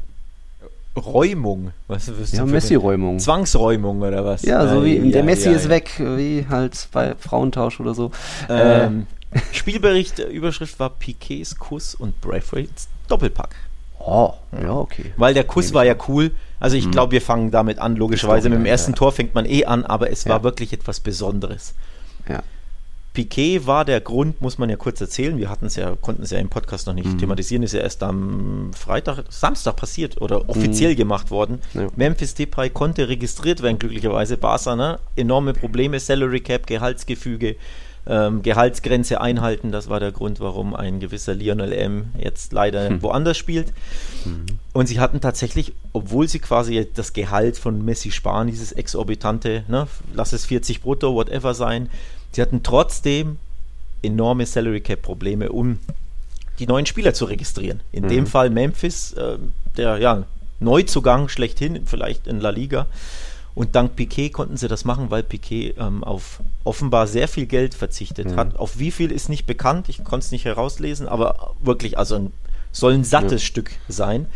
Räumung. 0.97 1.71
Was 1.87 2.07
wirst 2.17 2.33
Ja, 2.33 2.45
Messi-Räumung. 2.45 3.19
Zwangsräumung 3.19 4.01
oder 4.01 4.25
was? 4.25 4.41
Ja, 4.41 4.67
so 4.67 4.83
wie 4.83 4.97
Äh, 4.97 5.11
der 5.11 5.21
ja, 5.21 5.25
Messi 5.25 5.49
ja, 5.49 5.55
ist 5.55 5.63
ja. 5.63 5.69
weg, 5.69 5.91
wie 5.97 6.45
halt 6.49 6.89
bei 6.91 7.15
Frauentausch 7.17 7.79
oder 7.79 7.93
so. 7.93 8.11
Äh, 8.49 8.87
Ähm, 8.87 9.07
Spielbericht, 9.53 10.19
äh, 10.19 10.23
Überschrift 10.27 10.77
war 10.77 10.89
Piquets 10.89 11.57
Kuss 11.57 11.95
und 11.95 12.19
Braithwaites 12.19 12.89
Doppelpack. 13.07 13.55
Oh, 14.05 14.33
ja, 14.61 14.73
okay. 14.73 15.13
Weil 15.17 15.33
der 15.33 15.43
Kuss 15.43 15.73
war 15.73 15.85
ja 15.85 15.95
cool. 16.07 16.31
Also 16.59 16.75
ich 16.77 16.89
glaube, 16.91 17.11
wir 17.13 17.21
fangen 17.21 17.49
damit 17.51 17.79
an. 17.79 17.95
Logischerweise 17.95 18.49
mit 18.49 18.59
dem 18.59 18.65
ersten 18.65 18.91
ja. 18.91 18.95
Tor 18.97 19.11
fängt 19.11 19.33
man 19.33 19.45
eh 19.45 19.65
an, 19.65 19.83
aber 19.85 20.11
es 20.11 20.25
war 20.27 20.37
Ja. 20.37 20.43
wirklich 20.43 20.73
etwas 20.73 20.99
Besonderes. 20.99 21.73
Ja. 22.29 22.43
Piquet 23.13 23.67
war 23.67 23.83
der 23.83 23.99
Grund, 23.99 24.39
muss 24.41 24.57
man 24.57 24.69
ja 24.69 24.77
kurz 24.77 25.01
erzählen. 25.01 25.37
Wir 25.37 25.49
hatten 25.49 25.65
es 25.65 25.75
ja, 25.75 25.95
konnten 25.99 26.23
es 26.23 26.29
ja 26.31 26.39
im 26.39 26.47
Podcast 26.47 26.87
noch 26.87 26.93
nicht 26.93 27.07
Mhm. 27.11 27.17
thematisieren. 27.17 27.61
Ist 27.63 27.73
ja 27.73 27.81
erst 27.81 28.03
am 28.03 28.71
Freitag, 28.73 29.25
Samstag 29.29 29.75
passiert 29.75 30.21
oder 30.21 30.47
offiziell 30.49 30.95
gemacht 30.95 31.29
worden. 31.29 31.59
Mhm. 31.73 31.81
Ja. 31.81 31.87
Memphis 31.97 32.35
Depay 32.35 32.69
konnte 32.69 33.09
registriert 33.09 33.61
werden, 33.61 33.79
glücklicherweise. 33.79 34.37
Barca, 34.37 34.77
ne? 34.77 34.97
Enorme 35.17 35.51
Probleme, 35.53 35.99
Salary 35.99 36.39
Cap, 36.39 36.67
Gehaltsgefüge, 36.67 37.57
ähm, 38.07 38.41
Gehaltsgrenze 38.41 39.21
einhalten. 39.21 39.71
Das 39.71 39.89
war 39.89 39.99
der 39.99 40.11
Grund, 40.11 40.39
warum 40.39 40.75
ein 40.75 40.99
gewisser 40.99 41.33
Lionel 41.35 41.71
M. 41.73 42.11
jetzt 42.17 42.51
leider 42.53 42.89
Hm. 42.89 43.01
woanders 43.03 43.37
spielt. 43.37 43.73
Und 44.73 44.87
sie 44.87 44.99
hatten 44.99 45.21
tatsächlich, 45.21 45.73
obwohl 45.93 46.27
sie 46.27 46.39
quasi 46.39 46.87
das 46.93 47.13
Gehalt 47.13 47.57
von 47.57 47.83
Messi 47.85 48.11
sparen, 48.11 48.47
dieses 48.47 48.71
exorbitante, 48.71 49.63
ne, 49.67 49.87
lass 50.13 50.33
es 50.33 50.45
40 50.45 50.81
brutto, 50.81 51.13
whatever 51.13 51.53
sein, 51.53 51.89
sie 52.31 52.41
hatten 52.41 52.63
trotzdem 52.63 53.37
enorme 54.03 54.45
Salary 54.45 54.81
Cap 54.81 55.01
Probleme, 55.01 55.51
um 55.51 55.79
die 56.59 56.67
neuen 56.67 56.85
Spieler 56.85 57.13
zu 57.13 57.25
registrieren. 57.25 57.81
In 57.91 58.07
dem 58.07 58.27
Fall 58.27 58.49
Memphis, 58.49 59.13
äh, 59.13 59.37
der 59.77 59.97
ja, 59.99 60.23
Neuzugang 60.59 61.27
schlechthin, 61.27 61.85
vielleicht 61.85 62.27
in 62.27 62.39
La 62.39 62.49
Liga. 62.51 62.85
Und 63.53 63.75
dank 63.75 63.95
Piquet 63.95 64.29
konnten 64.29 64.55
sie 64.55 64.67
das 64.67 64.85
machen, 64.85 65.11
weil 65.11 65.23
Piquet 65.23 65.75
ähm, 65.77 66.03
auf 66.03 66.39
offenbar 66.63 67.07
sehr 67.07 67.27
viel 67.27 67.45
Geld 67.45 67.73
verzichtet 67.73 68.37
hat. 68.37 68.57
Auf 68.57 68.79
wie 68.79 68.91
viel 68.91 69.11
ist 69.11 69.27
nicht 69.27 69.45
bekannt, 69.45 69.89
ich 69.89 70.03
konnte 70.03 70.25
es 70.25 70.31
nicht 70.31 70.45
herauslesen, 70.45 71.07
aber 71.07 71.55
wirklich, 71.61 71.97
also 71.97 72.15
ein, 72.15 72.33
soll 72.71 72.93
ein 72.93 73.03
sattes 73.03 73.43
Stück 73.43 73.71
sein. 73.89 74.27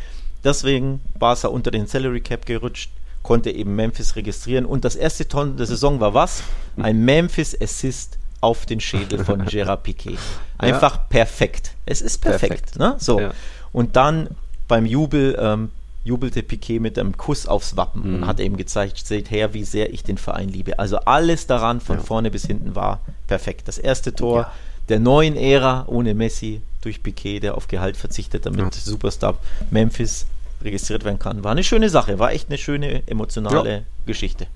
Deswegen 0.43 0.99
Barca 1.17 1.47
unter 1.47 1.71
den 1.71 1.88
Salary 1.88 2.21
Cap 2.21 2.45
gerutscht, 2.45 2.91
konnte 3.23 3.49
eben 3.51 3.75
Memphis 3.75 4.15
registrieren. 4.15 4.65
Und 4.65 4.86
das 4.86 4.95
erste 4.95 5.28
Tor 5.28 5.47
der 5.47 5.65
Saison 5.65 5.99
war 5.99 6.13
was? 6.13 6.43
Ein 6.78 7.04
Memphis 7.04 7.60
Assist 7.60 8.19
auf 8.41 8.65
den 8.65 8.80
Schädel 8.80 9.25
von 9.25 9.45
Gerard 9.47 9.84
Piquet. 9.84 10.19
Einfach 10.58 11.10
perfekt. 11.10 11.71
Es 11.86 12.01
ist 12.01 12.19
perfekt. 12.19 12.73
Perfekt. 12.73 12.80
Ne? 12.80 12.95
So. 12.99 13.19
Ja. 13.19 13.32
Und 13.71 13.95
dann 13.95 14.30
beim 14.67 14.86
Jubel 14.86 15.36
ähm, 15.39 15.71
jubelte 16.05 16.41
Piquet 16.43 16.79
mit 16.79 16.97
einem 16.97 17.17
Kuss 17.17 17.47
aufs 17.47 17.75
Wappen 17.75 18.07
Mhm. 18.07 18.15
und 18.15 18.27
hat 18.27 18.39
eben 18.39 18.55
gezeigt, 18.55 19.05
seht 19.05 19.29
her, 19.31 19.53
wie 19.53 19.65
sehr 19.65 19.91
ich 19.93 20.03
den 20.03 20.17
Verein 20.17 20.47
liebe. 20.47 20.79
Also 20.79 20.97
alles 20.99 21.47
daran 21.47 21.81
von 21.81 21.97
Ja. 21.97 22.03
vorne 22.03 22.31
bis 22.31 22.45
hinten 22.45 22.75
war 22.75 23.01
perfekt. 23.27 23.67
Das 23.67 23.77
erste 23.77 24.13
Tor 24.15 24.41
Ja. 24.41 24.51
der 24.87 24.99
neuen 24.99 25.35
Ära 25.35 25.83
ohne 25.87 26.13
Messi 26.13 26.61
durch 26.81 27.01
Piquet, 27.03 27.39
der 27.41 27.55
auf 27.57 27.67
Gehalt 27.67 27.97
verzichtet, 27.97 28.45
damit 28.45 28.59
Ja. 28.61 28.69
Superstar 28.71 29.35
Memphis 29.71 30.27
registriert 30.61 31.03
werden 31.03 31.19
kann. 31.19 31.43
War 31.43 31.51
eine 31.51 31.63
schöne 31.63 31.89
Sache, 31.89 32.17
war 32.19 32.31
echt 32.31 32.49
eine 32.49 32.57
schöne 32.57 33.01
emotionale 33.07 33.83
Geschichte. 34.05 34.47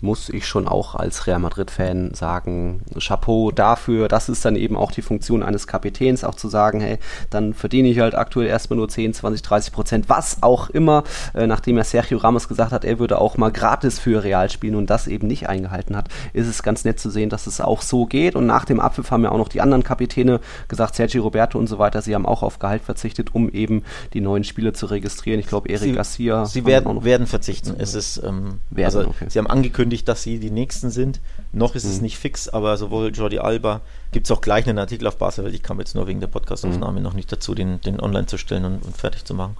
Muss 0.00 0.28
ich 0.28 0.46
schon 0.46 0.68
auch 0.68 0.94
als 0.94 1.26
Real 1.26 1.38
Madrid-Fan 1.38 2.14
sagen, 2.14 2.82
Chapeau 2.98 3.50
dafür. 3.50 4.08
Das 4.08 4.28
ist 4.28 4.44
dann 4.44 4.56
eben 4.56 4.76
auch 4.76 4.92
die 4.92 5.02
Funktion 5.02 5.42
eines 5.42 5.66
Kapitäns, 5.66 6.24
auch 6.24 6.34
zu 6.34 6.48
sagen, 6.48 6.80
hey, 6.80 6.98
dann 7.30 7.54
verdiene 7.54 7.88
ich 7.88 8.00
halt 8.00 8.14
aktuell 8.14 8.46
erstmal 8.46 8.76
nur 8.76 8.88
10, 8.88 9.14
20, 9.14 9.42
30 9.42 9.72
Prozent, 9.72 10.08
was 10.08 10.42
auch 10.42 10.70
immer, 10.70 11.04
äh, 11.34 11.46
nachdem 11.46 11.76
ja 11.76 11.84
Sergio 11.84 12.18
Ramos 12.18 12.48
gesagt 12.48 12.72
hat, 12.72 12.84
er 12.84 12.98
würde 12.98 13.20
auch 13.20 13.36
mal 13.36 13.50
gratis 13.50 13.98
für 13.98 14.22
Real 14.22 14.50
spielen 14.50 14.74
und 14.74 14.90
das 14.90 15.06
eben 15.06 15.26
nicht 15.26 15.48
eingehalten 15.48 15.96
hat, 15.96 16.08
ist 16.32 16.46
es 16.46 16.62
ganz 16.62 16.84
nett 16.84 17.00
zu 17.00 17.10
sehen, 17.10 17.30
dass 17.30 17.46
es 17.46 17.60
auch 17.60 17.82
so 17.82 18.06
geht. 18.06 18.36
Und 18.36 18.46
nach 18.46 18.64
dem 18.64 18.80
Abpfiff 18.80 19.10
haben 19.10 19.24
ja 19.24 19.30
auch 19.30 19.38
noch 19.38 19.48
die 19.48 19.60
anderen 19.60 19.82
Kapitäne 19.82 20.40
gesagt, 20.68 20.94
Sergio 20.94 21.22
Roberto 21.22 21.58
und 21.58 21.66
so 21.66 21.78
weiter, 21.78 22.02
sie 22.02 22.14
haben 22.14 22.26
auch 22.26 22.42
auf 22.42 22.58
Gehalt 22.58 22.82
verzichtet, 22.82 23.34
um 23.34 23.48
eben 23.50 23.82
die 24.12 24.20
neuen 24.20 24.44
Spiele 24.44 24.72
zu 24.72 24.86
registrieren. 24.86 25.40
Ich 25.40 25.46
glaube, 25.46 25.68
Eric 25.68 25.94
Garcia. 25.94 26.44
Sie 26.46 26.64
werden, 26.66 27.04
werden 27.04 27.26
verzichten. 27.26 27.74
Es 27.78 27.94
ist, 27.94 28.22
ähm, 28.24 28.60
werden, 28.70 28.96
also, 28.96 29.10
okay. 29.10 29.26
sie 29.28 29.38
haben 29.38 29.46
angekündigt, 29.46 29.87
dass 30.04 30.22
sie 30.22 30.38
die 30.38 30.50
nächsten 30.50 30.90
sind. 30.90 31.20
Noch 31.52 31.74
ist 31.74 31.84
mhm. 31.84 31.90
es 31.90 32.00
nicht 32.00 32.18
fix, 32.18 32.48
aber 32.48 32.76
sowohl 32.76 33.10
Jordi 33.14 33.38
Alba, 33.38 33.80
gibt 34.12 34.26
es 34.26 34.30
auch 34.30 34.40
gleich 34.40 34.68
einen 34.68 34.78
Artikel 34.78 35.06
auf 35.06 35.18
Baselwelt. 35.18 35.54
Ich 35.54 35.62
kam 35.62 35.78
jetzt 35.78 35.94
nur 35.94 36.06
wegen 36.06 36.20
der 36.20 36.26
Podcastaufnahme 36.28 36.98
mhm. 36.98 37.04
noch 37.04 37.14
nicht 37.14 37.30
dazu, 37.30 37.54
den, 37.54 37.80
den 37.80 38.00
online 38.00 38.26
zu 38.26 38.38
stellen 38.38 38.64
und, 38.64 38.84
und 38.84 38.96
fertig 38.96 39.24
zu 39.24 39.34
machen. 39.34 39.56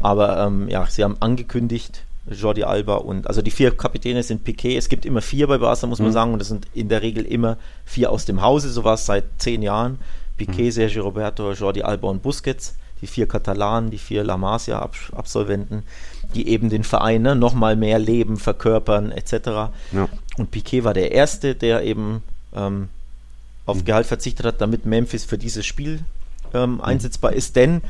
Aber 0.00 0.38
ähm, 0.38 0.68
ja, 0.68 0.86
sie 0.86 1.04
haben 1.04 1.16
angekündigt, 1.20 2.02
Jordi 2.30 2.64
Alba 2.64 2.96
und 2.96 3.26
also 3.26 3.42
die 3.42 3.50
vier 3.50 3.76
Kapitäne 3.76 4.22
sind 4.22 4.44
Piquet. 4.44 4.76
Es 4.76 4.88
gibt 4.88 5.04
immer 5.04 5.20
vier 5.22 5.46
bei 5.46 5.58
Barca, 5.58 5.86
muss 5.86 5.98
man 5.98 6.08
mhm. 6.08 6.12
sagen, 6.12 6.32
und 6.32 6.38
das 6.38 6.48
sind 6.48 6.66
in 6.74 6.88
der 6.88 7.02
Regel 7.02 7.24
immer 7.24 7.56
vier 7.84 8.10
aus 8.10 8.24
dem 8.24 8.42
Hause, 8.42 8.70
so 8.70 8.84
war 8.84 8.94
es 8.94 9.06
seit 9.06 9.24
zehn 9.38 9.62
Jahren. 9.62 9.98
Piquet, 10.36 10.66
mhm. 10.66 10.70
Sergio 10.70 11.02
Roberto, 11.02 11.52
Jordi 11.52 11.82
Alba 11.82 12.08
und 12.08 12.22
Busquets, 12.22 12.74
die 13.00 13.06
vier 13.06 13.26
Katalanen, 13.26 13.90
die 13.90 13.98
vier 13.98 14.24
La 14.24 14.36
Masia-Absolventen, 14.36 15.82
die 16.34 16.48
eben 16.48 16.68
den 16.68 16.84
Verein 16.84 17.22
ne, 17.22 17.34
nochmal 17.34 17.76
mehr 17.76 17.98
leben, 17.98 18.36
verkörpern, 18.36 19.12
etc. 19.12 19.32
Ja. 19.92 20.08
Und 20.36 20.50
Piquet 20.50 20.84
war 20.84 20.94
der 20.94 21.12
Erste, 21.12 21.54
der 21.54 21.82
eben 21.82 22.22
ähm, 22.54 22.88
auf 23.66 23.78
mhm. 23.78 23.84
Gehalt 23.84 24.06
verzichtet 24.06 24.46
hat, 24.46 24.60
damit 24.60 24.86
Memphis 24.86 25.24
für 25.24 25.38
dieses 25.38 25.66
Spiel 25.66 26.00
ähm, 26.54 26.74
mhm. 26.74 26.80
einsetzbar 26.80 27.32
ist, 27.32 27.56
denn 27.56 27.82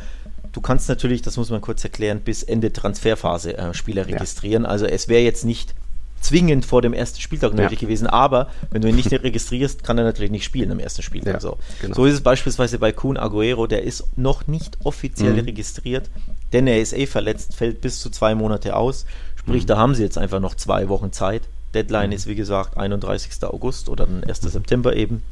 du 0.53 0.61
kannst 0.61 0.89
natürlich, 0.89 1.23
das 1.23 1.37
muss 1.37 1.51
man 1.51 1.61
kurz 1.61 1.85
erklären, 1.85 2.21
bis 2.21 2.43
Ende 2.43 2.73
Transferphase 2.73 3.57
äh, 3.57 3.75
Spieler 3.75 4.07
registrieren. 4.07 4.65
Ja. 4.65 4.69
Also 4.69 4.87
es 4.87 5.09
wäre 5.09 5.23
jetzt 5.23 5.45
nicht 5.45 5.75
zwingend 6.21 6.65
vor 6.67 6.83
dem 6.83 6.93
ersten 6.93 7.21
Spieltag 7.21 7.55
nötig 7.55 7.81
ja. 7.81 7.87
gewesen, 7.87 8.07
aber 8.07 8.49
wenn 8.71 8.83
du 8.83 8.89
ihn 8.89 8.97
nicht 8.97 9.11
registrierst, 9.13 9.83
kann 9.83 9.99
er 9.99 10.05
natürlich 10.05 10.31
nicht 10.31 10.45
spielen 10.45 10.71
am 10.71 10.79
ersten 10.79 11.03
Spieltag. 11.03 11.35
Ja, 11.35 11.41
so. 11.41 11.59
Genau. 11.81 11.95
so 11.95 12.05
ist 12.05 12.15
es 12.15 12.21
beispielsweise 12.21 12.79
bei 12.79 12.93
Kun 12.93 13.17
Aguero, 13.17 13.67
der 13.67 13.83
ist 13.83 14.05
noch 14.17 14.47
nicht 14.47 14.79
offiziell 14.85 15.33
mhm. 15.33 15.41
registriert, 15.41 16.11
denn 16.53 16.67
er 16.67 16.81
ist 16.81 16.93
eh 16.93 17.07
verletzt, 17.07 17.55
fällt 17.55 17.81
bis 17.81 18.01
zu 18.01 18.11
zwei 18.11 18.35
Monate 18.35 18.77
aus. 18.77 19.07
Sprich, 19.37 19.63
mhm. 19.63 19.69
da 19.69 19.79
haben 19.79 19.95
sie 19.95 20.03
jetzt 20.03 20.19
einfach 20.19 20.41
noch 20.41 20.55
zwei 20.55 20.89
Wochen 20.89 21.13
Zeit. 21.13 21.43
Deadline 21.75 22.09
mhm. 22.09 22.17
ist 22.17 22.27
wie 22.27 22.35
gesagt 22.35 22.77
31. 22.77 23.43
August 23.45 23.89
oder 23.89 24.07
dann 24.07 24.25
1. 24.25 24.43
Mhm. 24.43 24.49
September 24.49 24.95
eben. 24.95 25.23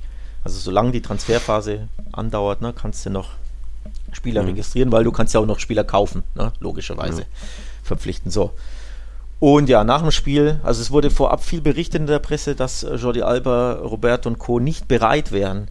Also 0.44 0.58
solange 0.58 0.92
die 0.92 1.02
Transferphase 1.02 1.88
andauert, 2.12 2.62
ne, 2.62 2.72
kannst 2.72 3.04
du 3.04 3.10
noch 3.10 3.30
Spieler 4.12 4.42
mhm. 4.42 4.50
registrieren, 4.50 4.92
weil 4.92 5.04
du 5.04 5.12
kannst 5.12 5.34
ja 5.34 5.40
auch 5.40 5.46
noch 5.46 5.58
Spieler 5.58 5.84
kaufen, 5.84 6.22
ne? 6.34 6.52
logischerweise. 6.60 7.26
Verpflichten. 7.82 8.30
So. 8.30 8.52
Und 9.40 9.68
ja, 9.68 9.84
nach 9.84 10.02
dem 10.02 10.10
Spiel, 10.10 10.60
also 10.64 10.82
es 10.82 10.90
wurde 10.90 11.10
vorab 11.10 11.44
viel 11.44 11.60
berichtet 11.60 12.00
in 12.00 12.06
der 12.06 12.18
Presse, 12.18 12.56
dass 12.56 12.82
äh, 12.82 12.96
Jordi 12.96 13.22
Alba, 13.22 13.74
Roberto 13.74 14.28
und 14.28 14.38
Co. 14.38 14.58
nicht 14.58 14.88
bereit 14.88 15.30
wären, 15.30 15.68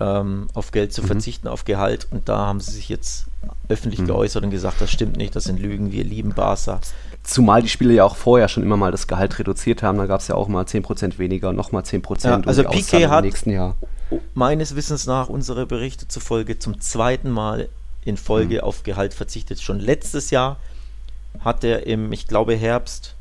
ähm, 0.00 0.48
auf 0.54 0.70
Geld 0.70 0.92
zu 0.94 1.02
mhm. 1.02 1.06
verzichten, 1.06 1.48
auf 1.48 1.64
Gehalt. 1.64 2.08
Und 2.10 2.28
da 2.28 2.38
haben 2.38 2.60
sie 2.60 2.72
sich 2.72 2.88
jetzt 2.88 3.26
öffentlich 3.68 4.00
mhm. 4.00 4.06
geäußert 4.06 4.44
und 4.44 4.50
gesagt, 4.50 4.80
das 4.80 4.90
stimmt 4.90 5.16
nicht, 5.16 5.36
das 5.36 5.44
sind 5.44 5.60
Lügen, 5.60 5.92
wir 5.92 6.04
lieben 6.04 6.32
Barca. 6.32 6.80
Zumal 7.22 7.62
die 7.62 7.68
Spieler 7.68 7.92
ja 7.92 8.04
auch 8.04 8.16
vorher 8.16 8.48
schon 8.48 8.62
immer 8.62 8.76
mal 8.76 8.90
das 8.90 9.06
Gehalt 9.06 9.38
reduziert 9.38 9.82
haben, 9.82 9.98
da 9.98 10.06
gab 10.06 10.20
es 10.20 10.28
ja 10.28 10.34
auch 10.34 10.48
mal 10.48 10.64
10% 10.64 11.18
weniger 11.18 11.52
nochmal 11.52 11.82
10% 11.82 12.26
ja, 12.26 12.40
also 12.44 12.64
Piquet 12.64 13.08
hat 13.08 13.20
im 13.20 13.26
nächsten 13.26 13.50
Jahr. 13.50 13.76
meines 14.34 14.74
Wissens 14.74 15.06
nach 15.06 15.28
unsere 15.28 15.66
Berichte 15.66 16.08
zufolge 16.08 16.58
zum 16.58 16.80
zweiten 16.80 17.30
Mal 17.30 17.68
in 18.04 18.16
Folge 18.16 18.56
mhm. 18.56 18.60
auf 18.62 18.82
Gehalt 18.82 19.14
verzichtet. 19.14 19.60
Schon 19.60 19.78
letztes 19.78 20.30
Jahr 20.30 20.56
hat 21.40 21.64
er 21.64 21.86
im, 21.86 22.12
ich 22.12 22.28
glaube, 22.28 22.54
Herbst 22.54 23.14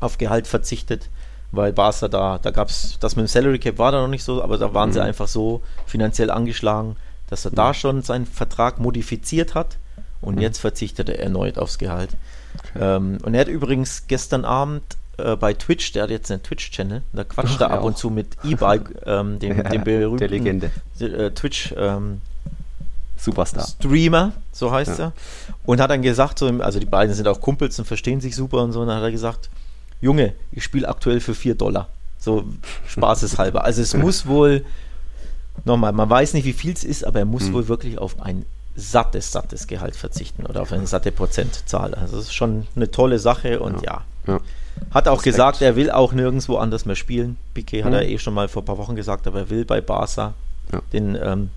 auf 0.00 0.18
Gehalt 0.18 0.46
verzichtet, 0.46 1.08
weil 1.52 1.72
Barca 1.72 2.08
da, 2.08 2.38
da 2.38 2.50
gab 2.50 2.68
es, 2.68 2.98
das 3.00 3.16
mit 3.16 3.24
dem 3.24 3.28
Salary 3.28 3.58
Cap 3.58 3.78
war 3.78 3.92
da 3.92 4.00
noch 4.00 4.08
nicht 4.08 4.24
so, 4.24 4.42
aber 4.42 4.58
da 4.58 4.74
waren 4.74 4.90
mhm. 4.90 4.94
sie 4.94 5.02
einfach 5.02 5.28
so 5.28 5.62
finanziell 5.86 6.30
angeschlagen, 6.30 6.96
dass 7.28 7.44
er 7.44 7.52
mhm. 7.52 7.56
da 7.56 7.74
schon 7.74 8.02
seinen 8.02 8.26
Vertrag 8.26 8.78
modifiziert 8.78 9.54
hat 9.54 9.76
und 10.20 10.36
mhm. 10.36 10.42
jetzt 10.42 10.58
verzichtet 10.58 11.08
er 11.08 11.20
erneut 11.20 11.58
aufs 11.58 11.78
Gehalt. 11.78 12.10
Okay. 12.58 12.96
Ähm, 12.96 13.18
und 13.22 13.34
er 13.34 13.42
hat 13.42 13.48
übrigens 13.48 14.06
gestern 14.06 14.44
Abend 14.44 14.82
äh, 15.18 15.36
bei 15.36 15.54
Twitch, 15.54 15.92
der 15.92 16.04
hat 16.04 16.10
jetzt 16.10 16.30
einen 16.30 16.42
Twitch-Channel, 16.42 17.02
da 17.12 17.24
quatscht 17.24 17.60
er 17.60 17.70
ab 17.72 17.84
und 17.84 17.96
zu 17.96 18.10
mit 18.10 18.28
E-Bike, 18.44 19.02
ähm, 19.06 19.38
dem, 19.38 19.56
ja, 19.58 19.62
dem 19.64 19.84
berühmten. 19.84 20.70
Äh, 21.00 21.30
Twitch 21.30 21.74
ähm, 21.76 22.20
Superstar. 23.16 23.66
Streamer, 23.66 24.32
so 24.52 24.70
heißt 24.70 24.98
ja. 24.98 25.06
er. 25.06 25.12
Und 25.66 25.80
hat 25.80 25.90
dann 25.90 26.02
gesagt, 26.02 26.38
so, 26.38 26.46
also 26.60 26.78
die 26.78 26.86
beiden 26.86 27.14
sind 27.14 27.28
auch 27.28 27.40
Kumpels 27.40 27.78
und 27.78 27.84
verstehen 27.84 28.20
sich 28.20 28.36
super 28.36 28.62
und 28.62 28.72
so. 28.72 28.80
Und 28.80 28.86
dann 28.86 28.98
hat 28.98 29.04
er 29.04 29.10
gesagt, 29.10 29.50
Junge, 30.00 30.34
ich 30.52 30.64
spiele 30.64 30.88
aktuell 30.88 31.20
für 31.20 31.34
4 31.34 31.56
Dollar. 31.56 31.88
So 32.18 32.44
spaßeshalber. 32.86 33.64
Also 33.64 33.82
es 33.82 33.94
muss 33.94 34.26
wohl, 34.26 34.64
nochmal, 35.64 35.92
man 35.92 36.08
weiß 36.08 36.34
nicht, 36.34 36.44
wie 36.44 36.52
viel 36.52 36.72
es 36.72 36.84
ist, 36.84 37.04
aber 37.04 37.20
er 37.20 37.24
muss 37.24 37.44
mhm. 37.44 37.54
wohl 37.54 37.68
wirklich 37.68 37.98
auf 37.98 38.20
ein 38.20 38.44
sattes, 38.76 39.32
sattes 39.32 39.66
Gehalt 39.66 39.96
verzichten 39.96 40.44
oder 40.46 40.62
auf 40.62 40.72
eine 40.72 40.86
satte 40.86 41.10
Prozentzahl. 41.10 41.94
Also 41.94 42.16
das 42.16 42.26
ist 42.26 42.34
schon 42.34 42.66
eine 42.76 42.90
tolle 42.90 43.18
Sache 43.18 43.60
und 43.60 43.82
ja. 43.82 44.02
ja. 44.26 44.34
ja. 44.34 44.40
Hat 44.90 45.08
auch 45.08 45.18
Respekt. 45.18 45.36
gesagt, 45.36 45.62
er 45.62 45.76
will 45.76 45.90
auch 45.90 46.12
nirgendwo 46.12 46.58
anders 46.58 46.84
mehr 46.84 46.96
spielen. 46.96 47.36
Piquet 47.54 47.82
mhm. 47.82 47.86
hat 47.86 47.94
er 47.94 48.08
eh 48.08 48.18
schon 48.18 48.34
mal 48.34 48.48
vor 48.48 48.62
ein 48.62 48.66
paar 48.66 48.78
Wochen 48.78 48.94
gesagt, 48.94 49.26
aber 49.26 49.40
er 49.40 49.50
will 49.50 49.64
bei 49.64 49.80
Barca 49.80 50.34
ja. 50.72 50.80
den 50.92 51.18
ähm, 51.20 51.50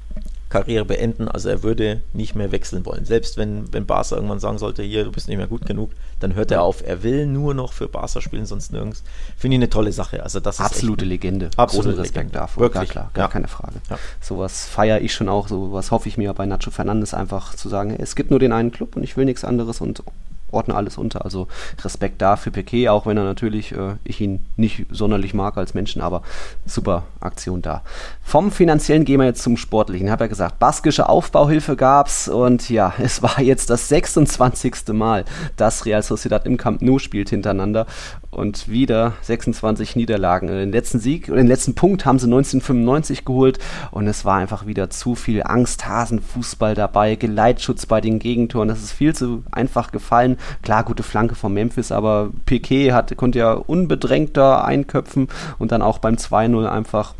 Karriere 0.50 0.86
beenden. 0.86 1.28
Also 1.28 1.50
er 1.50 1.64
würde 1.64 2.02
nicht 2.14 2.36
mehr 2.36 2.52
wechseln 2.52 2.86
wollen. 2.86 3.06
Selbst 3.06 3.38
wenn, 3.38 3.72
wenn 3.72 3.86
Barca 3.86 4.16
irgendwann 4.16 4.40
sagen 4.40 4.58
sollte, 4.58 4.82
hier, 4.82 5.04
du 5.04 5.12
bist 5.12 5.28
nicht 5.28 5.38
mehr 5.38 5.48
gut 5.48 5.66
genug, 5.66 5.92
dann 6.20 6.34
hört 6.34 6.52
er 6.52 6.64
auf. 6.64 6.86
Er 6.86 7.04
will 7.04 7.28
nur 7.28 7.54
noch 7.54 7.72
für 7.72 7.88
Barca 7.88 8.20
spielen, 8.20 8.46
sonst 8.46 8.72
nirgends. 8.72 9.04
Finde 9.38 9.56
ich 9.56 9.60
eine 9.60 9.70
tolle 9.70 9.92
Sache. 9.92 10.24
Also 10.24 10.40
das 10.40 10.60
Absolute 10.60 11.06
echt, 11.06 11.10
Legende. 11.10 11.52
Absolute 11.56 11.98
Respekt 12.00 12.16
Legende. 12.16 12.40
davor. 12.40 12.62
Wirklich. 12.62 12.74
Gar 12.74 12.86
klar, 12.86 13.12
gar 13.14 13.26
ja. 13.28 13.32
keine 13.32 13.48
Frage. 13.48 13.76
Ja. 13.90 14.00
Sowas 14.20 14.66
feiere 14.68 15.02
ich 15.02 15.14
schon 15.14 15.30
auch, 15.30 15.48
sowas 15.48 15.92
hoffe 15.92 16.10
ich 16.10 16.18
mir 16.18 16.34
bei 16.34 16.46
Nacho 16.46 16.72
Fernandes 16.72 17.14
einfach 17.14 17.54
zu 17.56 17.70
sagen, 17.70 17.96
es 17.98 18.16
gibt 18.16 18.32
nur 18.32 18.40
den 18.40 18.52
einen 18.52 18.72
Club 18.72 18.96
und 18.96 19.04
ich 19.04 19.18
will 19.18 19.26
nichts 19.26 19.44
anderes 19.44 19.82
und 19.82 20.04
ordne 20.52 20.76
alles 20.76 20.98
unter. 20.98 21.24
Also 21.26 21.48
Respekt 21.84 22.22
da 22.22 22.36
für 22.36 22.52
Piquet, 22.52 22.90
auch 22.90 23.06
wenn 23.06 23.18
er 23.18 23.24
natürlich, 23.24 23.72
äh, 23.72 23.96
ich 24.04 24.22
ihn 24.22 24.46
nicht 24.56 24.86
sonderlich 24.90 25.34
mag 25.34 25.58
als 25.58 25.74
Menschen, 25.74 26.02
aber 26.02 26.22
super 26.66 27.04
Aktion 27.20 27.62
da. 27.62 27.84
Vom 28.22 28.52
Finanziellen 28.52 29.06
gehen 29.06 29.20
wir 29.20 29.26
jetzt 29.26 29.44
zum 29.44 29.58
Sportlichen. 29.58 30.08
Ich 30.08 30.12
habe 30.12 30.26
ja 30.26 30.28
gesagt, 30.28 30.60
baskische 30.60 31.10
Aufbauhilfe 31.10 31.76
gab 31.76 32.08
es 32.08 32.28
und 32.28 32.70
ja, 32.70 32.94
es 33.00 33.22
war 33.22 33.42
jetzt 33.42 33.70
das 33.70 33.90
26. 33.90 34.90
Mal, 34.90 35.26
dass 35.58 35.86
Real 35.86 36.04
Sociedad 36.04 36.46
im 36.46 36.58
Camp 36.58 36.82
Nou 36.82 37.00
spielt 37.00 37.30
hintereinander 37.30 37.86
und 38.32 38.70
wieder 38.70 39.13
26 39.22 39.96
Niederlagen. 39.96 40.48
Den 40.48 40.72
letzten 40.72 41.00
Sieg, 41.00 41.28
den 41.28 41.48
letzten 41.48 41.76
Punkt 41.76 42.06
haben 42.06 42.20
sie 42.20 42.28
1995 42.28 43.26
geholt 43.26 43.60
und 43.92 44.08
es 44.08 44.26
war 44.26 44.38
einfach 44.38 44.65
wieder 44.65 44.89
zu 44.89 45.15
viel 45.15 45.44
Angsthasenfußball 45.44 46.76
dabei, 46.76 47.15
Geleitschutz 47.15 47.86
bei 47.86 48.02
den 48.02 48.20
Gegentoren. 48.20 48.68
Das 48.68 48.84
ist 48.84 48.92
viel 48.92 49.15
zu 49.15 49.44
einfach 49.52 49.92
gefallen. 49.92 50.38
Klar, 50.62 50.84
gute 50.84 51.04
Flanke 51.04 51.36
von 51.36 51.54
Memphis, 51.54 51.92
aber 51.92 52.30
Piquet 52.46 52.92
hat, 52.92 53.15
konnte 53.18 53.39
ja 53.39 53.54
unbedrängter 53.54 54.63
einköpfen 54.63 55.28
und 55.58 55.72
dann 55.72 55.82
auch 55.82 55.98
beim 55.98 56.15
2-0 56.15 56.68
einfach 56.68 57.13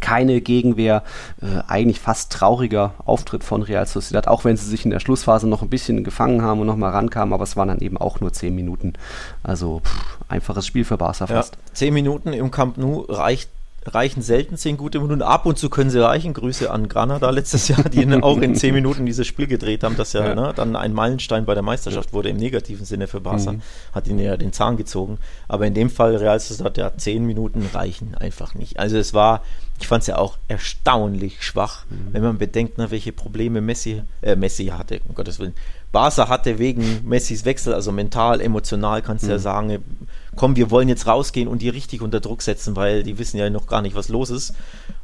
keine 0.00 0.40
Gegenwehr. 0.40 1.02
Äh, 1.40 1.62
eigentlich 1.68 2.00
fast 2.00 2.32
trauriger 2.32 2.94
Auftritt 3.04 3.44
von 3.44 3.62
Real 3.62 3.86
Sociedad, 3.86 4.28
auch 4.28 4.44
wenn 4.44 4.56
sie 4.56 4.66
sich 4.66 4.84
in 4.84 4.90
der 4.90 5.00
Schlussphase 5.00 5.48
noch 5.48 5.62
ein 5.62 5.70
bisschen 5.70 6.04
gefangen 6.04 6.42
haben 6.42 6.60
und 6.60 6.66
nochmal 6.66 6.92
rankamen, 6.92 7.32
aber 7.32 7.44
es 7.44 7.56
waren 7.56 7.68
dann 7.68 7.80
eben 7.80 7.96
auch 7.96 8.20
nur 8.20 8.32
zehn 8.32 8.54
Minuten. 8.54 8.94
Also 9.42 9.80
pff, 9.80 10.18
einfaches 10.28 10.66
Spiel 10.66 10.84
für 10.84 10.96
Barca 10.96 11.26
fast. 11.26 11.54
Ja, 11.54 11.60
zehn 11.74 11.94
Minuten 11.94 12.32
im 12.32 12.50
Camp 12.50 12.76
Nou 12.76 13.00
reicht 13.08 13.50
reichen 13.86 14.22
selten 14.22 14.56
zehn 14.56 14.76
gute 14.76 15.00
Minuten. 15.00 15.22
Ab 15.22 15.46
und 15.46 15.58
zu 15.58 15.68
können 15.68 15.90
sie 15.90 16.02
reichen. 16.02 16.32
Grüße 16.32 16.70
an 16.70 16.88
Granada 16.88 17.30
letztes 17.30 17.68
Jahr, 17.68 17.84
die 17.84 18.10
auch 18.22 18.38
in 18.38 18.54
zehn 18.54 18.74
Minuten 18.74 19.06
dieses 19.06 19.26
Spiel 19.26 19.46
gedreht 19.46 19.84
haben, 19.84 19.96
das 19.96 20.12
ja, 20.12 20.28
ja. 20.28 20.34
Ne, 20.34 20.52
dann 20.54 20.76
ein 20.76 20.92
Meilenstein 20.92 21.44
bei 21.44 21.54
der 21.54 21.62
Meisterschaft 21.62 22.12
wurde, 22.12 22.28
im 22.30 22.36
negativen 22.36 22.84
Sinne 22.84 23.06
für 23.06 23.20
Barca. 23.20 23.52
Mhm. 23.52 23.62
Hat 23.92 24.08
ihnen 24.08 24.18
ja 24.18 24.36
den 24.36 24.52
Zahn 24.52 24.76
gezogen. 24.76 25.18
Aber 25.48 25.66
in 25.66 25.74
dem 25.74 25.90
Fall, 25.90 26.16
Real 26.16 26.38
Sociedad, 26.38 26.76
ja, 26.78 26.96
zehn 26.96 27.24
Minuten 27.24 27.68
reichen 27.72 28.14
einfach 28.14 28.54
nicht. 28.54 28.78
Also 28.78 28.96
es 28.96 29.14
war, 29.14 29.42
ich 29.80 29.88
fand 29.88 30.02
es 30.02 30.06
ja 30.06 30.16
auch 30.18 30.38
erstaunlich 30.48 31.42
schwach, 31.42 31.84
mhm. 31.90 32.12
wenn 32.12 32.22
man 32.22 32.38
bedenkt, 32.38 32.78
ne, 32.78 32.90
welche 32.90 33.12
Probleme 33.12 33.60
Messi, 33.60 34.02
äh, 34.22 34.36
Messi 34.36 34.66
hatte, 34.66 35.00
um 35.08 35.14
Gottes 35.14 35.38
Willen. 35.38 35.54
Barca 35.94 36.28
hatte 36.28 36.58
wegen 36.58 37.02
Messis 37.08 37.44
Wechsel, 37.44 37.72
also 37.72 37.92
mental, 37.92 38.40
emotional, 38.40 39.00
kannst 39.00 39.22
du 39.22 39.28
mhm. 39.28 39.32
ja 39.32 39.38
sagen, 39.38 39.78
komm, 40.34 40.56
wir 40.56 40.72
wollen 40.72 40.88
jetzt 40.88 41.06
rausgehen 41.06 41.46
und 41.46 41.62
die 41.62 41.68
richtig 41.68 42.02
unter 42.02 42.18
Druck 42.18 42.42
setzen, 42.42 42.74
weil 42.74 43.04
die 43.04 43.16
wissen 43.16 43.38
ja 43.38 43.48
noch 43.48 43.68
gar 43.68 43.80
nicht, 43.80 43.94
was 43.94 44.08
los 44.08 44.28
ist. 44.28 44.54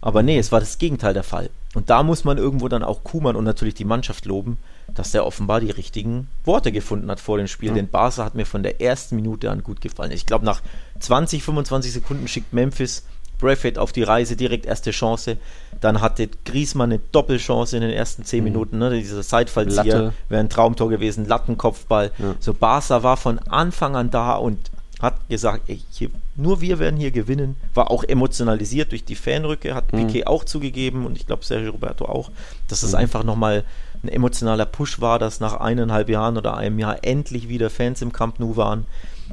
Aber 0.00 0.24
nee, 0.24 0.36
es 0.36 0.50
war 0.50 0.58
das 0.58 0.78
Gegenteil 0.78 1.14
der 1.14 1.22
Fall. 1.22 1.48
Und 1.76 1.90
da 1.90 2.02
muss 2.02 2.24
man 2.24 2.38
irgendwo 2.38 2.66
dann 2.66 2.82
auch 2.82 3.04
Kuman 3.04 3.36
und 3.36 3.44
natürlich 3.44 3.74
die 3.74 3.84
Mannschaft 3.84 4.26
loben, 4.26 4.58
dass 4.92 5.12
der 5.12 5.24
offenbar 5.24 5.60
die 5.60 5.70
richtigen 5.70 6.26
Worte 6.44 6.72
gefunden 6.72 7.08
hat 7.08 7.20
vor 7.20 7.38
dem 7.38 7.46
Spiel. 7.46 7.70
Mhm. 7.70 7.76
Denn 7.76 7.88
Barca 7.88 8.24
hat 8.24 8.34
mir 8.34 8.44
von 8.44 8.64
der 8.64 8.80
ersten 8.80 9.14
Minute 9.14 9.48
an 9.48 9.62
gut 9.62 9.80
gefallen. 9.80 10.10
Ich 10.10 10.26
glaube, 10.26 10.44
nach 10.44 10.60
20, 10.98 11.44
25 11.44 11.92
Sekunden 11.92 12.26
schickt 12.26 12.52
Memphis 12.52 13.04
Braithwaite 13.40 13.80
auf 13.80 13.92
die 13.92 14.02
Reise, 14.02 14.36
direkt 14.36 14.66
erste 14.66 14.90
Chance. 14.90 15.36
Dann 15.80 16.00
hatte 16.00 16.28
Griezmann 16.44 16.92
eine 16.92 17.00
Doppelchance 17.12 17.76
in 17.76 17.82
den 17.82 17.90
ersten 17.90 18.24
10 18.24 18.40
mhm. 18.40 18.44
Minuten. 18.44 18.78
Ne? 18.78 18.90
Dieser 18.90 19.22
Seitfallzieher 19.22 20.12
wäre 20.28 20.40
ein 20.40 20.48
Traumtor 20.48 20.88
gewesen, 20.88 21.26
Lattenkopfball. 21.26 22.12
Ja. 22.18 22.34
So 22.40 22.54
Barca 22.54 23.02
war 23.02 23.16
von 23.16 23.38
Anfang 23.38 23.96
an 23.96 24.10
da 24.10 24.34
und 24.34 24.70
hat 25.00 25.28
gesagt, 25.28 25.62
ey, 25.68 25.80
hier, 25.90 26.10
nur 26.36 26.60
wir 26.60 26.78
werden 26.78 26.98
hier 26.98 27.10
gewinnen. 27.10 27.56
War 27.74 27.90
auch 27.90 28.04
emotionalisiert 28.04 28.92
durch 28.92 29.04
die 29.04 29.14
Fanrücke, 29.14 29.74
hat 29.74 29.92
mhm. 29.92 30.06
Piquet 30.06 30.26
auch 30.26 30.44
zugegeben 30.44 31.06
und 31.06 31.16
ich 31.16 31.26
glaube 31.26 31.44
Sergio 31.44 31.72
Roberto 31.72 32.04
auch, 32.04 32.30
dass 32.68 32.82
es 32.82 32.92
mhm. 32.92 32.98
einfach 32.98 33.24
nochmal 33.24 33.64
ein 34.02 34.08
emotionaler 34.08 34.66
Push 34.66 35.00
war, 35.00 35.18
dass 35.18 35.40
nach 35.40 35.54
eineinhalb 35.54 36.08
Jahren 36.08 36.36
oder 36.36 36.56
einem 36.56 36.78
Jahr 36.78 36.98
endlich 37.02 37.48
wieder 37.48 37.70
Fans 37.70 38.02
im 38.02 38.12
Camp 38.12 38.38
Nou 38.38 38.56
waren. 38.56 38.86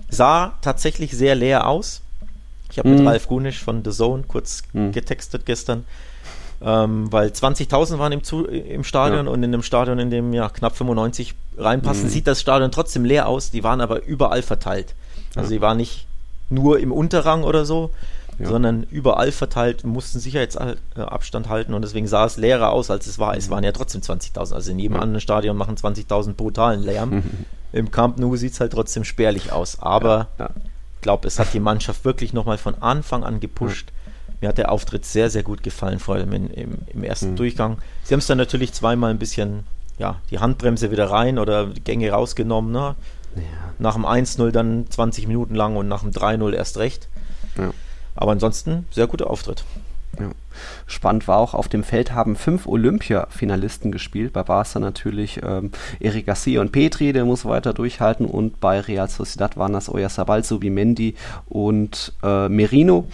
Sah 0.10 0.58
tatsächlich 0.62 1.12
sehr 1.12 1.36
leer 1.36 1.68
aus. 1.68 2.02
Ich 2.72 2.80
habe 2.80 2.90
mhm. 2.90 2.96
mit 2.96 3.08
Ralf 3.08 3.28
Gunisch 3.28 3.64
von 3.64 3.84
The 3.84 3.92
Zone 3.92 4.24
kurz 4.28 4.64
mhm. 4.74 4.92
getextet 4.92 5.46
gestern. 5.46 5.86
Ähm, 6.60 7.12
weil 7.12 7.30
20.000 7.30 8.00
waren 8.00 8.12
im, 8.12 8.24
Zu 8.24 8.46
im 8.46 8.84
Stadion 8.84 9.28
ja. 9.28 9.32
und 9.32 9.44
in 9.44 9.54
einem 9.54 9.62
Stadion, 9.62 10.00
in 10.00 10.10
dem 10.10 10.34
ja 10.34 10.50
knapp 10.50 10.76
95 10.76 11.36
reinpassen, 11.58 12.06
mhm. 12.06 12.10
sieht 12.10 12.28
das 12.28 12.42
Stadion 12.42 12.72
trotzdem 12.72 13.06
leer 13.06 13.28
aus. 13.28 13.52
Die 13.52 13.64
waren 13.64 13.80
aber 13.82 14.04
überall 14.06 14.42
verteilt. 14.42 14.96
Also 15.36 15.50
sie 15.50 15.62
waren 15.62 15.78
nicht 15.78 16.08
nur 16.50 16.80
im 16.80 16.92
Unterrang 16.92 17.44
oder 17.44 17.64
so, 17.64 17.92
ja. 18.40 18.48
sondern 18.48 18.84
überall 18.90 19.32
verteilt, 19.32 19.84
mussten 19.84 20.20
Sicherheitsabstand 20.20 21.50
halten 21.50 21.74
und 21.74 21.84
deswegen 21.84 22.08
sah 22.08 22.26
es 22.26 22.38
leerer 22.38 22.72
aus, 22.72 22.90
als 22.90 23.06
es 23.06 23.20
war. 23.20 23.38
Es 23.38 23.48
mhm. 23.48 23.52
waren 23.52 23.64
ja 23.64 23.72
trotzdem 23.72 24.02
20.000. 24.02 24.54
Also 24.54 24.72
in 24.72 24.80
jedem 24.80 24.96
ja. 24.96 25.02
anderen 25.02 25.22
Stadion 25.22 25.58
machen 25.58 25.76
20.000 25.76 26.34
brutalen 26.34 26.82
Lärm. 26.82 27.24
Im 27.74 27.92
Camp 27.92 28.18
Nou 28.18 28.36
sieht 28.36 28.54
es 28.54 28.60
halt 28.60 28.72
trotzdem 28.72 29.04
spärlich 29.04 29.52
aus. 29.52 29.80
Aber 29.82 30.30
ja. 30.40 30.50
Glaube, 31.08 31.26
es 31.26 31.40
hat 31.40 31.54
die 31.54 31.62
Mannschaft 31.62 32.04
wirklich 32.04 32.34
nochmal 32.34 32.58
von 32.58 32.76
Anfang 32.82 33.24
an 33.24 33.40
gepusht. 33.40 33.94
Mir 34.42 34.50
hat 34.50 34.58
der 34.58 34.74
Auftritt 34.74 35.06
sehr, 35.06 35.30
sehr 35.30 35.42
gut 35.42 35.64
gefallen, 35.64 36.00
vor 36.00 36.16
allem 36.16 36.34
in, 36.34 36.50
im, 36.50 36.78
im, 36.88 37.02
ersten 37.02 37.32
mhm. 37.32 37.36
Durchgang. 37.38 37.78
Sie 38.04 38.14
haben 38.14 38.20
es 38.20 38.28
dann 38.28 38.38
natürlich 38.38 38.74
zweimal 38.74 39.12
ein 39.12 39.18
bisschen, 39.18 39.64
ja, 39.98 40.20
die 40.32 40.40
Handbremse 40.40 40.92
wieder 40.92 41.10
rein 41.10 41.40
oder 41.40 41.68
Gänge 41.68 42.12
rausgenommen. 42.12 42.74
Ne? 42.74 42.96
Ja. 43.38 43.42
Nach 43.80 43.94
dem 43.94 44.06
1-0 44.06 44.52
dann 44.52 44.86
20 44.90 45.28
Minuten 45.28 45.56
lang 45.56 45.78
und 45.78 45.88
nach 45.88 46.02
dem 46.02 46.12
3-0 46.12 46.52
erst 46.52 46.78
recht. 46.78 47.08
Ja. 47.58 47.72
Aber 48.16 48.34
ansonsten 48.34 48.86
sehr 48.92 49.08
guter 49.08 49.30
Auftritt. 49.30 49.64
Ja. 50.20 50.32
Spannend 50.88 51.28
war 51.28 51.38
auch, 51.38 51.54
auf 51.54 51.68
dem 51.68 51.84
Feld 51.84 52.14
haben 52.14 52.36
fünf 52.36 52.66
Olympia-Finalisten 52.66 53.92
gespielt. 53.92 54.34
Bei 54.34 54.44
Barca 54.44 54.80
natürlich 54.80 55.40
ähm, 55.44 55.72
Eric 56.00 56.26
Garcia 56.26 56.62
und 56.62 56.72
Petri, 56.72 57.14
der 57.14 57.26
muss 57.26 57.46
weiter 57.46 57.74
durchhalten. 57.74 58.26
Und 58.26 58.60
bei 58.60 58.80
Real 58.80 59.08
Sociedad 59.08 59.58
waren 59.58 59.74
das 59.74 59.90
Oyarzabal, 59.90 60.44
Subimendi 60.44 61.16
und 61.48 62.14
äh, 62.24 62.50
Merino. 62.50 63.08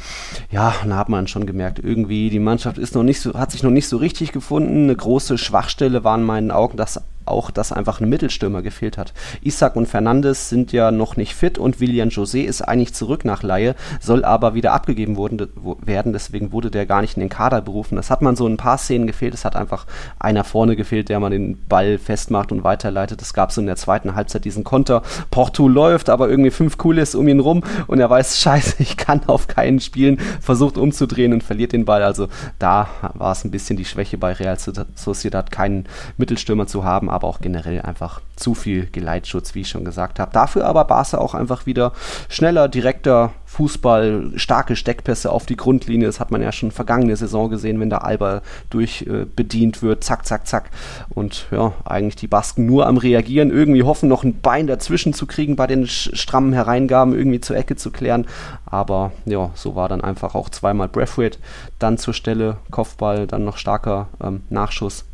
Ja, 0.51 0.73
da 0.87 0.95
hat 0.95 1.09
man 1.09 1.27
schon 1.27 1.45
gemerkt, 1.45 1.79
irgendwie 1.79 2.29
die 2.29 2.39
Mannschaft 2.39 2.77
ist 2.77 2.95
noch 2.95 3.03
nicht 3.03 3.19
so, 3.19 3.33
hat 3.33 3.51
sich 3.51 3.63
noch 3.63 3.71
nicht 3.71 3.87
so 3.87 3.97
richtig 3.97 4.31
gefunden. 4.31 4.83
Eine 4.83 4.95
große 4.95 5.37
Schwachstelle 5.37 6.03
war 6.03 6.15
in 6.15 6.23
meinen 6.23 6.51
Augen, 6.51 6.77
dass 6.77 7.01
auch, 7.25 7.51
dass 7.51 7.71
einfach 7.71 7.99
ein 7.99 8.09
Mittelstürmer 8.09 8.61
gefehlt 8.61 8.97
hat. 8.97 9.13
Isaac 9.41 9.75
und 9.75 9.87
Fernandes 9.87 10.49
sind 10.49 10.71
ja 10.71 10.91
noch 10.91 11.17
nicht 11.17 11.35
fit 11.35 11.57
und 11.57 11.79
William 11.79 12.09
José 12.09 12.43
ist 12.43 12.61
eigentlich 12.61 12.93
zurück 12.93 13.25
nach 13.25 13.43
Laie, 13.43 13.75
soll 13.99 14.25
aber 14.25 14.53
wieder 14.53 14.73
abgegeben 14.73 15.17
worden, 15.17 15.47
werden, 15.81 16.13
deswegen 16.13 16.51
wurde 16.51 16.71
der 16.71 16.85
gar 16.85 17.01
nicht 17.01 17.17
in 17.17 17.21
den 17.21 17.29
Kader 17.29 17.61
berufen. 17.61 17.95
Das 17.95 18.09
hat 18.09 18.21
man 18.21 18.35
so 18.35 18.47
in 18.47 18.53
ein 18.53 18.57
paar 18.57 18.77
Szenen 18.77 19.07
gefehlt, 19.07 19.33
es 19.33 19.45
hat 19.45 19.55
einfach 19.55 19.85
einer 20.19 20.43
vorne 20.43 20.75
gefehlt, 20.75 21.09
der 21.09 21.19
man 21.19 21.31
den 21.31 21.57
Ball 21.67 21.97
festmacht 21.97 22.51
und 22.51 22.63
weiterleitet. 22.63 23.21
Es 23.21 23.33
gab 23.33 23.51
so 23.51 23.61
in 23.61 23.67
der 23.67 23.75
zweiten 23.75 24.15
Halbzeit 24.15 24.45
diesen 24.45 24.63
Konter, 24.63 25.03
Porto 25.31 25.67
läuft, 25.67 26.09
aber 26.09 26.29
irgendwie 26.29 26.51
fünf 26.51 26.77
Cooles 26.77 27.15
um 27.15 27.27
ihn 27.27 27.39
rum 27.39 27.63
und 27.87 27.99
er 27.99 28.09
weiß, 28.09 28.37
scheiße, 28.41 28.75
ich 28.79 28.97
kann 28.97 29.21
auf 29.27 29.47
keinen 29.47 29.79
spielen, 29.79 30.19
versucht 30.41 30.77
umzudrehen 30.77 31.33
und 31.33 31.43
verliert 31.43 31.71
den 31.71 31.85
Ball. 31.85 32.03
Also 32.03 32.27
da 32.59 32.87
war 33.13 33.31
es 33.31 33.43
ein 33.43 33.51
bisschen 33.51 33.77
die 33.77 33.85
Schwäche 33.85 34.17
bei 34.17 34.33
Real 34.33 34.57
Sociedad, 34.59 35.51
keinen 35.51 35.85
Mittelstürmer 36.17 36.67
zu 36.67 36.83
haben, 36.83 37.09
aber 37.13 37.27
auch 37.27 37.39
generell 37.39 37.81
einfach 37.81 38.21
zu 38.35 38.55
viel 38.55 38.87
Geleitschutz, 38.87 39.55
wie 39.55 39.61
ich 39.61 39.69
schon 39.69 39.85
gesagt 39.85 40.19
habe. 40.19 40.31
Dafür 40.33 40.65
aber 40.65 40.85
Barca 40.85 41.17
auch 41.17 41.33
einfach 41.33 41.65
wieder 41.65 41.93
schneller, 42.29 42.67
direkter 42.67 43.31
Fußball, 43.45 44.31
starke 44.35 44.75
Steckpässe 44.75 45.31
auf 45.31 45.45
die 45.45 45.55
Grundlinie. 45.55 46.07
Das 46.07 46.19
hat 46.19 46.31
man 46.31 46.41
ja 46.41 46.51
schon 46.51 46.71
vergangene 46.71 47.15
Saison 47.15 47.51
gesehen, 47.51 47.79
wenn 47.79 47.91
der 47.91 48.03
Alba 48.03 48.41
durch 48.71 49.03
äh, 49.03 49.25
bedient 49.25 49.83
wird. 49.83 50.03
Zack, 50.03 50.25
zack, 50.25 50.47
zack. 50.47 50.71
Und 51.09 51.45
ja, 51.51 51.73
eigentlich 51.85 52.15
die 52.15 52.27
Basken 52.27 52.65
nur 52.65 52.87
am 52.87 52.97
Reagieren, 52.97 53.51
irgendwie 53.51 53.83
hoffen, 53.83 54.09
noch 54.09 54.23
ein 54.23 54.41
Bein 54.41 54.65
dazwischen 54.65 55.13
zu 55.13 55.27
kriegen 55.27 55.55
bei 55.55 55.67
den 55.67 55.85
strammen 55.85 56.53
Hereingaben, 56.53 57.13
irgendwie 57.13 57.41
zur 57.41 57.55
Ecke 57.55 57.75
zu 57.75 57.91
klären. 57.91 58.25
Aber 58.65 59.11
ja, 59.25 59.51
so 59.53 59.75
war 59.75 59.87
dann 59.87 60.01
einfach 60.01 60.33
auch 60.33 60.49
zweimal 60.49 60.87
Breathwaite 60.87 61.37
dann 61.77 61.99
zur 61.99 62.15
Stelle, 62.15 62.57
Kopfball, 62.71 63.27
dann 63.27 63.45
noch 63.45 63.57
starker 63.57 64.07
ähm, 64.19 64.41
Nachschuss 64.49 65.05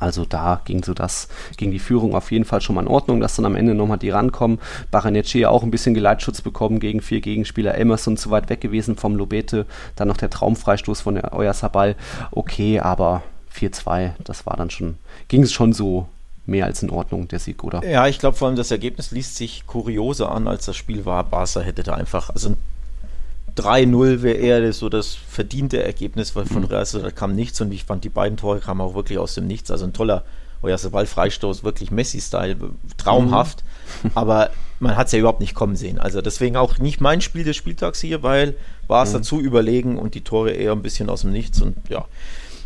also 0.00 0.24
da 0.24 0.60
ging 0.64 0.82
so 0.82 0.94
das, 0.94 1.28
ging 1.56 1.70
die 1.70 1.78
Führung 1.78 2.14
auf 2.14 2.32
jeden 2.32 2.44
Fall 2.44 2.60
schon 2.60 2.74
mal 2.74 2.82
in 2.82 2.88
Ordnung, 2.88 3.20
dass 3.20 3.36
dann 3.36 3.44
am 3.44 3.54
Ende 3.54 3.74
nochmal 3.74 3.98
die 3.98 4.10
rankommen. 4.10 4.58
Baranecci 4.90 5.46
auch 5.46 5.62
ein 5.62 5.70
bisschen 5.70 5.94
Geleitschutz 5.94 6.40
bekommen 6.40 6.80
gegen 6.80 7.00
vier 7.00 7.20
Gegenspieler. 7.20 7.76
Emerson 7.76 8.16
zu 8.16 8.30
weit 8.30 8.48
weg 8.48 8.60
gewesen 8.60 8.96
vom 8.96 9.14
Lobete. 9.14 9.66
Dann 9.96 10.08
noch 10.08 10.16
der 10.16 10.30
Traumfreistoß 10.30 11.02
von 11.02 11.14
der 11.14 11.32
Oyarzabal. 11.32 11.96
Okay, 12.30 12.80
aber 12.80 13.22
4-2, 13.54 14.12
das 14.24 14.46
war 14.46 14.56
dann 14.56 14.70
schon, 14.70 14.96
ging 15.28 15.42
es 15.42 15.52
schon 15.52 15.72
so 15.72 16.08
mehr 16.46 16.66
als 16.66 16.82
in 16.82 16.90
Ordnung, 16.90 17.28
der 17.28 17.38
Sieg, 17.38 17.62
oder? 17.62 17.84
Ja, 17.84 18.06
ich 18.06 18.18
glaube 18.18 18.36
vor 18.36 18.48
allem, 18.48 18.56
das 18.56 18.70
Ergebnis 18.70 19.10
liest 19.10 19.36
sich 19.36 19.66
kurioser 19.66 20.32
an, 20.32 20.48
als 20.48 20.66
das 20.66 20.76
Spiel 20.76 21.04
war. 21.04 21.24
Barca 21.24 21.60
hätte 21.60 21.82
da 21.82 21.94
einfach, 21.94 22.30
also 22.30 22.56
3-0 23.60 24.22
wäre 24.22 24.36
eher 24.36 24.72
so 24.72 24.88
das 24.88 25.14
verdiente 25.14 25.82
Ergebnis, 25.82 26.34
weil 26.36 26.46
von 26.46 26.62
mhm. 26.62 26.68
Real 26.68 26.86
da 26.92 27.10
kam 27.10 27.34
nichts 27.34 27.60
und 27.60 27.72
ich 27.72 27.84
fand 27.84 28.04
die 28.04 28.08
beiden 28.08 28.36
Tore 28.36 28.60
kamen 28.60 28.80
auch 28.80 28.94
wirklich 28.94 29.18
aus 29.18 29.34
dem 29.34 29.46
Nichts. 29.46 29.70
Also 29.70 29.84
ein 29.84 29.92
toller 29.92 30.24
Oyarzabal-Freistoß, 30.62 31.64
wirklich 31.64 31.90
Messi-Style, 31.90 32.56
traumhaft. 32.96 33.64
Mhm. 34.02 34.10
Aber 34.14 34.50
man 34.78 34.96
hat 34.96 35.06
es 35.06 35.12
ja 35.12 35.18
überhaupt 35.18 35.40
nicht 35.40 35.54
kommen 35.54 35.76
sehen. 35.76 35.98
Also 35.98 36.22
deswegen 36.22 36.56
auch 36.56 36.78
nicht 36.78 37.00
mein 37.00 37.20
Spiel 37.20 37.44
des 37.44 37.56
Spieltags 37.56 38.00
hier, 38.00 38.22
weil 38.22 38.56
war 38.88 39.04
es 39.04 39.10
mhm. 39.10 39.18
dazu 39.18 39.40
überlegen 39.40 39.98
und 39.98 40.14
die 40.14 40.22
Tore 40.22 40.50
eher 40.50 40.72
ein 40.72 40.82
bisschen 40.82 41.08
aus 41.10 41.22
dem 41.22 41.32
Nichts 41.32 41.60
und 41.60 41.76
ja. 41.88 42.06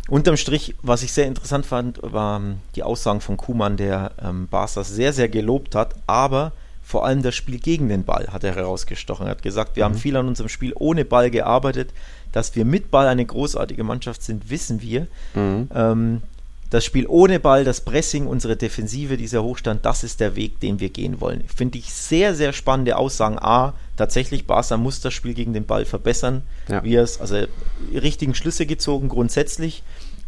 Unterm 0.07 0.37
Strich, 0.37 0.75
was 0.83 1.01
ich 1.01 1.11
sehr 1.11 1.25
interessant 1.25 1.65
fand, 1.65 1.99
war 2.03 2.39
die 2.75 2.83
Aussagen 2.83 3.21
von 3.21 3.37
Kuhmann, 3.37 3.75
der 3.75 4.11
ähm, 4.23 4.47
Barca 4.47 4.83
sehr, 4.83 5.13
sehr 5.13 5.29
gelobt 5.29 5.73
hat, 5.73 5.95
aber 6.05 6.51
vor 6.85 7.03
allem 7.03 7.23
das 7.23 7.33
Spiel 7.33 7.59
gegen 7.59 7.89
den 7.89 8.03
Ball 8.03 8.27
hat 8.31 8.43
er 8.43 8.55
herausgestochen. 8.55 9.25
Er 9.25 9.31
hat 9.31 9.41
gesagt, 9.41 9.75
wir 9.75 9.83
mhm. 9.83 9.93
haben 9.93 9.99
viel 9.99 10.15
an 10.15 10.27
unserem 10.27 10.49
Spiel 10.49 10.71
ohne 10.75 11.03
Ball 11.03 11.31
gearbeitet. 11.31 11.91
Dass 12.31 12.55
wir 12.55 12.63
mit 12.63 12.91
Ball 12.91 13.07
eine 13.07 13.25
großartige 13.25 13.83
Mannschaft 13.83 14.21
sind, 14.21 14.49
wissen 14.49 14.81
wir. 14.81 15.07
Mhm. 15.33 15.69
Ähm, 15.73 16.21
das 16.69 16.85
Spiel 16.85 17.07
ohne 17.07 17.39
Ball, 17.39 17.63
das 17.63 17.81
Pressing, 17.81 18.27
unsere 18.27 18.55
Defensive, 18.55 19.17
dieser 19.17 19.41
Hochstand, 19.41 19.85
das 19.85 20.03
ist 20.03 20.19
der 20.19 20.35
Weg, 20.35 20.59
den 20.59 20.79
wir 20.79 20.89
gehen 20.89 21.21
wollen. 21.21 21.43
Finde 21.47 21.77
ich 21.77 21.93
sehr, 21.93 22.35
sehr 22.35 22.53
spannende 22.53 22.97
Aussagen. 22.97 23.39
A, 23.39 23.73
tatsächlich, 23.97 24.45
Barca 24.45 24.77
muss 24.77 24.99
das 24.99 25.13
Spiel 25.13 25.33
gegen 25.33 25.53
den 25.53 25.65
Ball 25.65 25.85
verbessern. 25.85 26.43
Ja. 26.67 26.83
Wie 26.83 26.95
es, 26.95 27.19
also 27.19 27.45
richtigen 27.93 28.35
Schlüsse 28.35 28.65
gezogen 28.65 29.09
grundsätzlich. 29.09 29.81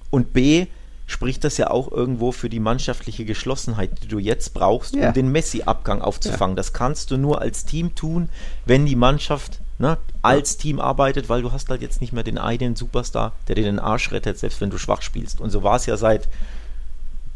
Und 0.10 0.34
B, 0.34 0.68
spricht 1.08 1.44
das 1.44 1.58
ja 1.58 1.72
auch 1.72 1.92
irgendwo 1.92 2.32
für 2.32 2.50
die 2.50 2.60
mannschaftliche 2.60 3.26
Geschlossenheit, 3.26 4.04
die 4.04 4.08
du 4.08 4.20
jetzt 4.20 4.54
brauchst, 4.54 4.94
um 4.94 5.14
den 5.14 5.32
Messi-Abgang 5.32 6.02
aufzufangen. 6.02 6.56
Ja. 6.56 6.58
Das 6.58 6.74
kannst 6.74 7.10
du 7.12 7.18
nur 7.18 7.42
als 7.42 7.66
Team 7.66 7.96
tun, 7.96 8.30
wenn 8.66 8.86
die 8.86 8.98
Mannschaft 8.98 9.62
ne, 9.80 9.98
als 10.22 10.54
ja. 10.54 10.60
Team 10.60 10.80
arbeitet, 10.80 11.30
weil 11.30 11.42
du 11.42 11.52
hast 11.54 11.70
halt 11.70 11.82
jetzt 11.82 12.02
nicht 12.02 12.12
mehr 12.12 12.24
den 12.24 12.38
einen 12.38 12.76
Superstar, 12.76 13.32
der 13.48 13.56
dir 13.56 13.64
den 13.64 13.80
Arsch 13.80 14.12
rettet, 14.12 14.38
selbst 14.38 14.60
wenn 14.60 14.70
du 14.70 14.78
schwach 14.78 15.02
spielst. 15.02 15.40
Und 15.40 15.50
so 15.50 15.64
war 15.64 15.78
es 15.78 15.86
ja 15.86 15.96
seit 15.96 16.28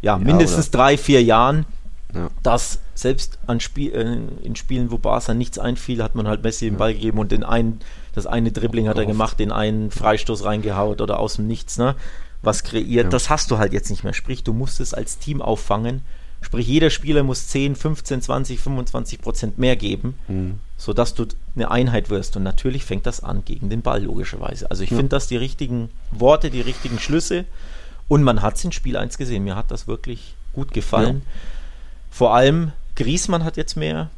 ja, 0.02 0.18
mindestens 0.18 0.68
oder? 0.68 0.78
drei, 0.78 0.98
vier 0.98 1.24
Jahren, 1.24 1.66
dass 2.44 2.80
selbst 2.94 3.40
an 3.48 3.62
Spiel, 3.62 3.94
äh, 3.94 4.46
in 4.46 4.56
Spielen, 4.56 4.92
wo 4.92 4.98
Barca 4.98 5.34
nichts 5.34 5.58
einfiel, 5.58 6.04
hat 6.04 6.16
man 6.16 6.28
halt 6.28 6.44
Messi 6.44 6.66
den 6.66 6.78
Ball 6.78 6.94
gegeben 6.94 7.20
und 7.20 7.32
den 7.32 7.44
einen, 7.44 7.80
das 8.14 8.28
eine 8.28 8.52
Dribbling 8.52 8.90
hat 8.90 8.98
er 8.98 9.06
gemacht, 9.06 9.40
den 9.40 9.52
einen 9.52 9.92
Freistoß 9.92 10.44
reingehaut 10.44 11.00
oder 11.00 11.20
aus 11.20 11.36
dem 11.36 11.48
Nichts. 11.48 11.78
Ne? 11.78 11.96
Was 12.42 12.64
kreiert. 12.64 13.06
Ja. 13.06 13.10
Das 13.10 13.30
hast 13.30 13.52
du 13.52 13.58
halt 13.58 13.74
jetzt 13.74 13.90
nicht 13.90 14.04
mehr. 14.04 14.14
Sprich, 14.14 14.44
du 14.44 14.54
musst 14.54 14.80
es 14.80 14.94
als 14.94 15.18
Team 15.20 15.42
auffangen. 15.42 16.02
Sprich, 16.42 16.68
jeder 16.68 16.90
Spieler 16.90 17.22
muss 17.22 17.48
10, 17.50 17.76
15, 17.76 18.22
20, 18.24 18.60
25 18.60 19.22
Prozent 19.22 19.58
mehr 19.60 19.76
geben, 19.76 20.16
mhm. 20.28 20.60
sodass 20.76 21.14
du 21.14 21.28
eine 21.56 21.70
Einheit 21.70 22.10
wirst. 22.10 22.36
Und 22.36 22.44
natürlich 22.44 22.84
fängt 22.84 23.06
das 23.06 23.24
an 23.24 23.46
gegen 23.46 23.70
den 23.70 23.84
Ball, 23.84 24.04
logischerweise. 24.04 24.70
Also 24.72 24.84
ich 24.84 24.90
ja. 24.90 24.98
finde 24.98 25.10
das 25.10 25.28
die 25.28 25.38
richtigen 25.38 25.90
Worte, 26.10 26.50
die 26.50 26.62
richtigen 26.62 26.98
Schlüsse. 26.98 27.46
Und 28.08 28.24
man 28.24 28.42
hat 28.42 28.56
es 28.56 28.64
in 28.64 28.72
Spiel 28.72 28.98
1 28.98 29.20
gesehen. 29.20 29.44
Mir 29.44 29.56
hat 29.56 29.70
das 29.70 29.88
wirklich 29.88 30.34
gut 30.54 30.74
gefallen. 30.74 31.22
Ja. 31.24 31.32
Vor 32.10 32.34
allem 32.34 32.72
Griesmann 32.96 33.44
hat 33.44 33.56
jetzt 33.56 33.78
mehr, 33.78 34.10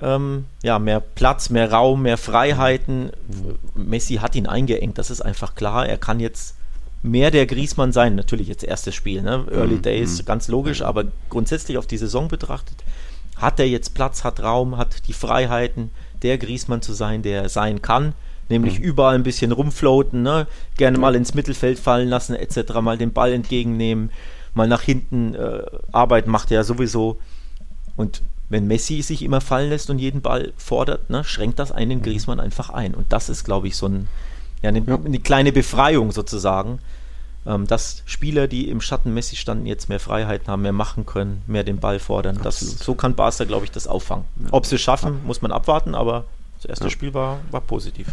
ähm, 0.00 0.46
ja, 0.62 0.78
mehr 0.78 1.00
Platz, 1.00 1.50
mehr 1.50 1.70
Raum, 1.70 2.02
mehr 2.02 2.18
Freiheiten. 2.18 3.10
Mhm. 3.28 3.88
Messi 3.88 4.16
hat 4.16 4.34
ihn 4.34 4.46
eingeengt, 4.46 4.96
das 4.96 5.10
ist 5.10 5.20
einfach 5.20 5.54
klar. 5.54 5.86
Er 5.86 5.98
kann 5.98 6.20
jetzt 6.20 6.56
mehr 7.02 7.30
der 7.30 7.46
Griesmann 7.46 7.92
sein. 7.92 8.14
Natürlich 8.14 8.48
jetzt 8.48 8.64
erstes 8.64 8.94
Spiel, 8.94 9.22
ne? 9.22 9.46
Early 9.50 9.76
mhm. 9.76 9.82
Days, 9.82 10.20
mhm. 10.20 10.26
ganz 10.26 10.48
logisch, 10.48 10.82
aber 10.82 11.04
grundsätzlich 11.30 11.78
auf 11.78 11.86
die 11.86 11.98
Saison 11.98 12.28
betrachtet, 12.28 12.82
hat 13.36 13.60
er 13.60 13.68
jetzt 13.68 13.94
Platz, 13.94 14.24
hat 14.24 14.42
Raum, 14.42 14.76
hat 14.76 15.06
die 15.08 15.12
Freiheiten, 15.12 15.90
der 16.22 16.38
Griesmann 16.38 16.82
zu 16.82 16.92
sein, 16.92 17.22
der 17.22 17.42
er 17.42 17.48
sein 17.48 17.82
kann. 17.82 18.14
Nämlich 18.48 18.78
mhm. 18.78 18.84
überall 18.84 19.14
ein 19.16 19.24
bisschen 19.24 19.52
rumfloaten, 19.52 20.22
ne? 20.22 20.46
gerne 20.76 20.98
mal 20.98 21.16
ins 21.16 21.34
Mittelfeld 21.34 21.78
fallen 21.78 22.08
lassen, 22.08 22.34
etc., 22.34 22.74
mal 22.80 22.96
den 22.96 23.12
Ball 23.12 23.32
entgegennehmen, 23.32 24.10
mal 24.54 24.68
nach 24.68 24.82
hinten 24.82 25.34
äh, 25.34 25.62
arbeiten, 25.90 26.30
macht 26.30 26.50
er 26.50 26.58
ja 26.58 26.64
sowieso. 26.64 27.18
Und 27.96 28.22
wenn 28.48 28.66
Messi 28.66 29.02
sich 29.02 29.22
immer 29.22 29.40
fallen 29.40 29.70
lässt 29.70 29.90
und 29.90 29.98
jeden 29.98 30.20
Ball 30.20 30.52
fordert, 30.56 31.10
ne, 31.10 31.24
schränkt 31.24 31.58
das 31.58 31.72
einen 31.72 32.02
Griesmann 32.02 32.38
einfach 32.38 32.70
ein. 32.70 32.94
Und 32.94 33.12
das 33.12 33.28
ist, 33.28 33.44
glaube 33.44 33.66
ich, 33.66 33.76
so 33.76 33.86
ein, 33.86 34.08
ja, 34.66 34.80
eine, 34.80 35.04
eine 35.04 35.18
kleine 35.18 35.52
Befreiung 35.52 36.12
sozusagen, 36.12 36.80
ähm, 37.46 37.66
dass 37.66 38.02
Spieler, 38.06 38.48
die 38.48 38.68
im 38.68 38.80
Schatten 38.80 39.14
Messi 39.14 39.36
standen, 39.36 39.66
jetzt 39.66 39.88
mehr 39.88 40.00
Freiheiten 40.00 40.48
haben, 40.48 40.62
mehr 40.62 40.72
machen 40.72 41.06
können, 41.06 41.42
mehr 41.46 41.62
den 41.62 41.78
Ball 41.78 41.98
fordern. 41.98 42.40
Das, 42.42 42.60
so 42.60 42.94
kann 42.94 43.14
Barca, 43.14 43.44
glaube 43.44 43.64
ich, 43.64 43.70
das 43.70 43.86
auffangen. 43.86 44.24
Ob 44.50 44.66
sie 44.66 44.74
es 44.74 44.80
schaffen, 44.80 45.24
muss 45.24 45.42
man 45.42 45.52
abwarten, 45.52 45.94
aber 45.94 46.24
das 46.56 46.64
erste. 46.64 46.90
Spiel 46.90 47.14
war, 47.14 47.38
war 47.50 47.60
positiv 47.60 48.08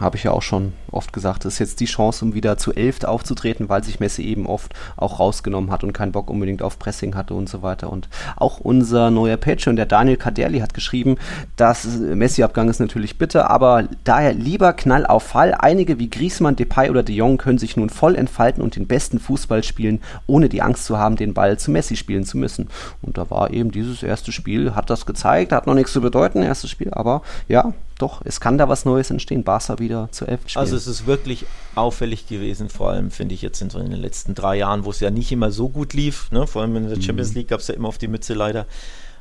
habe 0.00 0.16
ich 0.16 0.24
ja 0.24 0.32
auch 0.32 0.42
schon 0.42 0.72
oft 0.90 1.12
gesagt, 1.12 1.44
ist 1.44 1.58
jetzt 1.58 1.80
die 1.80 1.86
Chance, 1.86 2.24
um 2.24 2.34
wieder 2.34 2.56
zu 2.56 2.72
elft 2.72 3.06
aufzutreten, 3.06 3.68
weil 3.68 3.84
sich 3.84 4.00
Messi 4.00 4.22
eben 4.22 4.46
oft 4.46 4.72
auch 4.96 5.20
rausgenommen 5.20 5.70
hat 5.70 5.84
und 5.84 5.92
keinen 5.92 6.12
Bock 6.12 6.30
unbedingt 6.30 6.62
auf 6.62 6.78
Pressing 6.78 7.14
hatte 7.14 7.34
und 7.34 7.48
so 7.48 7.62
weiter. 7.62 7.90
Und 7.90 8.08
auch 8.36 8.58
unser 8.60 9.10
neuer 9.10 9.36
Patreon, 9.36 9.76
der 9.76 9.86
Daniel 9.86 10.16
Kaderli, 10.16 10.60
hat 10.60 10.74
geschrieben, 10.74 11.16
dass 11.56 11.86
Messi-Abgang 11.86 12.68
ist 12.68 12.80
natürlich 12.80 13.18
bitter, 13.18 13.50
aber 13.50 13.88
daher 14.04 14.32
lieber 14.32 14.72
Knall 14.72 15.06
auf 15.06 15.24
Fall. 15.24 15.54
Einige 15.54 15.98
wie 15.98 16.10
Griezmann, 16.10 16.56
Depay 16.56 16.90
oder 16.90 17.02
De 17.02 17.14
Jong 17.14 17.38
können 17.38 17.58
sich 17.58 17.76
nun 17.76 17.90
voll 17.90 18.16
entfalten 18.16 18.62
und 18.62 18.76
den 18.76 18.86
besten 18.86 19.18
Fußball 19.18 19.62
spielen, 19.62 20.00
ohne 20.26 20.48
die 20.48 20.62
Angst 20.62 20.86
zu 20.86 20.98
haben, 20.98 21.16
den 21.16 21.34
Ball 21.34 21.58
zu 21.58 21.70
Messi 21.70 21.96
spielen 21.96 22.24
zu 22.24 22.38
müssen. 22.38 22.68
Und 23.02 23.18
da 23.18 23.28
war 23.30 23.52
eben 23.52 23.70
dieses 23.70 24.02
erste 24.02 24.32
Spiel, 24.32 24.74
hat 24.74 24.90
das 24.90 25.06
gezeigt, 25.06 25.52
hat 25.52 25.66
noch 25.66 25.74
nichts 25.74 25.92
zu 25.92 26.00
bedeuten, 26.00 26.42
erstes 26.42 26.70
Spiel, 26.70 26.90
aber 26.92 27.22
ja, 27.48 27.72
doch, 27.98 28.22
es 28.24 28.40
kann 28.40 28.58
da 28.58 28.68
was 28.68 28.84
Neues 28.84 29.10
entstehen. 29.10 29.44
Barca 29.44 29.78
wieder 29.78 30.08
zu 30.12 30.26
elf 30.26 30.40
spielen. 30.46 30.60
Also 30.60 30.76
es 30.76 30.86
ist 30.86 31.06
wirklich 31.06 31.44
auffällig 31.74 32.26
gewesen, 32.28 32.68
vor 32.68 32.90
allem 32.90 33.10
finde 33.10 33.34
ich 33.34 33.42
jetzt 33.42 33.60
in, 33.60 33.70
so 33.70 33.78
in 33.78 33.90
den 33.90 34.00
letzten 34.00 34.34
drei 34.34 34.56
Jahren, 34.56 34.84
wo 34.84 34.90
es 34.90 35.00
ja 35.00 35.10
nicht 35.10 35.30
immer 35.32 35.50
so 35.50 35.68
gut 35.68 35.94
lief, 35.94 36.30
ne? 36.30 36.46
vor 36.46 36.62
allem 36.62 36.76
in 36.76 36.88
der 36.88 36.96
mhm. 36.96 37.02
Champions 37.02 37.34
League 37.34 37.48
gab 37.48 37.60
es 37.60 37.68
ja 37.68 37.74
immer 37.74 37.88
auf 37.88 37.98
die 37.98 38.08
Mütze 38.08 38.34
leider, 38.34 38.66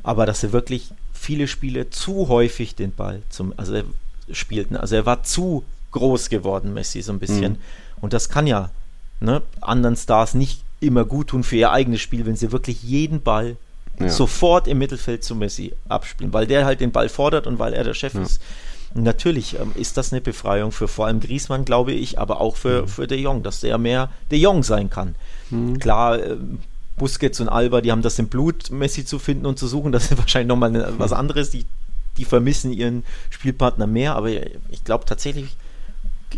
aber 0.04 0.26
dass 0.26 0.44
er 0.44 0.54
wirklich 0.54 0.92
viele 1.14 1.48
Spiele 1.48 1.90
zu 1.90 2.28
häufig 2.28 2.76
den 2.76 2.94
Ball 2.94 3.22
zum, 3.30 3.54
also 3.58 3.74
er 3.74 3.84
spielten, 4.32 4.78
also 4.78 4.96
er 4.96 5.06
war 5.06 5.24
zu 5.24 5.64
groß 5.92 6.30
geworden, 6.30 6.74
Messi, 6.74 7.02
so 7.02 7.12
ein 7.12 7.20
bisschen. 7.20 7.54
Mhm. 7.54 7.60
Und 8.02 8.14
das 8.14 8.30
kann 8.30 8.46
ja 8.46 8.70
ne, 9.20 9.42
anderen 9.62 9.96
Stars 9.96 10.34
nicht 10.34 10.62
immer 10.80 11.06
gut 11.06 11.28
tun 11.28 11.44
für 11.44 11.56
ihr 11.56 11.72
eigenes 11.72 12.02
Spiel, 12.02 12.26
wenn 12.26 12.36
sie 12.36 12.52
wirklich 12.52 12.84
jeden 12.84 13.22
Ball 13.22 13.58
ja. 14.00 14.10
sofort 14.10 14.68
im 14.68 14.78
Mittelfeld 14.78 15.24
zu 15.24 15.36
Messi 15.36 15.74
abspielen, 15.90 16.34
weil 16.34 16.46
der 16.46 16.66
halt 16.66 16.82
den 16.82 16.92
Ball 16.92 17.10
fordert 17.10 17.48
und 17.48 17.58
weil 17.60 17.74
er 17.74 17.84
der 17.84 17.94
Chef 17.94 18.14
ja. 18.14 18.22
ist. 18.22 18.42
Natürlich 18.94 19.60
ähm, 19.60 19.72
ist 19.76 19.98
das 19.98 20.12
eine 20.12 20.22
Befreiung 20.22 20.72
für 20.72 20.88
vor 20.88 21.08
allem 21.08 21.20
Griesmann, 21.20 21.66
glaube 21.66 21.92
ich, 21.92 22.20
aber 22.20 22.42
auch 22.42 22.56
für, 22.56 22.84
mhm. 22.84 22.88
für 22.88 23.08
De 23.08 23.20
Jong, 23.20 23.44
dass 23.44 23.60
der 23.60 23.78
mehr 23.78 24.10
De 24.32 24.40
Jong 24.40 24.64
sein 24.64 24.90
kann. 24.90 25.16
Mhm. 25.50 25.80
Klar, 25.80 26.20
äh, 26.20 26.38
Busquets 26.98 27.40
und 27.40 27.50
Alba, 27.50 27.82
die 27.82 27.92
haben 27.92 28.02
das 28.02 28.18
im 28.18 28.28
Blut, 28.28 28.72
Messi 28.72 29.06
zu 29.06 29.20
finden 29.20 29.46
und 29.46 29.60
zu 29.60 29.68
suchen. 29.68 29.92
Das 29.92 30.12
ist 30.12 30.18
wahrscheinlich 30.18 30.48
nochmal 30.48 30.70
eine, 30.70 30.94
was 30.98 31.12
mhm. 31.12 31.18
anderes. 31.18 31.52
Die, 31.52 31.66
die 32.18 32.26
vermissen 32.26 32.74
ihren 32.74 33.04
Spielpartner 33.30 33.88
mehr, 33.88 34.16
aber 34.16 34.30
ich 34.30 34.84
glaube 34.84 35.06
tatsächlich, 35.06 35.56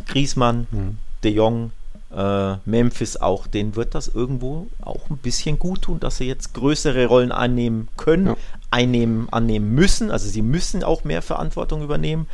Griesmann, 0.07 0.67
mhm. 0.71 0.97
De 1.23 1.31
Jong, 1.31 1.71
äh, 2.15 2.55
Memphis 2.65 3.17
auch, 3.17 3.47
denen 3.47 3.75
wird 3.75 3.95
das 3.95 4.07
irgendwo 4.07 4.67
auch 4.81 5.09
ein 5.09 5.17
bisschen 5.17 5.59
gut 5.59 5.83
tun, 5.83 5.99
dass 5.99 6.17
sie 6.17 6.25
jetzt 6.25 6.53
größere 6.53 7.05
Rollen 7.05 7.31
annehmen 7.31 7.87
können, 7.97 8.27
ja. 8.27 8.35
Einnehmen, 8.71 9.27
annehmen 9.31 9.73
müssen. 9.73 10.11
Also 10.11 10.29
sie 10.29 10.41
müssen 10.41 10.83
auch 10.83 11.03
mehr 11.03 11.21
Verantwortung 11.21 11.83
übernehmen. 11.83 12.27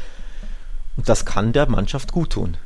Und 0.98 1.10
das 1.10 1.26
kann 1.26 1.54
der 1.54 1.70
Mannschaft 1.70 2.12
gut 2.12 2.32
tun. 2.32 2.58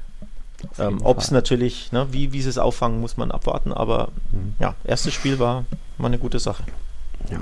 Ähm, 0.78 1.00
Ob 1.04 1.20
es 1.20 1.32
natürlich, 1.32 1.92
ne, 1.92 2.08
wie, 2.12 2.34
wie 2.34 2.42
sie 2.42 2.50
es 2.50 2.58
auffangen, 2.58 3.00
muss 3.00 3.18
man 3.18 3.32
abwarten. 3.32 3.72
Aber 3.74 4.10
mhm. 4.32 4.56
ja, 4.60 4.76
erstes 4.84 5.14
Spiel 5.14 5.40
war, 5.40 5.66
war 5.98 6.08
eine 6.08 6.20
gute 6.20 6.40
Sache. 6.40 6.64
Ja. 7.30 7.42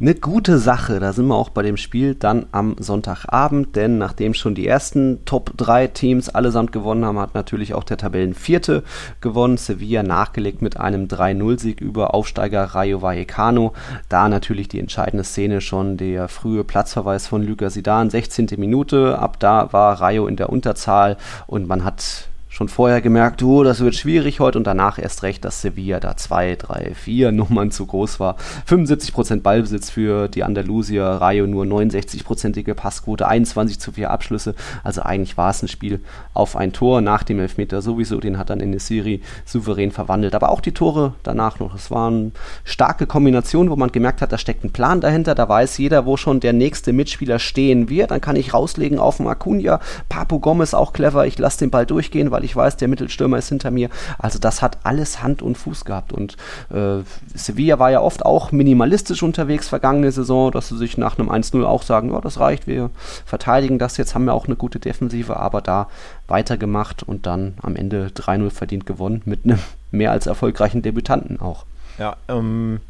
Eine 0.00 0.14
gute 0.14 0.58
Sache, 0.58 1.00
da 1.00 1.12
sind 1.12 1.26
wir 1.26 1.36
auch 1.36 1.50
bei 1.50 1.62
dem 1.62 1.76
Spiel 1.76 2.14
dann 2.14 2.46
am 2.52 2.76
Sonntagabend, 2.78 3.76
denn 3.76 3.98
nachdem 3.98 4.34
schon 4.34 4.54
die 4.54 4.66
ersten 4.66 5.24
Top 5.24 5.52
3 5.56 5.88
Teams 5.88 6.28
allesamt 6.28 6.72
gewonnen 6.72 7.04
haben, 7.04 7.18
hat 7.18 7.34
natürlich 7.34 7.74
auch 7.74 7.84
der 7.84 7.96
Tabellenvierte 7.96 8.82
gewonnen. 9.20 9.56
Sevilla 9.56 10.02
nachgelegt 10.02 10.62
mit 10.62 10.78
einem 10.78 11.06
3-0-Sieg 11.06 11.80
über 11.80 12.14
Aufsteiger 12.14 12.64
Rayo 12.64 13.02
Vallecano. 13.02 13.72
Da 14.08 14.28
natürlich 14.28 14.68
die 14.68 14.80
entscheidende 14.80 15.24
Szene 15.24 15.60
schon 15.60 15.96
der 15.96 16.28
frühe 16.28 16.64
Platzverweis 16.64 17.26
von 17.26 17.42
Luca 17.42 17.70
Sidan, 17.70 18.10
16. 18.10 18.48
Minute. 18.56 19.18
Ab 19.18 19.38
da 19.40 19.72
war 19.72 20.00
Rayo 20.00 20.26
in 20.26 20.36
der 20.36 20.50
Unterzahl 20.50 21.16
und 21.46 21.66
man 21.66 21.84
hat 21.84 22.29
schon 22.60 22.68
vorher 22.68 23.00
gemerkt, 23.00 23.42
oh, 23.42 23.64
das 23.64 23.80
wird 23.80 23.94
schwierig 23.94 24.38
heute 24.38 24.58
und 24.58 24.66
danach 24.66 24.98
erst 24.98 25.22
recht, 25.22 25.46
dass 25.46 25.62
Sevilla 25.62 25.98
da 25.98 26.18
zwei, 26.18 26.56
drei, 26.56 26.92
vier 26.94 27.32
Nummern 27.40 27.70
zu 27.70 27.86
groß 27.86 28.20
war. 28.20 28.36
75% 28.68 29.40
Ballbesitz 29.40 29.88
für 29.88 30.28
die 30.28 30.44
Andalusier, 30.44 31.04
Rayo 31.04 31.46
nur 31.46 31.64
69%ige 31.64 32.74
Passquote, 32.74 33.26
21 33.26 33.80
zu 33.80 33.92
4 33.92 34.10
Abschlüsse. 34.10 34.54
Also 34.84 35.00
eigentlich 35.00 35.38
war 35.38 35.48
es 35.48 35.62
ein 35.62 35.68
Spiel 35.68 36.00
auf 36.34 36.54
ein 36.54 36.74
Tor 36.74 37.00
nach 37.00 37.22
dem 37.22 37.40
Elfmeter 37.40 37.80
sowieso, 37.80 38.20
den 38.20 38.36
hat 38.36 38.50
dann 38.50 38.60
in 38.60 38.78
Siri 38.78 39.22
souverän 39.46 39.90
verwandelt. 39.90 40.34
Aber 40.34 40.50
auch 40.50 40.60
die 40.60 40.72
Tore 40.72 41.14
danach 41.22 41.60
noch. 41.60 41.74
Es 41.74 41.90
waren 41.90 42.32
starke 42.64 43.06
Kombinationen, 43.06 43.70
wo 43.70 43.76
man 43.76 43.90
gemerkt 43.90 44.20
hat, 44.20 44.32
da 44.32 44.36
steckt 44.36 44.64
ein 44.64 44.70
Plan 44.70 45.00
dahinter, 45.00 45.34
da 45.34 45.48
weiß 45.48 45.78
jeder, 45.78 46.04
wo 46.04 46.18
schon 46.18 46.40
der 46.40 46.52
nächste 46.52 46.92
Mitspieler 46.92 47.38
stehen 47.38 47.88
wird. 47.88 48.10
Dann 48.10 48.20
kann 48.20 48.36
ich 48.36 48.52
rauslegen 48.52 48.98
auf 48.98 49.16
den 49.16 49.28
Acuna. 49.28 49.80
Papo 50.10 50.40
Gomez 50.40 50.74
auch 50.74 50.92
clever, 50.92 51.26
ich 51.26 51.38
lasse 51.38 51.60
den 51.60 51.70
Ball 51.70 51.86
durchgehen, 51.86 52.30
weil 52.30 52.44
ich 52.44 52.49
ich 52.50 52.56
weiß, 52.56 52.76
der 52.76 52.88
Mittelstürmer 52.88 53.38
ist 53.38 53.48
hinter 53.48 53.70
mir. 53.70 53.90
Also 54.18 54.40
das 54.40 54.60
hat 54.60 54.78
alles 54.82 55.22
Hand 55.22 55.40
und 55.40 55.56
Fuß 55.56 55.84
gehabt. 55.84 56.12
Und 56.12 56.36
äh, 56.70 56.98
Sevilla 57.32 57.78
war 57.78 57.92
ja 57.92 58.00
oft 58.00 58.24
auch 58.26 58.50
minimalistisch 58.50 59.22
unterwegs 59.22 59.68
vergangene 59.68 60.10
Saison, 60.10 60.50
dass 60.50 60.68
sie 60.68 60.76
sich 60.76 60.98
nach 60.98 61.16
einem 61.16 61.30
1-0 61.30 61.64
auch 61.64 61.82
sagen, 61.82 62.12
ja, 62.12 62.20
das 62.20 62.40
reicht, 62.40 62.66
wir 62.66 62.90
verteidigen 63.24 63.78
das, 63.78 63.96
jetzt 63.98 64.16
haben 64.16 64.24
wir 64.24 64.34
auch 64.34 64.46
eine 64.46 64.56
gute 64.56 64.80
Defensive, 64.80 65.36
aber 65.36 65.60
da 65.60 65.86
weitergemacht 66.26 67.04
und 67.04 67.26
dann 67.26 67.54
am 67.62 67.76
Ende 67.76 68.08
3-0 68.08 68.50
verdient 68.50 68.84
gewonnen 68.84 69.22
mit 69.24 69.44
einem 69.44 69.60
mehr 69.92 70.10
als 70.10 70.26
erfolgreichen 70.26 70.82
Debütanten 70.82 71.40
auch. 71.40 71.64
Ja, 71.98 72.16
ähm, 72.28 72.80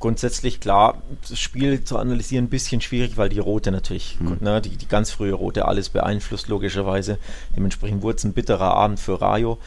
grundsätzlich 0.00 0.60
klar, 0.60 1.02
das 1.28 1.38
Spiel 1.38 1.84
zu 1.84 1.98
analysieren 1.98 2.46
ein 2.46 2.50
bisschen 2.50 2.80
schwierig, 2.80 3.16
weil 3.16 3.28
die 3.28 3.38
rote 3.38 3.70
natürlich, 3.70 4.18
mhm. 4.18 4.38
ne, 4.40 4.60
die, 4.60 4.70
die 4.70 4.88
ganz 4.88 5.10
frühe 5.10 5.34
rote 5.34 5.66
alles 5.66 5.90
beeinflusst, 5.90 6.48
logischerweise. 6.48 7.18
Dementsprechend 7.54 8.02
wurde 8.02 8.16
es 8.16 8.24
ein 8.24 8.32
bitterer 8.32 8.74
Abend 8.74 8.98
für 8.98 9.20
Rayo. 9.20 9.58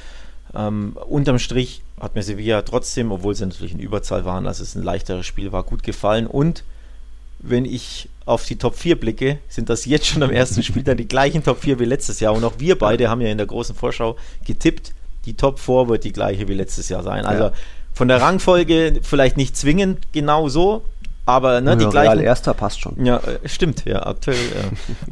Ähm, 0.55 0.97
unterm 1.07 1.39
Strich 1.39 1.83
hat 1.99 2.15
mir 2.15 2.23
Sevilla 2.23 2.63
trotzdem, 2.63 3.11
obwohl 3.11 3.35
sie 3.35 3.45
natürlich 3.45 3.73
in 3.73 3.79
Überzahl 3.79 4.25
waren, 4.25 4.47
als 4.47 4.59
es 4.59 4.75
ein 4.75 4.83
leichteres 4.83 5.25
Spiel 5.25 5.51
war, 5.51 5.63
gut 5.63 5.83
gefallen. 5.83 6.25
Und 6.25 6.63
wenn 7.39 7.65
ich 7.65 8.09
auf 8.25 8.45
die 8.45 8.55
Top 8.55 8.75
4 8.75 8.99
blicke, 8.99 9.37
sind 9.49 9.69
das 9.69 9.85
jetzt 9.85 10.07
schon 10.07 10.23
am 10.23 10.31
ersten 10.31 10.63
Spiel 10.63 10.83
dann 10.83 10.97
die 10.97 11.07
gleichen 11.07 11.43
Top 11.43 11.59
4 11.59 11.79
wie 11.79 11.85
letztes 11.85 12.19
Jahr. 12.19 12.33
Und 12.33 12.43
auch 12.43 12.55
wir 12.57 12.77
beide 12.77 13.07
haben 13.09 13.21
ja 13.21 13.29
in 13.29 13.37
der 13.37 13.47
großen 13.47 13.75
Vorschau 13.75 14.17
getippt, 14.45 14.93
die 15.25 15.35
Top 15.35 15.59
4 15.59 15.89
wird 15.89 16.03
die 16.03 16.11
gleiche 16.11 16.47
wie 16.47 16.53
letztes 16.55 16.89
Jahr 16.89 17.03
sein. 17.03 17.25
Also 17.25 17.45
ja 17.45 17.53
von 17.93 18.07
der 18.07 18.21
Rangfolge 18.21 18.99
vielleicht 19.03 19.37
nicht 19.37 19.55
zwingend 19.55 19.99
genau 20.11 20.49
so, 20.49 20.83
aber 21.25 21.61
ne, 21.61 21.71
ja, 21.71 21.75
die 21.77 21.85
gleichen. 21.85 22.13
Real 22.13 22.21
erster 22.21 22.53
passt 22.53 22.81
schon. 22.81 23.05
Ja, 23.05 23.17
äh, 23.17 23.47
stimmt, 23.47 23.85
ja, 23.85 24.05
aktuell. 24.05 24.37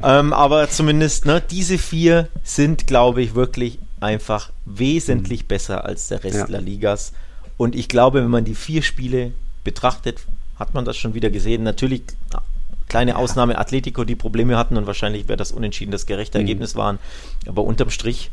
Ja. 0.01 0.19
ähm, 0.19 0.33
aber 0.33 0.69
zumindest, 0.69 1.25
ne, 1.25 1.41
diese 1.49 1.77
vier 1.77 2.27
sind, 2.43 2.87
glaube 2.87 3.21
ich, 3.21 3.35
wirklich 3.35 3.79
einfach 3.99 4.51
wesentlich 4.65 5.43
mhm. 5.43 5.47
besser 5.47 5.85
als 5.85 6.07
der 6.07 6.23
Rest 6.23 6.37
ja. 6.37 6.47
der 6.47 6.61
Ligas. 6.61 7.13
Und 7.57 7.75
ich 7.75 7.87
glaube, 7.87 8.23
wenn 8.23 8.29
man 8.29 8.43
die 8.43 8.55
vier 8.55 8.81
Spiele 8.81 9.31
betrachtet, 9.63 10.19
hat 10.57 10.73
man 10.73 10.83
das 10.83 10.97
schon 10.97 11.13
wieder 11.13 11.29
gesehen. 11.29 11.63
Natürlich 11.63 12.03
kleine 12.89 13.15
Ausnahme 13.15 13.57
Atletico, 13.57 14.03
die 14.03 14.15
Probleme 14.15 14.57
hatten 14.57 14.75
und 14.75 14.85
wahrscheinlich 14.85 15.29
wäre 15.29 15.37
das 15.37 15.51
unentschieden 15.53 15.91
das 15.91 16.05
gerechte 16.05 16.39
mhm. 16.39 16.43
Ergebnis 16.43 16.75
waren. 16.75 16.99
Aber 17.47 17.63
unterm 17.63 17.89
Strich 17.89 18.31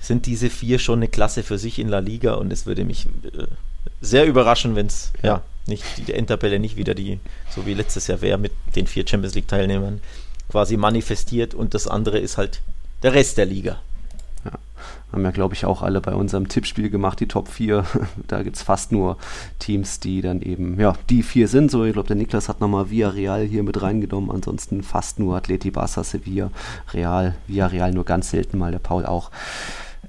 sind 0.00 0.26
diese 0.26 0.48
vier 0.48 0.78
schon 0.78 1.00
eine 1.00 1.08
Klasse 1.08 1.42
für 1.42 1.58
sich 1.58 1.78
in 1.78 1.88
La 1.88 1.98
Liga 1.98 2.34
und 2.34 2.52
es 2.52 2.66
würde 2.66 2.84
mich 2.84 3.06
äh, 3.06 3.46
sehr 4.00 4.26
überraschen, 4.26 4.76
wenn 4.76 4.86
es 4.86 5.12
ja. 5.22 5.28
ja. 5.28 5.42
nicht 5.66 5.84
die 5.98 6.12
Endtabelle 6.12 6.58
nicht 6.58 6.76
wieder 6.76 6.94
die, 6.94 7.20
so 7.54 7.66
wie 7.66 7.74
letztes 7.74 8.06
Jahr 8.06 8.20
wäre, 8.20 8.38
mit 8.38 8.52
den 8.76 8.86
vier 8.86 9.06
Champions 9.06 9.34
League 9.34 9.48
Teilnehmern 9.48 10.00
quasi 10.50 10.76
manifestiert 10.76 11.54
und 11.54 11.74
das 11.74 11.86
andere 11.86 12.18
ist 12.18 12.36
halt 12.36 12.60
der 13.02 13.14
Rest 13.14 13.38
der 13.38 13.46
Liga. 13.46 13.80
Ja. 14.44 14.52
Haben 15.12 15.24
ja, 15.24 15.30
glaube 15.30 15.54
ich, 15.54 15.64
auch 15.64 15.82
alle 15.82 16.00
bei 16.00 16.14
unserem 16.14 16.48
Tippspiel 16.48 16.88
gemacht, 16.88 17.20
die 17.20 17.26
Top 17.26 17.48
4. 17.48 17.84
da 18.28 18.42
gibt 18.42 18.56
es 18.56 18.62
fast 18.62 18.92
nur 18.92 19.16
Teams, 19.58 20.00
die 20.00 20.22
dann 20.22 20.40
eben, 20.40 20.78
ja, 20.78 20.94
die 21.08 21.22
vier 21.22 21.48
sind. 21.48 21.70
So, 21.70 21.84
ich 21.84 21.92
glaube, 21.92 22.08
der 22.08 22.16
Niklas 22.16 22.48
hat 22.48 22.60
nochmal 22.60 22.90
Villarreal 22.90 23.44
hier 23.44 23.62
mit 23.62 23.82
reingenommen. 23.82 24.30
Ansonsten 24.30 24.82
fast 24.82 25.18
nur 25.18 25.36
Atleti, 25.36 25.70
Barca, 25.70 26.04
Sevilla, 26.04 26.50
Real, 26.92 27.34
Villarreal 27.46 27.92
nur 27.92 28.04
ganz 28.04 28.30
selten 28.30 28.58
mal, 28.58 28.72
der 28.72 28.78
Paul 28.78 29.04
auch. 29.04 29.30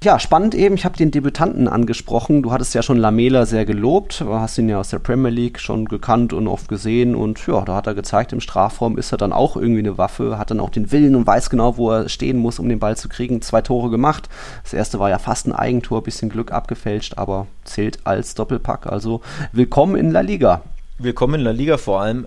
Ja, 0.03 0.17
spannend 0.17 0.55
eben, 0.55 0.73
ich 0.73 0.85
habe 0.85 0.97
den 0.97 1.11
Debütanten 1.11 1.67
angesprochen. 1.67 2.41
Du 2.41 2.51
hattest 2.51 2.73
ja 2.73 2.81
schon 2.81 2.97
Lamela 2.97 3.45
sehr 3.45 3.65
gelobt, 3.65 4.21
du 4.21 4.33
hast 4.33 4.57
ihn 4.57 4.67
ja 4.67 4.79
aus 4.79 4.89
der 4.89 4.97
Premier 4.97 5.29
League 5.29 5.59
schon 5.59 5.85
gekannt 5.85 6.33
und 6.33 6.47
oft 6.47 6.69
gesehen 6.69 7.13
und 7.13 7.45
ja, 7.45 7.61
da 7.61 7.75
hat 7.75 7.85
er 7.85 7.93
gezeigt, 7.93 8.33
im 8.33 8.41
Strafraum 8.41 8.97
ist 8.97 9.11
er 9.11 9.19
dann 9.19 9.31
auch 9.31 9.55
irgendwie 9.55 9.81
eine 9.81 9.99
Waffe, 9.99 10.39
hat 10.39 10.49
dann 10.49 10.59
auch 10.59 10.71
den 10.71 10.91
Willen 10.91 11.15
und 11.15 11.27
weiß 11.27 11.51
genau, 11.51 11.77
wo 11.77 11.91
er 11.91 12.09
stehen 12.09 12.39
muss, 12.39 12.57
um 12.57 12.67
den 12.67 12.79
Ball 12.79 12.97
zu 12.97 13.09
kriegen. 13.09 13.43
Zwei 13.43 13.61
Tore 13.61 13.91
gemacht. 13.91 14.27
Das 14.63 14.73
erste 14.73 14.97
war 14.97 15.11
ja 15.11 15.19
fast 15.19 15.45
ein 15.45 15.53
Eigentor, 15.53 16.01
bisschen 16.01 16.29
Glück 16.29 16.51
abgefälscht, 16.51 17.19
aber 17.19 17.45
zählt 17.63 17.99
als 18.03 18.33
Doppelpack. 18.33 18.87
Also 18.87 19.21
willkommen 19.51 19.97
in 19.97 20.09
La 20.09 20.21
Liga. 20.21 20.63
Willkommen 20.97 21.35
in 21.35 21.41
La 21.41 21.51
Liga 21.51 21.77
vor 21.77 22.01
allem 22.01 22.25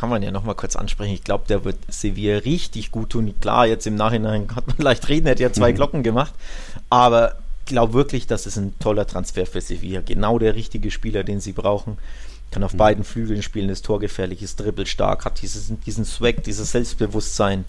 kann 0.00 0.08
man 0.08 0.22
ja 0.22 0.30
nochmal 0.30 0.54
kurz 0.54 0.76
ansprechen. 0.76 1.12
Ich 1.12 1.24
glaube, 1.24 1.44
der 1.46 1.62
wird 1.62 1.76
Sevilla 1.88 2.38
richtig 2.38 2.90
gut 2.90 3.10
tun. 3.10 3.34
Klar, 3.38 3.66
jetzt 3.66 3.86
im 3.86 3.96
Nachhinein 3.96 4.48
hat 4.56 4.66
man 4.66 4.78
leicht 4.78 5.06
reden, 5.10 5.26
er 5.26 5.32
hat 5.32 5.40
ja 5.40 5.52
zwei 5.52 5.72
mhm. 5.72 5.76
Glocken 5.76 6.02
gemacht. 6.02 6.32
Aber 6.88 7.36
ich 7.60 7.66
glaube 7.66 7.92
wirklich, 7.92 8.26
dass 8.26 8.46
es 8.46 8.56
ein 8.56 8.72
toller 8.78 9.06
Transfer 9.06 9.44
für 9.44 9.60
Sevilla. 9.60 10.00
Genau 10.00 10.38
der 10.38 10.54
richtige 10.54 10.90
Spieler, 10.90 11.22
den 11.22 11.40
sie 11.40 11.52
brauchen. 11.52 11.98
Kann 12.50 12.64
auf 12.64 12.72
mhm. 12.72 12.78
beiden 12.78 13.04
Flügeln 13.04 13.42
spielen, 13.42 13.68
ist 13.68 13.84
torgefährlich, 13.84 14.42
ist 14.42 14.58
dribbelstark, 14.58 15.26
hat 15.26 15.42
dieses, 15.42 15.70
diesen 15.84 16.06
Swag, 16.06 16.44
dieses 16.44 16.72
Selbstbewusstsein 16.72 17.66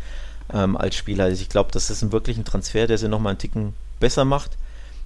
ähm, 0.54 0.78
als 0.78 0.96
Spieler. 0.96 1.26
Also 1.26 1.42
ich 1.42 1.50
glaube, 1.50 1.72
das 1.74 1.90
ist 1.90 2.02
ein 2.02 2.14
wirklich 2.14 2.38
ein 2.38 2.46
Transfer, 2.46 2.88
der 2.88 2.98
sie 2.98 3.10
nochmal 3.10 3.32
einen 3.32 3.40
Ticken 3.40 3.74
besser 4.00 4.24
macht. 4.24 4.52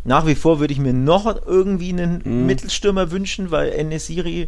Nach 0.04 0.28
wie 0.28 0.36
vor 0.36 0.60
würde 0.60 0.74
ich 0.74 0.80
mir 0.80 0.94
noch 0.94 1.26
irgendwie 1.48 1.90
einen 1.90 2.22
mhm. 2.24 2.46
Mittelstürmer 2.46 3.10
wünschen, 3.10 3.50
weil 3.50 3.72
Enesiri 3.72 4.48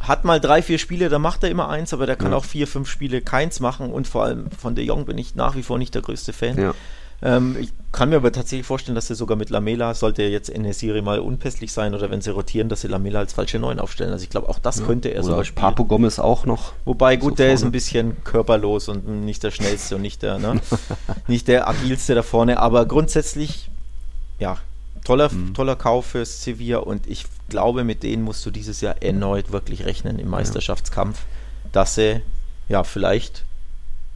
hat 0.00 0.24
mal 0.24 0.40
drei, 0.40 0.62
vier 0.62 0.78
Spiele, 0.78 1.08
da 1.08 1.18
macht 1.18 1.42
er 1.42 1.50
immer 1.50 1.68
eins, 1.68 1.92
aber 1.92 2.06
der 2.06 2.16
kann 2.16 2.32
ja. 2.32 2.36
auch 2.36 2.44
vier, 2.44 2.66
fünf 2.66 2.88
Spiele 2.88 3.20
keins 3.20 3.60
machen 3.60 3.90
und 3.90 4.06
vor 4.06 4.24
allem 4.24 4.50
von 4.50 4.74
De 4.74 4.84
Jong 4.84 5.06
bin 5.06 5.18
ich 5.18 5.34
nach 5.34 5.56
wie 5.56 5.62
vor 5.62 5.78
nicht 5.78 5.94
der 5.94 6.02
größte 6.02 6.32
Fan. 6.32 6.58
Ja. 6.58 6.74
Ähm, 7.22 7.56
ich 7.58 7.72
kann 7.92 8.10
mir 8.10 8.16
aber 8.16 8.30
tatsächlich 8.30 8.66
vorstellen, 8.66 8.94
dass 8.94 9.06
sie 9.06 9.14
sogar 9.14 9.38
mit 9.38 9.48
Lamela, 9.48 9.94
sollte 9.94 10.22
jetzt 10.22 10.50
in 10.50 10.64
der 10.64 10.74
Serie 10.74 11.00
mal 11.00 11.18
unpässlich 11.18 11.72
sein 11.72 11.94
oder 11.94 12.10
wenn 12.10 12.20
sie 12.20 12.30
rotieren, 12.30 12.68
dass 12.68 12.82
sie 12.82 12.88
Lamela 12.88 13.20
als 13.20 13.32
falsche 13.32 13.58
Neun 13.58 13.78
aufstellen. 13.78 14.12
Also 14.12 14.22
ich 14.22 14.30
glaube, 14.30 14.48
auch 14.50 14.58
das 14.58 14.80
ja. 14.80 14.86
könnte 14.86 15.08
er 15.08 15.22
sogar 15.22 15.44
spielen. 15.44 15.62
Papo 15.62 15.84
Gomez 15.84 16.18
auch 16.18 16.44
noch. 16.44 16.74
Wobei, 16.84 17.16
gut, 17.16 17.32
so 17.32 17.36
der 17.36 17.46
vorne. 17.46 17.54
ist 17.54 17.64
ein 17.64 17.72
bisschen 17.72 18.22
körperlos 18.24 18.88
und 18.88 19.24
nicht 19.24 19.42
der 19.42 19.50
schnellste 19.50 19.96
und 19.96 20.02
nicht 20.02 20.22
der, 20.22 20.38
ne? 20.38 20.60
nicht 21.26 21.48
der 21.48 21.68
agilste 21.68 22.14
da 22.14 22.22
vorne, 22.22 22.58
aber 22.58 22.84
grundsätzlich, 22.84 23.70
ja, 24.38 24.58
toller, 25.06 25.32
mhm. 25.32 25.54
toller 25.54 25.76
Kauf 25.76 26.06
für 26.06 26.24
Sevilla 26.24 26.78
und 26.78 27.06
ich 27.06 27.24
glaube, 27.48 27.84
mit 27.84 28.02
denen 28.02 28.24
musst 28.24 28.44
du 28.44 28.50
dieses 28.50 28.80
Jahr 28.80 29.00
erneut 29.02 29.52
wirklich 29.52 29.86
rechnen 29.86 30.18
im 30.18 30.28
Meisterschaftskampf, 30.28 31.20
dass 31.72 31.94
sie 31.94 32.22
ja 32.68 32.82
vielleicht 32.82 33.44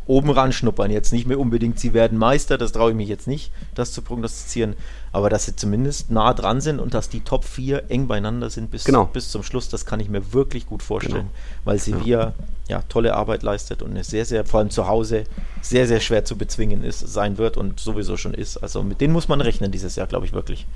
oben 0.07 0.31
ran 0.31 0.53
schnuppern. 0.53 0.91
Jetzt 0.91 1.13
nicht 1.13 1.27
mehr 1.27 1.39
unbedingt, 1.39 1.79
sie 1.79 1.95
werden 1.95 2.19
Meister, 2.19 2.59
das 2.59 2.73
traue 2.73 2.91
ich 2.91 2.97
mich 2.97 3.09
jetzt 3.09 3.27
nicht, 3.27 3.53
das 3.75 3.93
zu 3.93 4.03
prognostizieren, 4.03 4.75
aber 5.13 5.31
dass 5.31 5.45
sie 5.45 5.55
zumindest 5.57 6.11
nah 6.11 6.35
dran 6.35 6.61
sind 6.61 6.81
und 6.81 6.95
dass 6.95 7.09
die 7.09 7.21
Top 7.21 7.45
4 7.45 7.91
eng 7.91 8.09
beieinander 8.09 8.51
sind 8.51 8.71
bis, 8.71 8.85
genau. 8.85 9.07
bis 9.07 9.31
zum 9.31 9.43
Schluss, 9.43 9.69
das 9.69 9.87
kann 9.87 10.01
ich 10.01 10.09
mir 10.09 10.33
wirklich 10.33 10.67
gut 10.67 10.83
vorstellen, 10.83 11.29
genau. 11.29 11.65
weil 11.65 11.79
Sevilla 11.79 12.35
ja. 12.69 12.79
ja. 12.79 12.83
tolle 12.89 13.15
Arbeit 13.15 13.43
leistet 13.43 13.83
und 13.83 13.91
eine 13.91 14.05
sehr, 14.05 14.25
sehr, 14.25 14.45
vor 14.45 14.61
allem 14.61 14.71
zu 14.71 14.89
Hause, 14.89 15.25
sehr, 15.63 15.87
sehr 15.87 16.01
schwer 16.01 16.25
zu 16.25 16.37
bezwingen 16.37 16.83
ist, 16.83 17.01
sein 17.01 17.39
wird 17.39 17.57
und 17.57 17.79
sowieso 17.79 18.17
schon 18.17 18.35
ist. 18.35 18.57
Also 18.57 18.83
mit 18.83 19.01
denen 19.01 19.13
muss 19.13 19.29
man 19.29 19.41
rechnen 19.41 19.71
dieses 19.71 19.97
Jahr, 19.97 20.07
glaube 20.07 20.27
ich 20.27 20.33
wirklich. 20.33 20.67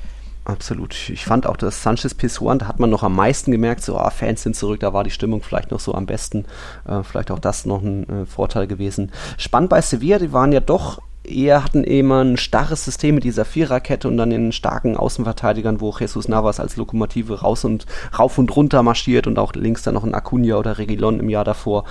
Absolut. 0.45 1.09
Ich 1.09 1.25
fand 1.25 1.47
auch 1.47 1.57
das 1.57 1.83
Sanchez 1.83 2.13
Pisuan, 2.15 2.59
da 2.59 2.69
hat 2.69 2.79
man 2.79 2.91
noch 2.91 3.03
am 3.03 3.17
meisten 3.17 3.51
gemerkt, 3.51 3.83
so 3.83 3.97
ah, 3.97 4.11
Fans 4.11 4.43
sind 4.43 4.55
zurück, 4.55 4.81
da 4.81 4.93
war 4.93 5.03
die 5.03 5.11
Stimmung 5.11 5.43
vielleicht 5.43 5.71
noch 5.71 5.81
so 5.81 5.95
am 5.95 6.05
besten. 6.05 6.45
Äh, 6.87 7.03
vielleicht 7.03 7.31
auch 7.31 7.39
das 7.39 7.65
noch 7.65 7.83
ein 7.83 8.09
äh, 8.09 8.27
Vorteil 8.27 8.67
gewesen. 8.67 9.11
Spannend 9.39 9.71
bei 9.71 9.81
Sevilla, 9.81 10.19
die 10.19 10.33
waren 10.33 10.53
ja 10.53 10.61
doch 10.61 11.01
eher 11.25 11.65
hatten 11.65 11.85
immer 11.85 12.23
ein 12.23 12.37
starres 12.37 12.85
System 12.85 13.15
mit 13.15 13.25
dieser 13.25 13.47
Viererkette 13.47 14.07
und 14.09 14.19
dann 14.19 14.29
den 14.29 14.53
starken 14.53 14.97
Außenverteidigern, 14.97 15.81
wo 15.81 15.95
Jesus 15.99 16.29
Navas 16.29 16.61
als 16.61 16.77
Lokomotive 16.77 17.41
raus 17.41 17.65
und 17.65 17.87
rauf 18.19 18.37
und 18.37 18.55
runter 18.55 18.83
marschiert 18.83 19.27
und 19.27 19.39
auch 19.39 19.55
links 19.55 19.83
dann 19.83 19.95
noch 19.95 20.05
ein 20.05 20.15
Acuna 20.15 20.57
oder 20.57 20.77
Regilon 20.77 21.21
im 21.21 21.31
Jahr 21.31 21.45
davor. 21.45 21.85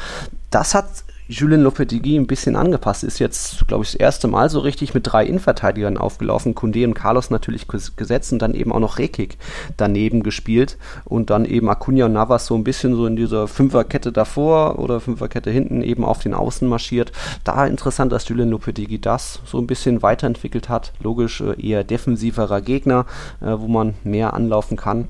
Das 0.52 0.76
hat 0.76 0.86
Julien 1.34 1.64
Lopetegui 1.64 2.16
ein 2.16 2.28
bisschen 2.28 2.56
angepasst. 2.56 3.04
Ist 3.04 3.18
jetzt, 3.18 3.68
glaube 3.68 3.84
ich, 3.84 3.94
das 3.94 4.00
erste 4.00 4.28
Mal 4.28 4.50
so 4.50 4.60
richtig 4.60 4.94
mit 4.94 5.08
drei 5.08 5.26
Innenverteidigern 5.26 5.98
aufgelaufen. 5.98 6.54
Kunde 6.54 6.86
und 6.86 6.94
Carlos 6.94 7.32
natürlich 7.32 7.68
gesetzt 7.68 8.32
und 8.34 8.40
dann 8.40 8.54
eben 8.54 8.72
auch 8.72 8.80
noch 8.80 9.00
Rekik 9.00 9.38
daneben 9.76 10.22
gespielt. 10.22 10.78
Und 11.06 11.32
dann 11.32 11.46
eben 11.46 11.70
Acuna 11.70 12.06
und 12.06 12.14
Navas 12.14 12.46
so 12.46 12.56
ein 12.56 12.64
bisschen 12.64 12.96
so 12.96 13.08
in 13.08 13.16
dieser 13.16 13.48
Fünferkette 13.48 14.12
davor 14.12 14.78
oder 14.78 15.00
Fünferkette 15.00 15.50
hinten 15.50 15.82
eben 15.82 16.06
auf 16.06 16.20
den 16.20 16.36
Außen 16.36 16.68
marschiert. 16.68 17.12
Da 17.44 17.66
interessant, 17.66 18.12
dass 18.12 18.28
Julien 18.30 18.52
Lopetegui 18.52 19.00
das 19.00 19.40
so 19.46 19.58
ein 19.58 19.66
bisschen 19.68 20.04
weiterentwickelt 20.04 20.70
hat. 20.70 20.94
Logisch 21.02 21.42
äh, 21.42 21.60
eher 21.60 21.84
defensiverer 21.84 22.62
Gegner, 22.62 23.08
äh, 23.42 23.58
wo 23.58 23.68
man 23.68 23.96
mehr 24.04 24.36
anlaufen 24.36 24.78
kann. 24.78 25.08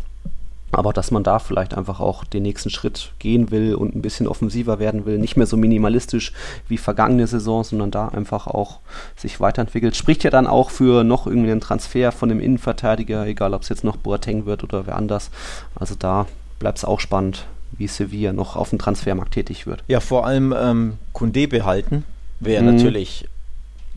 Aber 0.73 0.93
dass 0.93 1.11
man 1.11 1.23
da 1.23 1.39
vielleicht 1.39 1.75
einfach 1.75 1.99
auch 1.99 2.23
den 2.23 2.43
nächsten 2.43 2.69
Schritt 2.69 3.11
gehen 3.19 3.51
will 3.51 3.75
und 3.75 3.95
ein 3.95 4.01
bisschen 4.01 4.27
offensiver 4.27 4.79
werden 4.79 5.05
will, 5.05 5.17
nicht 5.17 5.37
mehr 5.37 5.45
so 5.45 5.57
minimalistisch 5.57 6.33
wie 6.67 6.77
vergangene 6.77 7.27
Saison, 7.27 7.63
sondern 7.63 7.91
da 7.91 8.07
einfach 8.09 8.47
auch 8.47 8.79
sich 9.15 9.39
weiterentwickelt. 9.39 9.95
Spricht 9.95 10.23
ja 10.23 10.29
dann 10.29 10.47
auch 10.47 10.69
für 10.69 11.03
noch 11.03 11.27
irgendwie 11.27 11.51
einen 11.51 11.61
Transfer 11.61 12.11
von 12.11 12.29
dem 12.29 12.39
Innenverteidiger, 12.39 13.25
egal 13.25 13.53
ob 13.53 13.61
es 13.61 13.69
jetzt 13.69 13.83
noch 13.83 13.97
Boateng 13.97 14.45
wird 14.45 14.63
oder 14.63 14.87
wer 14.87 14.95
anders. 14.95 15.29
Also 15.75 15.95
da 15.97 16.27
bleibt 16.59 16.79
es 16.79 16.85
auch 16.85 16.99
spannend, 16.99 17.45
wie 17.71 17.87
Sevilla 17.87 18.33
noch 18.33 18.55
auf 18.55 18.69
dem 18.69 18.79
Transfermarkt 18.79 19.33
tätig 19.33 19.67
wird. 19.67 19.83
Ja, 19.87 19.99
vor 19.99 20.25
allem 20.25 20.53
ähm, 20.57 20.93
Kunde 21.11 21.47
behalten 21.47 22.03
wäre 22.39 22.63
mhm. 22.63 22.75
natürlich 22.75 23.27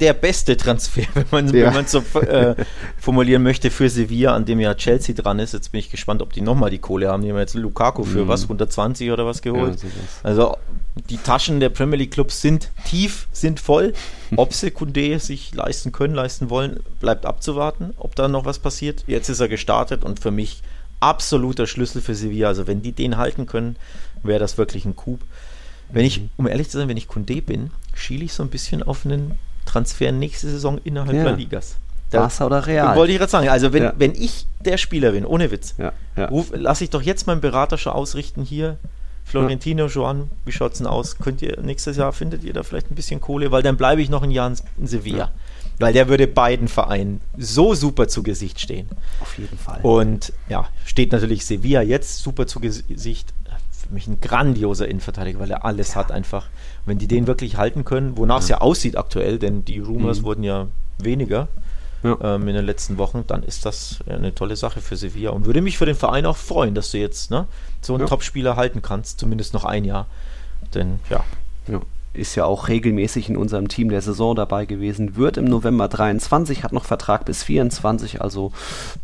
der 0.01 0.13
beste 0.13 0.57
Transfer, 0.57 1.03
wenn 1.15 1.27
man 1.31 1.55
ja. 1.55 1.79
es 1.79 1.93
so 1.93 2.01
äh, 2.21 2.55
formulieren 2.99 3.43
möchte, 3.43 3.71
für 3.71 3.89
Sevilla, 3.89 4.35
an 4.35 4.45
dem 4.45 4.61
ja 4.61 4.75
Chelsea 4.75 5.15
dran 5.15 5.39
ist. 5.39 5.53
Jetzt 5.53 5.73
bin 5.73 5.79
ich 5.79 5.91
gespannt, 5.91 6.23
ob 6.23 6.33
die 6.33 6.41
nochmal 6.41 6.71
die 6.71 6.79
Kohle 6.79 7.09
haben. 7.09 7.23
Die 7.23 7.31
haben 7.31 7.39
jetzt 7.39 7.55
Lukaku 7.55 8.05
für 8.05 8.25
mhm. 8.25 8.29
was, 8.29 8.43
120 8.43 9.11
oder 9.11 9.27
was 9.27 9.43
geholt. 9.43 9.83
Ja, 9.83 9.89
also 10.23 10.57
die 11.11 11.19
Taschen 11.19 11.61
der 11.61 11.69
Premier 11.69 11.99
League 11.99 12.13
Clubs 12.13 12.41
sind 12.41 12.71
tief, 12.85 13.29
sind 13.33 13.61
voll. 13.61 13.93
Ob 14.37 14.53
Sekunde 14.53 15.19
sich 15.19 15.55
leisten 15.55 15.93
können, 15.93 16.15
leisten 16.15 16.51
wollen, 16.51 16.81
bleibt 17.01 17.27
abzuwarten, 17.27 17.93
ob 17.97 18.15
da 18.17 18.29
noch 18.29 18.45
was 18.45 18.59
passiert. 18.59 19.05
Jetzt 19.07 19.29
ist 19.29 19.41
er 19.41 19.49
gestartet 19.49 20.05
und 20.05 20.21
für 20.21 20.31
mich 20.31 20.63
absoluter 21.01 21.67
Schlüssel 21.67 22.01
für 22.01 22.15
Sevilla. 22.15 22.49
Also 22.49 22.67
wenn 22.67 22.83
die 22.83 22.93
den 22.93 23.17
halten 23.17 23.47
können, 23.47 23.77
wäre 24.23 24.41
das 24.41 24.59
wirklich 24.59 24.85
ein 24.85 24.97
Coup. 24.97 25.21
Wenn 25.91 26.05
ich, 26.05 26.21
mhm. 26.21 26.31
um 26.37 26.47
ehrlich 26.47 26.71
zu 26.71 26.79
sein, 26.79 26.89
wenn 26.89 26.97
ich 26.97 27.09
Kunde 27.09 27.41
bin, 27.43 27.71
schiele 27.95 28.25
ich 28.25 28.33
so 28.33 28.43
ein 28.43 28.51
bisschen 28.51 28.83
auf 28.83 29.05
einen 29.05 29.39
Transfer 29.67 30.13
nächste 30.13 30.49
Saison 30.49 30.79
innerhalb 30.83 31.17
ja. 31.17 31.25
der 31.25 31.37
Ligas. 31.37 31.77
Da, 32.11 32.21
Barca 32.21 32.47
oder 32.47 32.67
Real. 32.67 32.97
Wollte 32.97 33.13
ich 33.13 33.19
gerade 33.19 33.31
sagen. 33.31 33.49
Also 33.49 33.73
wenn, 33.73 33.83
ja. 33.83 33.93
wenn 33.99 34.15
ich 34.15 34.47
der 34.65 34.79
Spieler 34.79 35.13
bin, 35.13 35.27
ohne 35.27 35.51
Witz, 35.51 35.75
ja. 35.77 35.93
ja. 36.17 36.31
lasse 36.53 36.85
ich 36.85 36.91
doch 36.91 37.03
jetzt 37.03 37.27
meinen 37.27 37.41
Berater 37.41 37.79
schon 37.79 37.93
ausrichten 37.93 38.43
hier. 38.43 38.79
Florentino, 39.25 39.87
Joan, 39.87 40.31
wie 40.45 40.53
schaut 40.53 40.73
es 40.73 40.79
denn 40.79 40.87
aus? 40.87 41.19
Könnt 41.19 41.43
ihr 41.43 41.61
nächstes 41.61 41.97
Jahr 41.97 42.13
findet 42.13 42.45
ihr 42.45 42.53
da 42.53 42.63
vielleicht 42.63 42.93
ein 42.93 42.95
bisschen 42.95 43.21
Kohle, 43.21 43.51
weil 43.51 43.63
dann 43.63 43.77
bleibe 43.77 44.01
ich 44.01 44.09
noch 44.09 44.23
ein 44.23 44.31
Jahr 44.31 44.53
in 44.79 44.87
Sevilla. 44.87 45.33
Weil 45.81 45.93
der 45.93 46.09
würde 46.09 46.29
beiden 46.29 46.69
Vereinen 46.69 47.21
so 47.37 47.75
super 47.75 48.07
zu 48.07 48.23
Gesicht 48.23 48.61
stehen. 48.61 48.89
Auf 49.21 49.37
jeden 49.37 49.59
Fall. 49.59 49.81
Und 49.83 50.33
ja, 50.49 50.69
steht 50.85 51.11
natürlich 51.11 51.45
Sevilla 51.45 51.83
jetzt 51.83 52.23
super 52.23 52.47
zu 52.47 52.61
Gesicht 52.61 53.35
für 53.87 53.95
mich 53.95 54.07
ein 54.07 54.21
grandioser 54.21 54.89
Innenverteidiger, 54.89 55.39
weil 55.39 55.51
er 55.51 55.65
alles 55.65 55.91
ja. 55.91 55.97
hat 55.97 56.13
einfach. 56.13 56.47
Wenn 56.85 56.99
die 56.99 57.09
den 57.09 57.27
wirklich 57.27 57.57
halten 57.57 57.85
können, 57.85 58.17
wonach 58.17 58.41
es 58.41 58.49
ja. 58.49 58.57
ja 58.57 58.61
aussieht 58.63 58.97
aktuell, 58.97 59.39
denn 59.39 59.65
die 59.65 59.79
Rumors 59.79 60.21
mhm. 60.21 60.25
wurden 60.25 60.43
ja 60.43 60.67
weniger. 60.99 61.49
Ähm, 62.05 62.47
in 62.47 62.55
den 62.55 62.65
letzten 62.65 62.99
Wochen, 62.99 63.25
dann 63.27 63.43
ist 63.43 63.67
das 63.67 63.99
eine 64.09 64.35
tolle 64.35 64.55
Sache 64.55 64.81
für 64.81 64.97
Sevilla 64.97 65.31
und 65.31 65.47
würde 65.47 65.61
mich 65.61 65.77
für 65.77 65.87
den 65.87 65.97
Verein 65.97 66.25
auch 66.27 66.37
freuen, 66.37 66.75
dass 66.75 66.93
du 66.93 66.99
jetzt 66.99 67.33
ne, 67.33 67.47
so 67.81 67.95
einen 67.95 68.07
Topspieler 68.07 68.55
halten 68.55 68.81
kannst, 68.81 69.19
zumindest 69.19 69.55
noch 69.55 69.65
ein 69.65 69.85
Jahr. 69.85 70.07
Denn 70.75 71.01
ja, 71.11 71.25
ist 72.17 72.35
ja 72.35 72.45
auch 72.45 72.69
regelmäßig 72.69 73.29
in 73.29 73.37
unserem 73.37 73.69
Team 73.69 73.89
der 73.89 74.01
Saison 74.01 74.35
dabei 74.35 74.67
gewesen, 74.67 75.17
wird 75.17 75.37
im 75.37 75.45
November 75.45 75.89
23, 75.89 76.65
hat 76.65 76.73
noch 76.73 76.85
Vertrag 76.85 77.25
bis 77.25 77.43
24, 77.43 78.23
also 78.23 78.53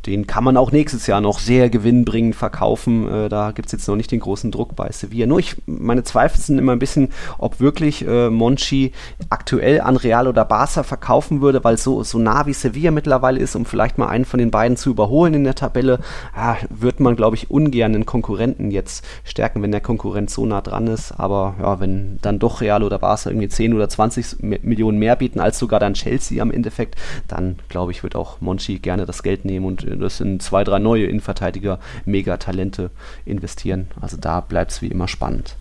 den 0.06 0.26
kann 0.26 0.44
man 0.44 0.56
auch 0.56 0.72
nächstes 0.72 1.06
Jahr 1.06 1.20
noch 1.20 1.38
sehr 1.38 1.70
gewinnbringend 1.70 2.34
verkaufen. 2.34 3.08
Äh, 3.08 3.28
da 3.28 3.52
gibt 3.52 3.66
es 3.66 3.72
jetzt 3.72 3.88
noch 3.88 3.96
nicht 3.96 4.10
den 4.10 4.20
großen 4.20 4.50
Druck 4.50 4.74
bei 4.74 4.90
Sevilla. 4.90 5.26
Nur 5.26 5.38
ich, 5.38 5.56
meine 5.66 6.02
Zweifel 6.04 6.40
sind 6.40 6.58
immer 6.58 6.72
ein 6.72 6.78
bisschen, 6.78 7.10
ob 7.38 7.60
wirklich 7.60 8.06
äh, 8.06 8.30
Monchi 8.30 8.92
aktuell 9.30 9.80
an 9.80 9.96
Real 9.96 10.28
oder 10.28 10.44
Barca 10.44 10.82
verkaufen 10.82 11.40
würde, 11.40 11.62
weil 11.64 11.78
so, 11.78 12.02
so 12.02 12.18
nah 12.18 12.46
wie 12.46 12.52
Sevilla 12.52 12.90
mittlerweile 12.90 13.38
ist, 13.38 13.54
um 13.56 13.64
vielleicht 13.64 13.98
mal 13.98 14.08
einen 14.08 14.24
von 14.24 14.38
den 14.38 14.50
beiden 14.50 14.76
zu 14.76 14.90
überholen 14.90 15.34
in 15.34 15.44
der 15.44 15.54
Tabelle, 15.54 16.00
äh, 16.36 16.54
wird 16.70 17.00
man, 17.00 17.16
glaube 17.16 17.36
ich, 17.36 17.50
ungern 17.50 17.92
den 17.92 18.06
Konkurrenten 18.06 18.70
jetzt 18.70 19.04
stärken, 19.24 19.62
wenn 19.62 19.72
der 19.72 19.80
Konkurrent 19.80 20.30
so 20.30 20.46
nah 20.46 20.60
dran 20.60 20.86
ist. 20.86 21.12
Aber 21.12 21.54
ja, 21.60 21.80
wenn 21.80 22.18
dann 22.22 22.38
doch 22.38 22.60
Real 22.60 22.82
oder 22.82 23.01
Barca 23.02 23.28
irgendwie 23.28 23.48
10 23.48 23.74
oder 23.74 23.88
20 23.88 24.42
Millionen 24.42 24.98
mehr 24.98 25.16
bieten 25.16 25.40
als 25.40 25.58
sogar 25.58 25.78
dann 25.78 25.92
Chelsea 25.92 26.40
am 26.40 26.50
Endeffekt, 26.50 26.96
dann 27.28 27.58
glaube 27.68 27.92
ich, 27.92 28.02
wird 28.02 28.16
auch 28.16 28.40
Monchi 28.40 28.78
gerne 28.78 29.04
das 29.04 29.22
Geld 29.22 29.44
nehmen 29.44 29.66
und 29.66 29.84
äh, 29.84 29.98
das 29.98 30.20
in 30.20 30.40
zwei, 30.40 30.64
drei 30.64 30.78
neue 30.78 31.04
Innenverteidiger, 31.04 31.78
Mega-Talente 32.06 32.90
investieren. 33.26 33.88
Also 34.00 34.16
da 34.16 34.40
bleibt 34.40 34.70
es 34.70 34.80
wie 34.80 34.88
immer 34.88 35.08
spannend. 35.08 35.56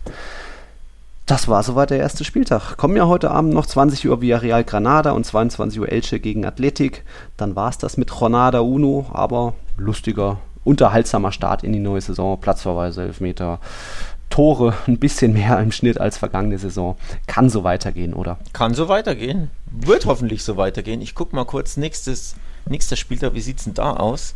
Das 1.26 1.46
war 1.48 1.62
soweit 1.62 1.90
der 1.90 1.98
erste 1.98 2.24
Spieltag. 2.24 2.76
Kommen 2.76 2.96
ja 2.96 3.06
heute 3.06 3.30
Abend 3.30 3.54
noch 3.54 3.66
20 3.66 4.08
Uhr 4.08 4.20
Villarreal 4.20 4.64
Granada 4.64 5.12
und 5.12 5.24
22 5.24 5.80
Uhr 5.80 5.90
Elche 5.90 6.18
gegen 6.18 6.44
Athletic. 6.44 7.04
Dann 7.36 7.54
war 7.54 7.70
es 7.70 7.78
das 7.78 7.96
mit 7.96 8.10
Jornada 8.10 8.60
Uno, 8.60 9.06
aber 9.12 9.54
lustiger, 9.76 10.38
unterhaltsamer 10.64 11.32
Start 11.32 11.62
in 11.62 11.72
die 11.72 11.78
neue 11.78 12.00
Saison. 12.00 12.40
Platzverweise, 12.40 13.02
Elfmeter, 13.02 13.60
Tore, 14.32 14.74
ein 14.86 14.98
bisschen 14.98 15.34
mehr 15.34 15.60
im 15.60 15.72
Schnitt 15.72 16.00
als 16.00 16.16
vergangene 16.16 16.58
Saison. 16.58 16.96
Kann 17.26 17.50
so 17.50 17.64
weitergehen, 17.64 18.14
oder? 18.14 18.38
Kann 18.54 18.72
so 18.72 18.88
weitergehen. 18.88 19.50
Wird 19.70 20.06
hoffentlich 20.06 20.42
so 20.42 20.56
weitergehen. 20.56 21.02
Ich 21.02 21.14
gucke 21.14 21.36
mal 21.36 21.44
kurz 21.44 21.76
nächstes 21.76 22.34
Nächster 22.64 22.94
Spieltag, 22.94 23.34
wie 23.34 23.40
sieht 23.40 23.58
es 23.58 23.64
denn 23.64 23.74
da 23.74 23.94
aus? 23.94 24.34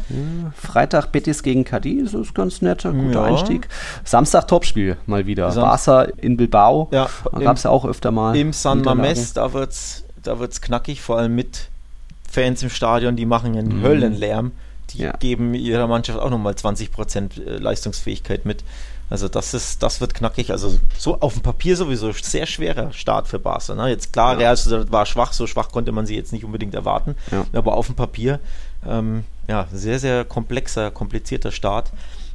Freitag 0.57 1.13
Betis 1.13 1.45
gegen 1.45 1.65
Cadiz, 1.65 2.11
das 2.11 2.23
ist 2.23 2.35
ganz 2.35 2.61
netter, 2.61 2.93
guter 2.93 3.21
ja. 3.21 3.25
Einstieg. 3.25 3.69
Samstag 4.03 4.49
Topspiel 4.49 4.97
mal 5.07 5.27
wieder. 5.27 5.53
Sam 5.53 5.63
Barca 5.63 6.03
in 6.17 6.37
Bilbao, 6.37 6.89
ja, 6.91 7.09
da 7.31 7.39
gab 7.39 7.57
es 7.57 7.63
ja 7.63 7.71
auch 7.71 7.85
öfter 7.85 8.11
mal. 8.11 8.37
Im 8.37 8.53
San 8.53 8.83
Mames, 8.83 9.33
da 9.33 9.53
wird 9.53 9.71
es 9.71 10.05
da 10.25 10.41
wird's 10.41 10.61
knackig, 10.61 11.03
vor 11.03 11.19
allem 11.19 11.37
mit 11.37 11.69
Fans 12.29 12.63
im 12.65 12.71
Stadion, 12.71 13.15
die 13.15 13.27
machen 13.27 13.57
einen 13.57 13.79
mhm. 13.79 13.83
Höllenlärm. 13.83 14.53
Die 14.91 14.99
ja. 14.99 15.13
geben 15.13 15.55
ihrer 15.55 15.89
Mannschaft 15.89 16.19
auch 16.19 16.31
nochmal 16.31 16.53
20% 16.55 17.45
äh, 17.45 17.57
Leistungsfähigkeit 17.59 18.45
mit. 18.45 18.63
Also 19.09 19.29
das 19.29 19.55
ist, 19.55 19.83
das 19.83 20.01
wird 20.01 20.15
knackig. 20.15 20.51
Also 20.51 20.79
so 20.99 21.21
auf 21.21 21.35
dem 21.35 21.43
Papier 21.43 21.77
sowieso 21.77 22.11
sehr 22.13 22.47
schwerer 22.47 22.93
Start 22.93 23.29
für 23.29 23.39
Barca. 23.39 23.75
Ne? 23.75 23.89
Jetzt 23.89 24.13
klar, 24.13 24.41
ja. 24.41 24.53
Real 24.53 24.93
war 24.93 25.07
schwach, 25.07 25.33
so 25.33 25.47
schwach 25.47 25.71
konnte 25.71 25.93
man 25.93 26.07
sie 26.07 26.17
jetzt 26.17 26.33
nicht 26.33 26.45
unbedingt 26.45 26.75
erwarten. 26.75 27.15
Ja. 27.31 27.45
Aber 27.53 27.77
auf 27.77 27.87
dem 27.87 27.95
Papier, 27.95 28.41
ähm, 28.87 29.25
ja, 29.49 29.69
sehr, 29.73 29.99
sehr 29.99 30.25
komplexer, 30.25 30.91
komplizierter 30.91 31.53
Start. 31.53 31.93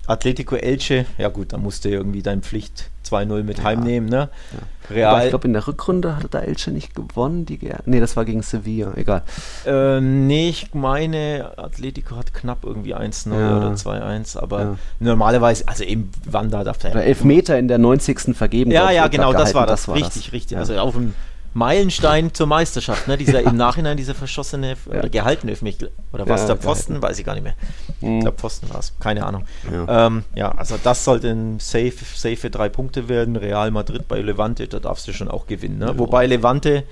Atletico 0.07 0.55
Elche, 0.55 1.05
ja 1.17 1.29
gut, 1.29 1.53
da 1.53 1.57
musste 1.57 1.89
irgendwie 1.89 2.21
deine 2.21 2.41
Pflicht 2.41 2.89
2-0 3.07 3.43
mit 3.43 3.59
ja. 3.59 3.63
heimnehmen, 3.65 4.09
ne? 4.09 4.29
Ja. 4.51 4.95
Real. 4.95 5.11
Aber 5.13 5.23
ich 5.23 5.29
glaube, 5.29 5.47
in 5.47 5.53
der 5.53 5.67
Rückrunde 5.67 6.15
hatte 6.15 6.27
da 6.27 6.39
Elche 6.39 6.71
nicht 6.71 6.95
gewonnen. 6.95 7.45
Die 7.45 7.59
nee, 7.85 7.99
das 7.99 8.17
war 8.17 8.25
gegen 8.25 8.41
Sevilla, 8.41 8.93
egal. 8.95 9.23
Äh, 9.65 10.01
nee, 10.01 10.49
ich 10.49 10.73
meine, 10.73 11.51
Atletico 11.57 12.17
hat 12.17 12.33
knapp 12.33 12.63
irgendwie 12.63 12.95
1-0 12.95 13.31
ja. 13.31 13.57
oder 13.57 13.73
2-1, 13.73 14.37
aber 14.37 14.77
normalerweise, 14.99 15.67
also 15.67 15.83
eben 15.83 16.11
wann 16.25 16.49
da 16.49 16.63
darf 16.63 16.77
der. 16.79 16.91
Oder 16.91 17.05
Elfmeter 17.05 17.57
in 17.57 17.67
der 17.67 17.77
90. 17.77 18.35
vergeben. 18.35 18.71
Ja, 18.71 18.91
ja, 18.91 19.07
genau, 19.07 19.33
das 19.33 19.53
war 19.53 19.65
das. 19.65 19.81
das 19.81 19.87
war 19.87 19.95
richtig, 19.95 20.25
das. 20.25 20.33
richtig. 20.33 20.57
Also 20.57 20.77
auf 20.77 20.93
dem 20.93 21.13
Meilenstein 21.53 22.33
zur 22.33 22.47
Meisterschaft, 22.47 23.07
ne? 23.07 23.17
Dieser 23.17 23.41
im 23.41 23.57
Nachhinein 23.57 23.97
dieser 23.97 24.15
verschossene 24.15 24.77
oder 24.87 25.09
gehaltene 25.09 25.51
Elfmeter. 25.51 25.87
Oder 26.13 26.27
was 26.27 26.45
der 26.45 26.55
Pfosten? 26.55 26.93
Gehalten. 26.93 27.09
Weiß 27.09 27.19
ich 27.19 27.25
gar 27.25 27.33
nicht 27.33 27.43
mehr. 27.43 27.55
Mhm. 27.99 28.17
Ich 28.17 28.21
glaube 28.21 28.37
Pfosten 28.37 28.69
war 28.69 28.79
es, 28.79 28.93
keine 28.99 29.25
Ahnung. 29.25 29.45
Ja. 29.71 30.07
Ähm, 30.07 30.23
ja. 30.33 30.49
also 30.51 30.77
das 30.81 31.03
sollte 31.03 31.29
ein 31.29 31.59
safe, 31.59 31.93
safe 32.15 32.49
drei 32.49 32.69
Punkte 32.69 33.09
werden. 33.09 33.35
Real 33.35 33.71
Madrid 33.71 34.07
bei 34.07 34.19
Levante, 34.19 34.67
da 34.67 34.79
darfst 34.79 35.07
du 35.07 35.13
schon 35.13 35.27
auch 35.27 35.45
gewinnen. 35.45 35.79
Ne? 35.79 35.97
Wobei 35.97 36.25
Levante 36.25 36.83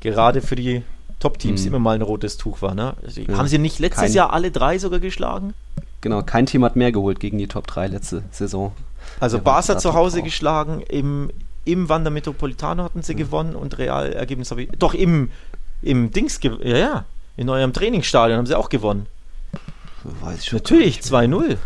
gerade 0.00 0.42
für 0.42 0.56
die 0.56 0.82
Top-Teams 1.18 1.62
mhm. 1.62 1.68
immer 1.68 1.78
mal 1.78 1.94
ein 1.94 2.02
rotes 2.02 2.36
Tuch 2.36 2.60
war. 2.60 2.74
Ne? 2.74 2.94
Also, 3.02 3.22
haben 3.36 3.48
sie 3.48 3.58
nicht 3.58 3.78
letztes 3.78 4.02
kein, 4.02 4.12
Jahr 4.12 4.32
alle 4.32 4.50
drei 4.50 4.78
sogar 4.78 5.00
geschlagen? 5.00 5.54
Genau, 6.02 6.22
kein 6.22 6.44
Team 6.44 6.62
hat 6.64 6.76
mehr 6.76 6.92
geholt 6.92 7.18
gegen 7.18 7.38
die 7.38 7.46
Top 7.46 7.66
3 7.66 7.86
letzte 7.86 8.24
Saison. 8.30 8.72
Also 9.20 9.38
Barca 9.38 9.78
zu 9.78 9.94
Hause 9.94 10.22
geschlagen, 10.22 10.82
im 10.82 11.30
im 11.64 11.88
Wander 11.88 12.10
Metropolitano 12.10 12.84
hatten 12.84 13.02
sie 13.02 13.14
mhm. 13.14 13.18
gewonnen 13.18 13.56
und 13.56 13.78
Realergebnis 13.78 14.50
habe 14.50 14.64
ich. 14.64 14.70
Doch 14.78 14.94
im, 14.94 15.30
im 15.82 16.10
Dings, 16.10 16.40
ja, 16.42 16.76
ja, 16.76 17.04
in 17.36 17.48
eurem 17.48 17.72
Trainingsstadion 17.72 18.38
haben 18.38 18.46
sie 18.46 18.56
auch 18.56 18.68
gewonnen. 18.68 19.06
Weiß 20.02 20.40
ich 20.40 20.46
schon 20.46 20.58
Natürlich, 20.58 21.00
2-0. 21.00 21.56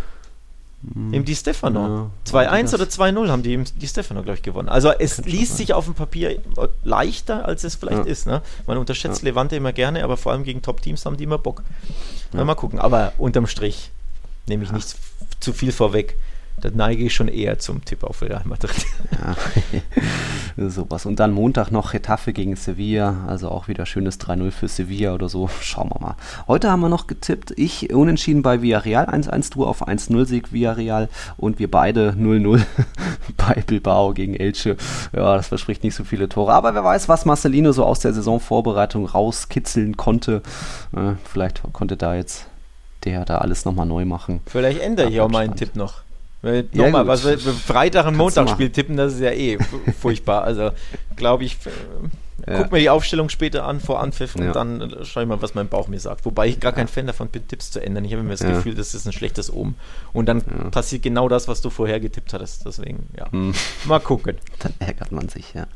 Hm. 0.94 1.12
Im 1.12 1.24
Di 1.24 1.34
Stefano. 1.34 2.11
Ja, 2.24 2.51
2-1 2.53 2.74
oder 2.74 2.84
2-0 2.84 3.28
haben 3.28 3.42
die 3.42 3.55
im 3.55 3.64
Di 3.64 3.86
Stefano, 3.88 4.22
glaube 4.22 4.36
ich, 4.36 4.42
gewonnen. 4.42 4.68
Also 4.68 4.92
es 4.92 5.18
liest 5.24 5.57
sich 5.57 5.74
auf 5.74 5.86
dem 5.86 5.94
Papier 5.94 6.40
leichter, 6.84 7.44
als 7.44 7.64
es 7.64 7.74
vielleicht 7.74 8.05
ja. 8.05 8.11
ist. 8.11 8.26
Ne? 8.26 8.42
Man 8.66 8.78
unterschätzt 8.78 9.22
ja. 9.22 9.30
Levante 9.30 9.57
immer 9.57 9.72
gerne, 9.72 10.05
aber 10.05 10.16
vor 10.16 10.30
allem 10.30 10.44
gegen 10.44 10.62
Top-Teams 10.62 11.05
haben 11.05 11.16
die 11.16 11.24
immer 11.24 11.38
Bock. 11.38 11.64
Mal 12.32 12.55
gucken. 12.55 12.78
Aber 12.78 13.12
unterm 13.18 13.49
Strich 13.49 13.90
nehme 14.46 14.62
ich 14.62 14.70
nicht 14.70 14.96
zu 15.40 15.53
viel 15.53 15.72
vorweg 15.72 16.16
da 16.61 16.70
neige 16.72 17.04
ich 17.04 17.14
schon 17.14 17.28
eher 17.28 17.59
zum 17.59 17.84
Tipp 17.84 18.04
auf 18.04 18.22
Real 18.22 18.42
Madrid. 18.44 18.86
Ja, 20.56 20.68
sowas. 20.68 21.06
Und 21.06 21.20
dann 21.20 21.32
Montag 21.32 21.70
noch 21.70 21.92
Retafe 21.92 22.32
gegen 22.32 22.56
Sevilla, 22.56 23.24
also 23.26 23.48
auch 23.48 23.68
wieder 23.68 23.86
schönes 23.86 24.20
3-0 24.20 24.50
für 24.50 24.68
Sevilla 24.68 25.14
oder 25.14 25.28
so. 25.28 25.48
Schauen 25.61 25.90
wir 25.90 26.00
mal. 26.00 26.16
Heute 26.46 26.70
haben 26.70 26.80
wir 26.80 26.88
noch 26.88 27.06
getippt, 27.06 27.52
ich 27.56 27.92
unentschieden 27.92 28.42
bei 28.42 28.62
Villarreal 28.62 29.09
1-1, 29.09 29.52
du 29.52 29.64
auf 29.64 29.86
1-0-Sieg 29.86 30.52
Villarreal 30.52 31.09
und 31.36 31.59
wir 31.59 31.70
beide 31.70 32.11
0-0 32.11 32.62
bei 33.36 33.62
Bilbao 33.66 34.12
gegen 34.12 34.34
Elche. 34.34 34.76
Ja, 35.14 35.36
das 35.36 35.48
verspricht 35.48 35.84
nicht 35.84 35.94
so 35.94 36.04
viele 36.04 36.28
Tore. 36.28 36.52
Aber 36.52 36.74
wer 36.74 36.84
weiß, 36.84 37.09
was 37.09 37.24
Marcelino 37.24 37.72
so 37.72 37.84
aus 37.84 38.00
der 38.00 38.12
Saisonvorbereitung 38.12 39.06
rauskitzeln 39.06 39.96
konnte. 39.96 40.42
Äh, 40.94 41.12
vielleicht 41.24 41.62
konnte 41.72 41.96
da 41.96 42.14
jetzt 42.14 42.46
der 43.04 43.24
da 43.24 43.38
alles 43.38 43.64
nochmal 43.64 43.86
neu 43.86 44.04
machen. 44.04 44.40
Vielleicht 44.46 44.80
ändere 44.80 45.09
ich 45.09 45.20
auch 45.20 45.30
meinen 45.30 45.56
Tipp 45.56 45.76
noch. 45.76 46.02
Nochmal, 46.43 47.07
was 47.07 47.24
wir 47.24 47.39
Freitag 47.39 48.07
und 48.07 48.16
Montagspiel 48.16 48.70
tippen, 48.70 48.97
das 48.97 49.14
ist 49.14 49.20
ja 49.20 49.32
eh 49.32 49.59
furchtbar. 50.01 50.45
Also, 50.45 50.70
glaube 51.16 51.45
ich, 51.45 51.57
ja. 52.47 52.62
Guck 52.62 52.72
mir 52.72 52.78
die 52.78 52.91
Aufstellung 52.91 53.28
später 53.28 53.64
an 53.64 53.80
vor 53.80 54.01
Anpfiff 54.01 54.36
und 54.36 54.45
ja. 54.45 54.53
dann 54.53 54.95
schaue 55.03 55.24
ich 55.24 55.28
mal, 55.28 55.43
was 55.43 55.55
mein 55.55 55.68
Bauch 55.68 55.89
mir 55.89 55.99
sagt. 55.99 56.24
Wobei 56.24 56.47
ich 56.47 56.61
gar 56.61 56.72
kein 56.72 56.86
Fan 56.86 57.07
davon 57.07 57.28
bin, 57.28 57.47
Tipps 57.49 57.70
zu 57.70 57.82
ändern. 57.82 58.05
Ich 58.05 58.12
habe 58.12 58.20
immer 58.20 58.30
das 58.30 58.41
Gefühl, 58.41 58.74
das 58.74 58.95
ist 58.95 59.07
ein 59.07 59.12
schlechtes 59.12 59.53
Omen. 59.53 59.74
Und 60.12 60.26
dann 60.26 60.43
passiert 60.70 61.03
genau 61.03 61.28
das, 61.28 61.49
was 61.49 61.61
du 61.61 61.70
vorher 61.70 62.01
getippt 62.01 62.32
hattest. 62.32 62.64
Deswegen, 62.64 63.09
ja. 63.16 63.30
Hm. 63.32 63.53
Mal 63.86 64.01
gucken. 64.01 64.36
Dann 64.61 64.72
ärgert 64.78 65.12
man 65.12 65.28
sich, 65.28 65.55
ja. 65.55 65.66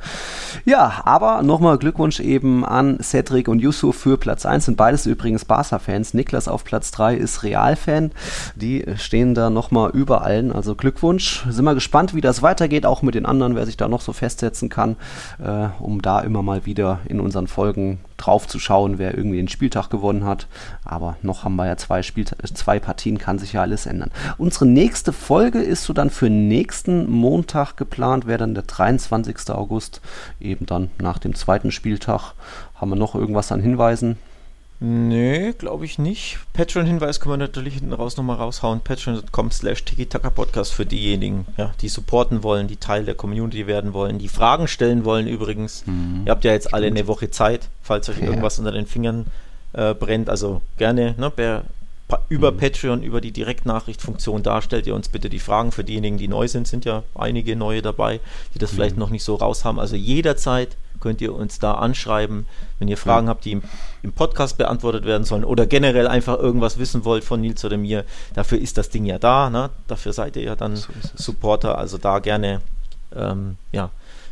Ja, 0.65 1.03
aber 1.05 1.43
nochmal 1.43 1.79
Glückwunsch 1.79 2.21
eben 2.21 2.65
an 2.65 2.99
Cedric 3.01 3.49
und 3.49 3.61
Yusuf 3.61 3.97
für 3.97 4.17
Platz 4.17 4.47
1. 4.47 4.65
Sind 4.65 4.77
beides 4.77 5.07
übrigens 5.07 5.45
Barca-Fans. 5.45 6.15
Niklas 6.15 6.49
auf 6.49 6.65
Platz 6.65 6.91
3 6.93 7.15
ist 7.15 7.43
Real-Fan. 7.43 8.13
Die 8.57 8.85
stehen 8.97 9.35
da 9.35 9.51
nochmal 9.51 9.91
über 9.91 10.23
allen. 10.23 10.53
Also 10.53 10.75
Glückwunsch. 10.75 11.45
Sind 11.49 11.65
wir 11.65 11.75
gespannt, 11.75 12.15
wie 12.15 12.21
das 12.21 12.43
weitergeht, 12.43 12.87
auch 12.87 13.03
mit 13.03 13.15
den 13.15 13.27
anderen, 13.27 13.55
wer 13.55 13.67
sich 13.67 13.77
da 13.77 13.89
noch 13.89 14.01
so 14.01 14.13
festsetzen 14.13 14.69
kann, 14.69 14.97
äh, 15.43 15.69
um 15.79 16.03
da 16.03 16.21
immer 16.21 16.43
mal 16.43 16.52
wieder 16.65 17.01
in 17.07 17.21
unseren 17.21 17.47
Folgen 17.47 18.01
drauf 18.17 18.47
zu 18.47 18.59
schauen, 18.59 18.99
wer 18.99 19.17
irgendwie 19.17 19.39
den 19.39 19.49
Spieltag 19.49 19.91
gewonnen 19.91 20.25
hat. 20.25 20.47
Aber 20.85 21.17
noch 21.23 21.45
haben 21.45 21.57
wir 21.57 21.67
ja 21.67 21.77
zwei, 21.77 22.03
Spielta 22.03 22.37
zwei 22.55 22.79
Partien, 22.79 23.19
kann 23.19 23.39
sich 23.39 23.55
ja 23.55 23.63
alles 23.63 23.87
ändern. 23.87 24.11
Unsere 24.39 24.67
nächste 24.67 25.13
Folge 25.13 25.61
ist 25.61 25.85
so 25.85 25.93
dann 25.93 26.11
für 26.11 26.31
nächsten 26.31 27.11
Montag 27.11 27.77
geplant, 27.77 28.27
wäre 28.27 28.39
dann 28.39 28.55
der 28.55 28.65
23. 28.65 29.51
August, 29.51 30.01
eben 30.41 30.67
dann 30.67 30.91
nach 31.01 31.19
dem 31.19 31.35
zweiten 31.35 31.73
Spieltag. 31.73 32.35
Haben 32.75 32.91
wir 32.91 32.97
noch 32.97 33.15
irgendwas 33.15 33.53
an 33.53 33.61
Hinweisen? 33.61 34.19
Nee, 34.85 35.53
glaube 35.53 35.85
ich 35.85 36.01
nicht. 36.01 36.41
Patreon-Hinweis 36.55 37.21
können 37.21 37.35
wir 37.35 37.37
natürlich 37.37 37.75
hinten 37.75 37.93
raus 37.93 38.17
nochmal 38.17 38.39
raushauen. 38.39 38.81
Patreon.com 38.81 39.53
slash 39.53 39.85
Podcast 40.35 40.73
für 40.75 40.85
diejenigen, 40.85 41.47
ja, 41.57 41.73
die 41.81 41.89
supporten 41.89 42.43
wollen, 42.43 42.67
die 42.67 42.79
Teil 42.79 43.05
der 43.05 43.15
Community 43.15 43.69
werden 43.69 43.93
wollen, 43.93 44.19
die 44.19 44.29
Fragen 44.29 44.67
stellen 44.67 45.05
wollen 45.05 45.29
übrigens. 45.29 45.87
Mhm. 45.87 46.23
Ihr 46.25 46.33
habt 46.33 46.43
ja 46.43 46.51
jetzt 46.51 46.75
alle 46.75 46.89
eine 46.89 47.07
Woche 47.07 47.31
Zeit, 47.31 47.69
falls 47.81 48.09
euch 48.09 48.19
ja. 48.19 48.25
irgendwas 48.25 48.59
unter 48.59 48.73
den 48.73 48.87
Fingern 48.87 49.27
äh, 49.73 49.95
brennt. 49.95 50.29
Also 50.29 50.63
gerne 50.79 51.15
ne, 51.17 51.31
per, 51.31 51.63
über 52.29 52.51
mhm. 52.51 52.57
Patreon, 52.57 53.03
über 53.05 53.21
die 53.21 53.31
Direktnachrichtfunktion 53.31 54.43
da 54.43 54.63
stellt 54.63 54.89
ihr 54.89 54.97
uns 54.97 55.09
bitte 55.09 55.31
die 55.31 55.39
Fragen. 55.39 55.71
Für 55.71 55.85
diejenigen, 55.85 56.19
die 56.19 56.27
neu 56.27 56.49
sind, 56.49 56.67
sind 56.67 56.85
ja 56.85 57.05
einige 57.15 57.55
neue 57.55 57.83
dabei, 57.83 58.19
die 58.53 58.59
das 58.59 58.73
mhm. 58.73 58.77
vielleicht 58.77 58.97
noch 58.97 59.11
nicht 59.11 59.23
so 59.23 59.37
raus 59.37 59.65
haben. 59.65 59.79
Also 59.79 59.95
jederzeit 59.95 60.77
könnt 61.03 61.21
ihr 61.21 61.35
uns 61.35 61.59
da 61.59 61.75
anschreiben, 61.75 62.47
wenn 62.79 62.89
ihr 62.89 62.97
Fragen 62.97 63.29
habt, 63.29 63.45
die 63.45 63.53
im, 63.53 63.63
im, 64.03 64.13
Podcast 64.13 64.57
beantwortet 64.57 65.05
werden 65.05 65.25
sollen 65.25 65.45
oder 65.45 65.67
generell 65.67 66.07
einfach 66.07 66.39
irgendwas 66.39 66.79
wissen 66.79 67.05
wollt 67.05 67.25
von 67.25 67.41
Nils 67.41 67.65
oder 67.65 67.77
mir. 67.77 68.05
Dafür 68.35 68.59
ist 68.59 68.79
das 68.79 68.89
Ding 68.89 69.05
ja 69.05 69.19
da, 69.19 69.51
ne? 69.51 69.71
dafür 69.89 70.13
seid 70.13 70.37
ihr 70.37 70.45
ja 70.45 70.57
dann 70.57 70.77
so 70.77 70.93
Supporter, 71.15 71.77
also 71.77 71.99
da 71.99 72.21
gerne 72.21 72.63
ähm, 73.15 73.57
ja, 73.73 73.91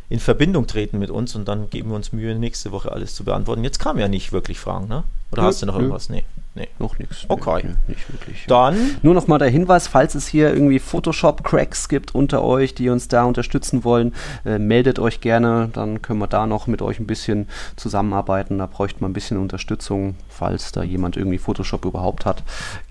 in 0.09 0.21
Verbindung 0.21 0.67
treten 0.67 0.99
mit 0.99 1.11
uns 1.11 1.35
und 1.35 1.47
dann 1.47 1.69
geben 1.71 1.91
wir 1.91 1.97
uns 1.97 2.13
Mühe, 2.13 2.35
nächste 2.35 2.73
Woche 2.73 2.91
alles 2.93 3.15
zu 3.15 3.25
beantworten. 3.25 3.65
Jetzt 3.65 3.79
kamen 3.81 3.99
ja 3.99 4.09
nicht 4.09 4.33
wirklich 4.33 4.59
Fragen, 4.59 4.89
ne? 4.89 5.03
Oder 5.33 5.43
nö, 5.43 5.49
hast 5.49 5.63
du 5.63 5.67
noch 5.67 5.77
irgendwas? 5.77 6.09
Nee. 6.09 6.25
Nee. 6.55 6.69
Noch 6.81 6.99
nichts. 6.99 7.27
Okay. 7.29 7.63
Nee, 7.65 7.75
nicht 7.87 8.13
wirklich. 8.13 8.45
Dann. 8.49 8.97
Nur 9.03 9.15
noch 9.15 9.29
mal 9.29 9.39
der 9.39 9.49
Hinweis, 9.49 9.87
falls 9.87 10.17
es 10.17 10.27
hier 10.27 10.53
irgendwie 10.53 10.81
Photoshop-Cracks 10.81 11.89
gibt 11.89 12.13
unter 12.15 12.43
euch, 12.43 12.75
die 12.75 12.89
uns 12.89 13.07
da 13.07 13.23
unterstützen 13.23 13.85
wollen, 13.85 14.15
äh, 14.45 14.59
meldet 14.59 14.99
euch 14.99 15.21
gerne. 15.21 15.71
Dann 15.73 16.03
können 16.03 16.19
wir 16.19 16.27
da 16.27 16.47
noch 16.47 16.67
mit 16.67 16.83
euch 16.83 16.99
ein 16.99 17.07
bisschen 17.07 17.49
zusammenarbeiten. 17.77 18.59
Da 18.59 18.67
bräuchte 18.67 19.01
man 19.01 19.13
ein 19.13 19.15
bisschen 19.15 19.39
Unterstützung, 19.39 20.17
falls 20.41 20.73
da 20.73 20.83
jemand 20.83 21.19
irgendwie 21.19 21.37
Photoshop 21.37 21.85
überhaupt 21.85 22.25
hat. 22.25 22.43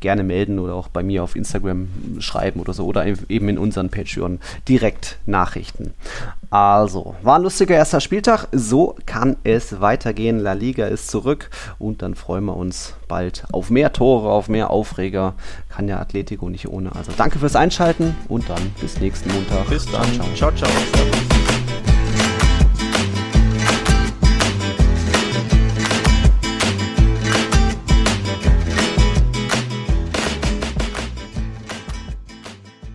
Gerne 0.02 0.22
melden 0.24 0.60
oder 0.60 0.76
auch 0.76 0.88
bei 0.88 1.02
mir 1.02 1.24
auf 1.24 1.36
Instagram 1.36 1.90
schreiben 2.20 2.60
oder 2.60 2.74
so. 2.74 2.86
Oder 2.86 3.08
eben 3.08 3.50
in 3.50 3.58
unseren 3.58 3.90
Patreon 3.90 4.40
direkt 4.68 5.18
Nachrichten. 5.26 5.96
Also, 6.52 7.16
war 7.24 7.38
ein 7.38 7.42
lustiger 7.42 7.76
erster 7.76 8.02
Spieltag. 8.02 8.48
So 8.52 8.96
kann 9.08 9.36
es 9.44 9.82
weitergehen. 9.82 10.38
La 10.38 10.54
Liga 10.54 10.86
ist 10.86 11.10
zurück 11.10 11.50
und 11.80 12.04
dann 12.04 12.14
freuen 12.14 12.46
wir 12.46 12.56
uns 12.56 12.94
bald 13.08 13.46
auf 13.52 13.72
mehr 13.72 13.92
Tore, 13.94 14.30
auf 14.30 14.48
mehr 14.48 14.70
Aufreger. 14.70 15.34
Kann 15.70 15.88
ja 15.88 16.00
Atletico 16.00 16.50
nicht 16.50 16.68
ohne. 16.68 16.96
Also 16.96 17.12
danke 17.18 17.40
fürs 17.40 17.56
Einschalten 17.56 18.16
und 18.28 18.48
dann 18.48 18.62
bis 18.80 19.00
nächsten 19.00 19.34
Montag. 19.34 19.68
Bis 19.70 19.88
dann. 19.92 20.06
ciao. 20.14 20.28
ciao. 20.36 20.52
ciao. 20.52 20.70